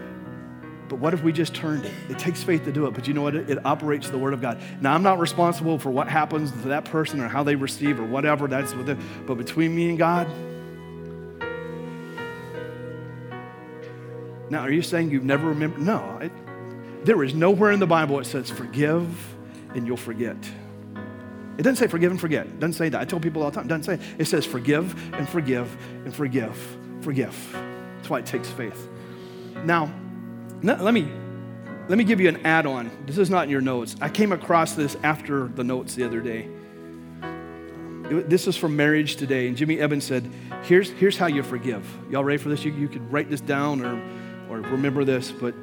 but 0.89 0.99
what 0.99 1.15
if 1.15 1.23
we 1.23 1.33
just 1.33 1.55
turned 1.55 1.87
it? 1.87 1.93
It 2.11 2.19
takes 2.19 2.43
faith 2.43 2.65
to 2.65 2.73
do 2.73 2.85
it, 2.85 2.93
but 2.93 3.09
you 3.09 3.15
know 3.15 3.23
what? 3.23 3.35
It, 3.35 3.49
it, 3.49 3.65
operates 3.65 4.11
the 4.11 4.19
Word 4.19 4.35
of 4.35 4.43
God. 4.43 4.61
Now, 4.83 4.93
I'm 4.93 5.03
not 5.03 5.19
responsible 5.19 5.79
for 5.79 5.91
what 5.91 6.07
happens 6.07 6.51
to 6.51 6.69
that 6.69 6.85
person 6.85 7.21
or 7.21 7.29
how 7.29 7.43
they 7.43 7.55
receive 7.55 7.99
or 7.99 8.05
whatever. 8.05 8.47
That's 8.47 8.75
what. 8.75 8.99
But 9.27 9.37
between 9.37 9.75
me 9.75 9.89
and 9.89 9.97
God. 9.97 10.29
Now, 14.51 14.61
are 14.61 14.71
you 14.71 14.83
saying 14.83 15.11
you've 15.11 15.25
never 15.25 15.49
remembered? 15.49 15.81
No. 15.81 16.19
It, 16.21 16.31
there 17.05 17.23
is 17.23 17.35
nowhere 17.35 17.73
in 17.73 17.81
the 17.81 17.87
Bible 17.87 18.19
it 18.21 18.25
says 18.25 18.51
forgive 18.51 19.35
and 19.75 19.87
you'll 19.87 19.97
forget. 19.97 20.37
It 21.59 21.63
doesn't 21.63 21.77
say 21.77 21.87
forgive 21.87 22.11
and 22.11 22.21
forget. 22.21 22.47
It 22.47 22.61
doesn't 22.61 22.75
say 22.75 22.89
that. 22.89 23.01
I 23.01 23.05
tell 23.05 23.21
people 23.21 23.43
all 23.43 23.51
the 23.51 23.57
time. 23.57 23.67
It 23.67 23.69
doesn't 23.69 23.85
say. 23.85 24.15
It 24.19 24.25
says 24.25 24.47
forgive 24.47 25.15
and 25.15 25.29
forgive 25.29 25.77
and 26.05 26.15
forgive. 26.15 26.57
Forgive. 27.03 27.51
That's 27.97 28.09
why 28.09 28.21
it 28.21 28.27
takes 28.27 28.49
faith. 28.49 28.89
Now, 29.65 29.93
let 30.63 30.95
me 30.95 31.09
let 31.89 31.99
me 31.99 32.05
give 32.05 32.21
you 32.21 32.29
an 32.29 32.47
add-on. 32.47 32.91
This 33.07 33.19
is 33.19 33.29
not 33.29 33.45
in 33.45 33.51
your 33.51 33.61
notes. 33.61 33.97
I 34.01 34.09
came 34.09 34.33
across 34.33 34.75
this 34.75 34.97
after 35.03 35.49
the 35.49 35.65
notes 35.65 35.95
the 35.95 36.05
other 36.05 36.21
day. 36.21 36.49
This 38.09 38.47
is 38.47 38.57
from 38.57 38.77
Marriage 38.77 39.17
Today, 39.17 39.49
and 39.49 39.57
Jimmy 39.57 39.79
Evans 39.79 40.05
said, 40.05 40.31
"Here's 40.63 40.91
here's 40.91 41.17
how 41.17 41.27
you 41.27 41.43
forgive." 41.43 41.85
Y'all 42.11 42.25
ready 42.25 42.39
for 42.39 42.49
this? 42.49 42.65
You, 42.65 42.73
you 42.73 42.89
could 42.89 43.11
write 43.13 43.31
this 43.31 43.41
down 43.41 43.85
or 43.85 44.01
or 44.49 44.61
remember 44.61 45.05
this, 45.05 45.33
but 45.33 45.55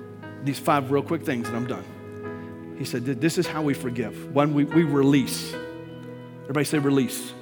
these 0.43 0.59
five 0.59 0.91
real 0.91 1.03
quick 1.03 1.23
things, 1.23 1.47
and 1.47 1.57
I'm 1.57 1.67
done. 1.67 2.75
He 2.77 2.85
said, 2.85 3.05
"This 3.05 3.37
is 3.37 3.47
how 3.47 3.61
we 3.61 3.73
forgive. 3.73 4.33
One, 4.33 4.53
we, 4.53 4.63
we 4.63 4.83
release." 4.83 5.53
Everybody 6.43 6.65
say 6.65 6.79
release. 6.79 7.33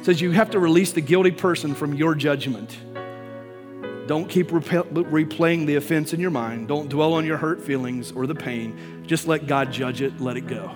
It 0.00 0.04
says 0.04 0.20
you 0.20 0.30
have 0.32 0.50
to 0.50 0.58
release 0.58 0.92
the 0.92 1.00
guilty 1.00 1.30
person 1.30 1.74
from 1.74 1.94
your 1.94 2.14
judgment. 2.14 2.76
Don't 4.06 4.28
keep 4.28 4.48
replaying 4.48 5.66
the 5.66 5.76
offense 5.76 6.12
in 6.12 6.20
your 6.20 6.30
mind. 6.30 6.68
Don't 6.68 6.88
dwell 6.88 7.14
on 7.14 7.24
your 7.24 7.36
hurt 7.36 7.62
feelings 7.62 8.10
or 8.10 8.26
the 8.26 8.34
pain. 8.34 9.04
Just 9.06 9.28
let 9.28 9.46
God 9.46 9.72
judge 9.72 10.02
it, 10.02 10.20
let 10.20 10.36
it 10.36 10.48
go. 10.48 10.74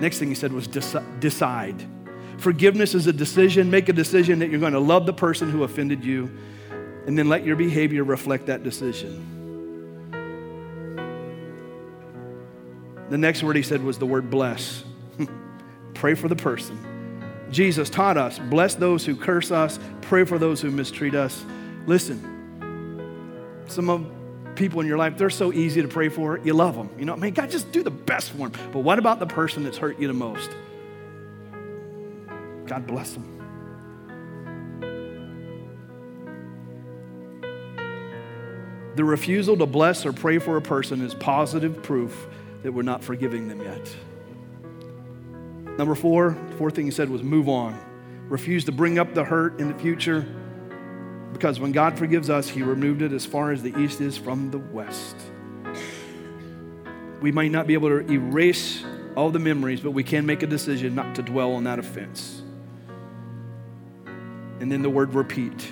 Next 0.00 0.18
thing 0.18 0.28
he 0.28 0.34
said 0.34 0.52
was 0.52 0.66
decide. 0.66 1.82
Forgiveness 2.36 2.94
is 2.94 3.06
a 3.06 3.12
decision. 3.12 3.70
Make 3.70 3.88
a 3.88 3.92
decision 3.92 4.38
that 4.40 4.50
you're 4.50 4.60
going 4.60 4.74
to 4.74 4.80
love 4.80 5.06
the 5.06 5.12
person 5.12 5.50
who 5.50 5.64
offended 5.64 6.04
you, 6.04 6.30
and 7.08 7.18
then 7.18 7.26
let 7.26 7.42
your 7.42 7.56
behavior 7.56 8.04
reflect 8.04 8.46
that 8.46 8.62
decision. 8.62 9.24
The 13.08 13.16
next 13.16 13.42
word 13.42 13.56
he 13.56 13.62
said 13.62 13.82
was 13.82 13.96
the 13.96 14.04
word 14.04 14.28
bless. 14.28 14.84
Pray 15.94 16.12
for 16.12 16.28
the 16.28 16.36
person. 16.36 16.78
Jesus 17.50 17.88
taught 17.88 18.18
us 18.18 18.38
bless 18.38 18.74
those 18.74 19.06
who 19.06 19.16
curse 19.16 19.50
us, 19.50 19.78
pray 20.02 20.24
for 20.26 20.38
those 20.38 20.60
who 20.60 20.70
mistreat 20.70 21.14
us. 21.14 21.46
Listen, 21.86 23.64
some 23.68 23.88
of 23.88 24.06
people 24.54 24.82
in 24.82 24.86
your 24.86 24.98
life, 24.98 25.16
they're 25.16 25.30
so 25.30 25.50
easy 25.50 25.80
to 25.80 25.88
pray 25.88 26.10
for. 26.10 26.36
You 26.36 26.52
love 26.52 26.74
them. 26.74 26.90
You 26.98 27.06
know, 27.06 27.14
I 27.14 27.16
mean, 27.16 27.32
God, 27.32 27.48
just 27.48 27.72
do 27.72 27.82
the 27.82 27.90
best 27.90 28.32
for 28.32 28.50
them. 28.50 28.52
But 28.70 28.80
what 28.80 28.98
about 28.98 29.18
the 29.18 29.26
person 29.26 29.64
that's 29.64 29.78
hurt 29.78 29.98
you 29.98 30.08
the 30.08 30.12
most? 30.12 30.50
God 32.66 32.86
bless 32.86 33.12
them. 33.14 33.37
The 38.98 39.04
refusal 39.04 39.56
to 39.58 39.64
bless 39.64 40.04
or 40.04 40.12
pray 40.12 40.40
for 40.40 40.56
a 40.56 40.60
person 40.60 41.02
is 41.02 41.14
positive 41.14 41.84
proof 41.84 42.26
that 42.64 42.72
we're 42.72 42.82
not 42.82 43.04
forgiving 43.04 43.46
them 43.46 43.62
yet. 43.62 43.96
Number 45.78 45.94
four, 45.94 46.36
fourth 46.56 46.74
thing 46.74 46.86
he 46.86 46.90
said 46.90 47.08
was 47.08 47.22
move 47.22 47.48
on. 47.48 47.78
Refuse 48.28 48.64
to 48.64 48.72
bring 48.72 48.98
up 48.98 49.14
the 49.14 49.22
hurt 49.22 49.60
in 49.60 49.68
the 49.68 49.78
future 49.78 50.26
because 51.32 51.60
when 51.60 51.70
God 51.70 51.96
forgives 51.96 52.28
us, 52.28 52.48
he 52.48 52.64
removed 52.64 53.02
it 53.02 53.12
as 53.12 53.24
far 53.24 53.52
as 53.52 53.62
the 53.62 53.72
east 53.78 54.00
is 54.00 54.18
from 54.18 54.50
the 54.50 54.58
west. 54.58 55.14
We 57.20 57.30
might 57.30 57.52
not 57.52 57.68
be 57.68 57.74
able 57.74 57.90
to 57.90 58.00
erase 58.10 58.82
all 59.14 59.30
the 59.30 59.38
memories, 59.38 59.80
but 59.80 59.92
we 59.92 60.02
can 60.02 60.26
make 60.26 60.42
a 60.42 60.48
decision 60.48 60.96
not 60.96 61.14
to 61.14 61.22
dwell 61.22 61.52
on 61.52 61.62
that 61.62 61.78
offense. 61.78 62.42
And 64.58 64.72
then 64.72 64.82
the 64.82 64.90
word 64.90 65.14
repeat. 65.14 65.70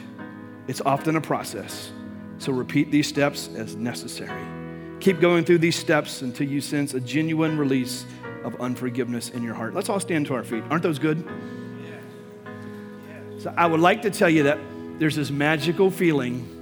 It's 0.68 0.80
often 0.80 1.16
a 1.16 1.20
process. 1.20 1.90
So 2.38 2.52
repeat 2.52 2.90
these 2.90 3.06
steps 3.06 3.48
as 3.54 3.76
necessary. 3.76 4.44
Keep 5.00 5.20
going 5.20 5.44
through 5.44 5.58
these 5.58 5.76
steps 5.76 6.22
until 6.22 6.48
you 6.48 6.60
sense 6.60 6.94
a 6.94 7.00
genuine 7.00 7.58
release 7.58 8.06
of 8.44 8.60
unforgiveness 8.60 9.30
in 9.30 9.42
your 9.42 9.54
heart. 9.54 9.74
Let's 9.74 9.88
all 9.88 10.00
stand 10.00 10.26
to 10.26 10.34
our 10.34 10.44
feet. 10.44 10.64
Aren't 10.70 10.82
those 10.82 10.98
good? 10.98 11.26
So 13.38 13.52
I 13.56 13.66
would 13.66 13.80
like 13.80 14.02
to 14.02 14.10
tell 14.10 14.30
you 14.30 14.44
that 14.44 14.58
there's 14.98 15.16
this 15.16 15.30
magical 15.30 15.90
feeling. 15.90 16.52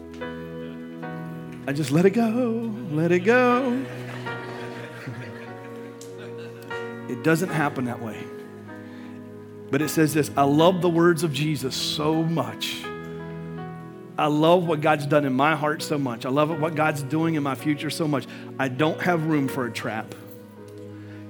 I 1.66 1.72
just 1.72 1.90
let 1.90 2.04
it 2.04 2.10
go, 2.10 2.74
let 2.90 3.12
it 3.12 3.20
go. 3.20 3.72
it 7.08 7.22
doesn't 7.22 7.48
happen 7.48 7.86
that 7.86 8.02
way. 8.02 8.22
But 9.70 9.82
it 9.82 9.88
says 9.88 10.12
this 10.12 10.30
I 10.36 10.42
love 10.42 10.82
the 10.82 10.90
words 10.90 11.22
of 11.22 11.32
Jesus 11.32 11.74
so 11.74 12.22
much. 12.22 12.84
I 14.16 14.26
love 14.28 14.66
what 14.66 14.80
God's 14.80 15.06
done 15.06 15.24
in 15.24 15.32
my 15.32 15.56
heart 15.56 15.82
so 15.82 15.98
much. 15.98 16.24
I 16.24 16.28
love 16.28 16.60
what 16.60 16.76
God's 16.76 17.02
doing 17.02 17.34
in 17.34 17.42
my 17.42 17.56
future 17.56 17.90
so 17.90 18.06
much. 18.06 18.26
I 18.58 18.68
don't 18.68 19.00
have 19.00 19.26
room 19.26 19.48
for 19.48 19.66
a 19.66 19.72
trap. 19.72 20.14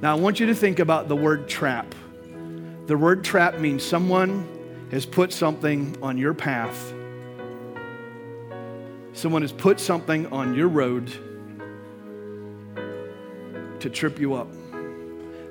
Now, 0.02 0.14
I 0.14 0.20
want 0.20 0.38
you 0.38 0.46
to 0.46 0.54
think 0.54 0.80
about 0.80 1.08
the 1.08 1.16
word 1.16 1.48
trap. 1.48 1.94
The 2.86 2.96
word 2.96 3.24
trap 3.24 3.58
means 3.58 3.82
someone 3.82 4.46
has 4.90 5.06
put 5.06 5.32
something 5.32 5.96
on 6.02 6.18
your 6.18 6.34
path, 6.34 6.92
someone 9.14 9.40
has 9.40 9.52
put 9.52 9.80
something 9.80 10.26
on 10.26 10.54
your 10.54 10.68
road 10.68 11.10
to 13.80 13.90
trip 13.90 14.18
you 14.18 14.34
up. 14.34 14.48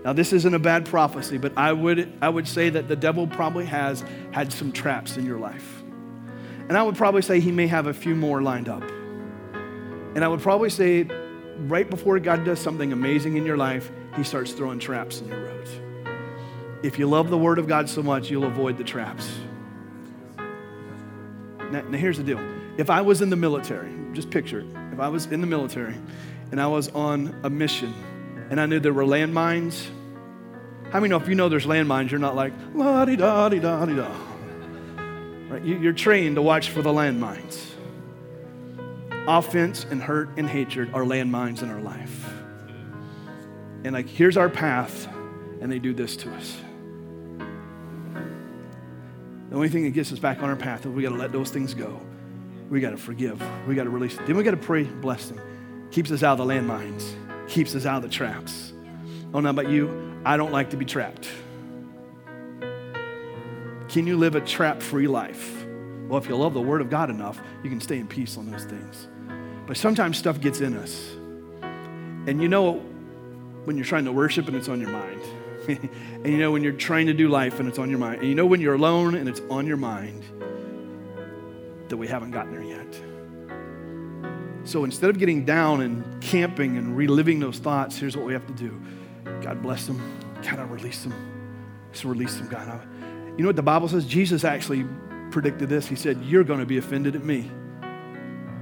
Now, 0.05 0.13
this 0.13 0.33
isn't 0.33 0.53
a 0.53 0.59
bad 0.59 0.85
prophecy, 0.85 1.37
but 1.37 1.57
I 1.57 1.73
would, 1.73 2.11
I 2.21 2.29
would 2.29 2.47
say 2.47 2.69
that 2.69 2.87
the 2.87 2.95
devil 2.95 3.25
probably 3.25 3.65
has 3.65 4.03
had 4.31 4.53
some 4.53 4.71
traps 4.71 5.17
in 5.17 5.25
your 5.25 5.39
life. 5.39 5.82
And 6.69 6.77
I 6.77 6.83
would 6.83 6.95
probably 6.95 7.21
say 7.21 7.39
he 7.39 7.51
may 7.51 7.67
have 7.67 7.87
a 7.87 7.93
few 7.93 8.15
more 8.15 8.41
lined 8.41 8.69
up. 8.69 8.83
And 10.15 10.23
I 10.23 10.27
would 10.27 10.41
probably 10.41 10.69
say 10.69 11.03
right 11.57 11.89
before 11.89 12.19
God 12.19 12.43
does 12.45 12.59
something 12.59 12.93
amazing 12.93 13.37
in 13.37 13.45
your 13.45 13.57
life, 13.57 13.91
he 14.15 14.23
starts 14.23 14.51
throwing 14.51 14.79
traps 14.79 15.21
in 15.21 15.27
your 15.27 15.39
road. 15.39 15.67
If 16.83 16.99
you 16.99 17.07
love 17.07 17.29
the 17.29 17.37
Word 17.37 17.59
of 17.59 17.67
God 17.67 17.89
so 17.89 18.03
much, 18.03 18.29
you'll 18.29 18.43
avoid 18.45 18.77
the 18.77 18.83
traps. 18.83 19.31
Now, 20.37 21.81
now, 21.81 21.97
here's 21.97 22.17
the 22.17 22.23
deal. 22.23 22.39
If 22.77 22.89
I 22.89 23.01
was 23.01 23.21
in 23.21 23.29
the 23.29 23.35
military, 23.35 23.91
just 24.13 24.29
picture 24.29 24.59
it. 24.59 24.67
If 24.91 24.99
I 24.99 25.07
was 25.07 25.25
in 25.27 25.41
the 25.41 25.47
military 25.47 25.95
and 26.51 26.61
I 26.61 26.67
was 26.67 26.89
on 26.89 27.39
a 27.43 27.49
mission 27.49 27.93
and 28.49 28.61
I 28.61 28.67
knew 28.67 28.79
there 28.79 28.93
were 28.93 29.05
landmines, 29.05 29.87
how 30.91 30.99
many 30.99 31.09
know 31.09 31.17
if 31.17 31.27
you 31.27 31.33
know 31.33 31.49
there's 31.49 31.65
landmines, 31.65 32.11
you're 32.11 32.19
not 32.19 32.35
like, 32.35 32.53
la 32.75 33.05
di 33.05 33.15
da 33.15 33.49
di 33.49 33.59
da 33.59 33.85
di 33.85 33.95
da. 33.95 34.32
Right? 35.53 35.63
You're 35.63 35.93
trained 35.93 36.35
to 36.35 36.41
watch 36.41 36.69
for 36.69 36.81
the 36.81 36.91
landmines. 36.91 37.69
Offense 39.27 39.85
and 39.89 40.01
hurt 40.01 40.29
and 40.37 40.49
hatred 40.49 40.93
are 40.93 41.03
landmines 41.03 41.63
in 41.63 41.69
our 41.69 41.79
life 41.79 42.33
and 43.83 43.93
like, 43.93 44.07
here's 44.07 44.37
our 44.37 44.49
path, 44.49 45.07
and 45.61 45.71
they 45.71 45.79
do 45.79 45.93
this 45.93 46.15
to 46.17 46.33
us. 46.33 46.57
The 49.49 49.55
only 49.55 49.69
thing 49.69 49.83
that 49.83 49.91
gets 49.91 50.11
us 50.11 50.19
back 50.19 50.41
on 50.41 50.49
our 50.49 50.55
path 50.55 50.85
is 50.85 50.87
we 50.87 51.03
got 51.03 51.09
to 51.09 51.15
let 51.15 51.31
those 51.31 51.51
things 51.51 51.73
go. 51.73 51.99
We 52.69 52.79
got 52.79 52.91
to 52.91 52.97
forgive. 52.97 53.41
We 53.67 53.75
got 53.75 53.83
to 53.83 53.89
release. 53.89 54.17
Then 54.25 54.35
we 54.35 54.43
got 54.43 54.51
to 54.51 54.57
pray 54.57 54.83
blessing. 54.83 55.39
Keeps 55.91 56.11
us 56.11 56.23
out 56.23 56.39
of 56.39 56.47
the 56.47 56.53
landmines. 56.53 57.13
Keeps 57.47 57.75
us 57.75 57.85
out 57.85 57.97
of 57.97 58.03
the 58.03 58.09
traps. 58.09 58.73
Oh, 59.33 59.41
not 59.41 59.51
about 59.51 59.69
you. 59.69 60.21
I 60.25 60.37
don't 60.37 60.51
like 60.51 60.69
to 60.71 60.77
be 60.77 60.85
trapped. 60.85 61.27
Can 63.93 64.07
you 64.07 64.17
live 64.17 64.33
a 64.33 64.41
trap 64.41 64.81
free 64.81 65.07
life? 65.07 65.67
Well, 66.07 66.17
if 66.17 66.27
you 66.27 66.35
love 66.35 66.55
the 66.55 66.61
Word 66.61 66.81
of 66.81 66.89
God 66.89 67.11
enough, 67.11 67.39
you 67.63 67.69
can 67.69 67.79
stay 67.79 67.99
in 67.99 68.07
peace 68.07 68.39
on 68.39 68.49
those 68.49 68.65
things. 68.65 69.07
But 69.67 69.77
sometimes 69.77 70.17
stuff 70.17 70.41
gets 70.41 70.61
in 70.61 70.75
us. 70.75 71.11
And 72.25 72.41
you 72.41 72.47
know 72.47 72.79
when 73.65 73.77
you're 73.77 73.85
trying 73.85 74.05
to 74.05 74.11
worship 74.11 74.47
and 74.47 74.57
it's 74.57 74.67
on 74.67 74.81
your 74.81 74.89
mind. 74.89 75.21
and 75.67 76.25
you 76.25 76.39
know 76.39 76.49
when 76.49 76.63
you're 76.63 76.73
trying 76.73 77.05
to 77.05 77.13
do 77.13 77.29
life 77.29 77.59
and 77.59 77.69
it's 77.69 77.77
on 77.77 77.91
your 77.91 77.99
mind. 77.99 78.21
And 78.21 78.27
you 78.27 78.33
know 78.33 78.47
when 78.47 78.61
you're 78.61 78.73
alone 78.73 79.13
and 79.13 79.29
it's 79.29 79.41
on 79.51 79.67
your 79.67 79.77
mind 79.77 80.23
that 81.89 81.97
we 81.97 82.07
haven't 82.07 82.31
gotten 82.31 82.51
there 82.51 82.63
yet. 82.63 82.99
So 84.67 84.85
instead 84.85 85.11
of 85.11 85.19
getting 85.19 85.45
down 85.45 85.81
and 85.81 86.19
camping 86.19 86.77
and 86.77 86.97
reliving 86.97 87.39
those 87.39 87.59
thoughts, 87.59 87.95
here's 87.99 88.17
what 88.17 88.25
we 88.25 88.33
have 88.33 88.47
to 88.47 88.53
do 88.53 88.75
God 89.43 89.61
bless 89.61 89.85
them. 89.85 90.01
God, 90.41 90.57
I 90.57 90.63
release 90.63 91.03
them. 91.03 91.13
Just 91.91 92.05
release 92.05 92.37
them, 92.37 92.47
God. 92.47 92.87
You 93.37 93.43
know 93.43 93.49
what 93.49 93.55
the 93.55 93.63
Bible 93.63 93.87
says? 93.87 94.05
Jesus 94.05 94.43
actually 94.43 94.85
predicted 95.31 95.67
this. 95.67 95.87
He 95.87 95.95
said, 95.95 96.21
You're 96.23 96.43
going 96.43 96.59
to 96.59 96.65
be 96.65 96.77
offended 96.77 97.15
at 97.15 97.23
me. 97.23 97.49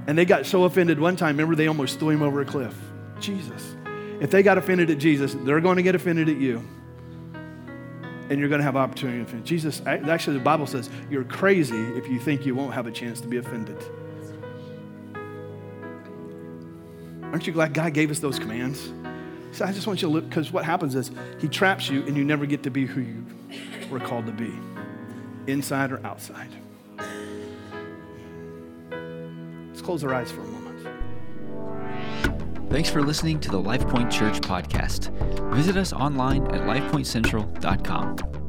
And 0.06 0.18
they 0.18 0.24
got 0.24 0.46
so 0.46 0.64
offended 0.64 0.98
one 0.98 1.14
time, 1.14 1.36
remember, 1.36 1.54
they 1.54 1.68
almost 1.68 1.98
threw 1.98 2.10
him 2.10 2.22
over 2.22 2.40
a 2.40 2.44
cliff. 2.44 2.74
Jesus. 3.20 3.76
If 4.20 4.30
they 4.30 4.42
got 4.42 4.58
offended 4.58 4.90
at 4.90 4.98
Jesus, 4.98 5.34
they're 5.34 5.60
going 5.60 5.76
to 5.76 5.82
get 5.82 5.94
offended 5.94 6.28
at 6.28 6.38
you. 6.38 6.64
And 8.30 8.40
you're 8.40 8.48
going 8.48 8.60
to 8.60 8.64
have 8.64 8.76
opportunity 8.76 9.18
to 9.18 9.24
offend. 9.24 9.44
Jesus, 9.44 9.82
actually, 9.84 10.38
the 10.38 10.42
Bible 10.42 10.66
says 10.66 10.88
you're 11.10 11.24
crazy 11.24 11.76
if 11.76 12.08
you 12.08 12.18
think 12.18 12.46
you 12.46 12.54
won't 12.54 12.72
have 12.72 12.86
a 12.86 12.90
chance 12.90 13.20
to 13.20 13.28
be 13.28 13.36
offended. 13.36 13.76
Aren't 17.24 17.46
you 17.46 17.52
glad 17.52 17.74
God 17.74 17.92
gave 17.92 18.10
us 18.10 18.20
those 18.20 18.38
commands? 18.38 18.90
So 19.52 19.66
I 19.66 19.72
just 19.72 19.86
want 19.86 20.00
you 20.00 20.08
to 20.08 20.14
look, 20.14 20.28
because 20.28 20.50
what 20.50 20.64
happens 20.64 20.94
is 20.94 21.10
He 21.40 21.48
traps 21.48 21.90
you 21.90 22.02
and 22.06 22.16
you 22.16 22.24
never 22.24 22.46
get 22.46 22.62
to 22.62 22.70
be 22.70 22.86
who 22.86 23.02
you 23.02 23.26
were 23.92 24.00
called 24.00 24.26
to 24.26 24.32
be, 24.32 24.52
inside 25.46 25.92
or 25.92 26.04
outside. 26.04 26.48
Let's 29.68 29.82
close 29.82 30.02
our 30.02 30.12
eyes 30.14 30.32
for 30.32 30.40
a 30.40 30.46
moment. 30.46 30.88
Thanks 32.70 32.88
for 32.88 33.02
listening 33.02 33.38
to 33.40 33.50
the 33.50 33.58
LifePoint 33.58 34.10
Church 34.10 34.40
podcast. 34.40 35.10
Visit 35.54 35.76
us 35.76 35.92
online 35.92 36.46
at 36.46 36.62
lifepointcentral.com. 36.62 38.41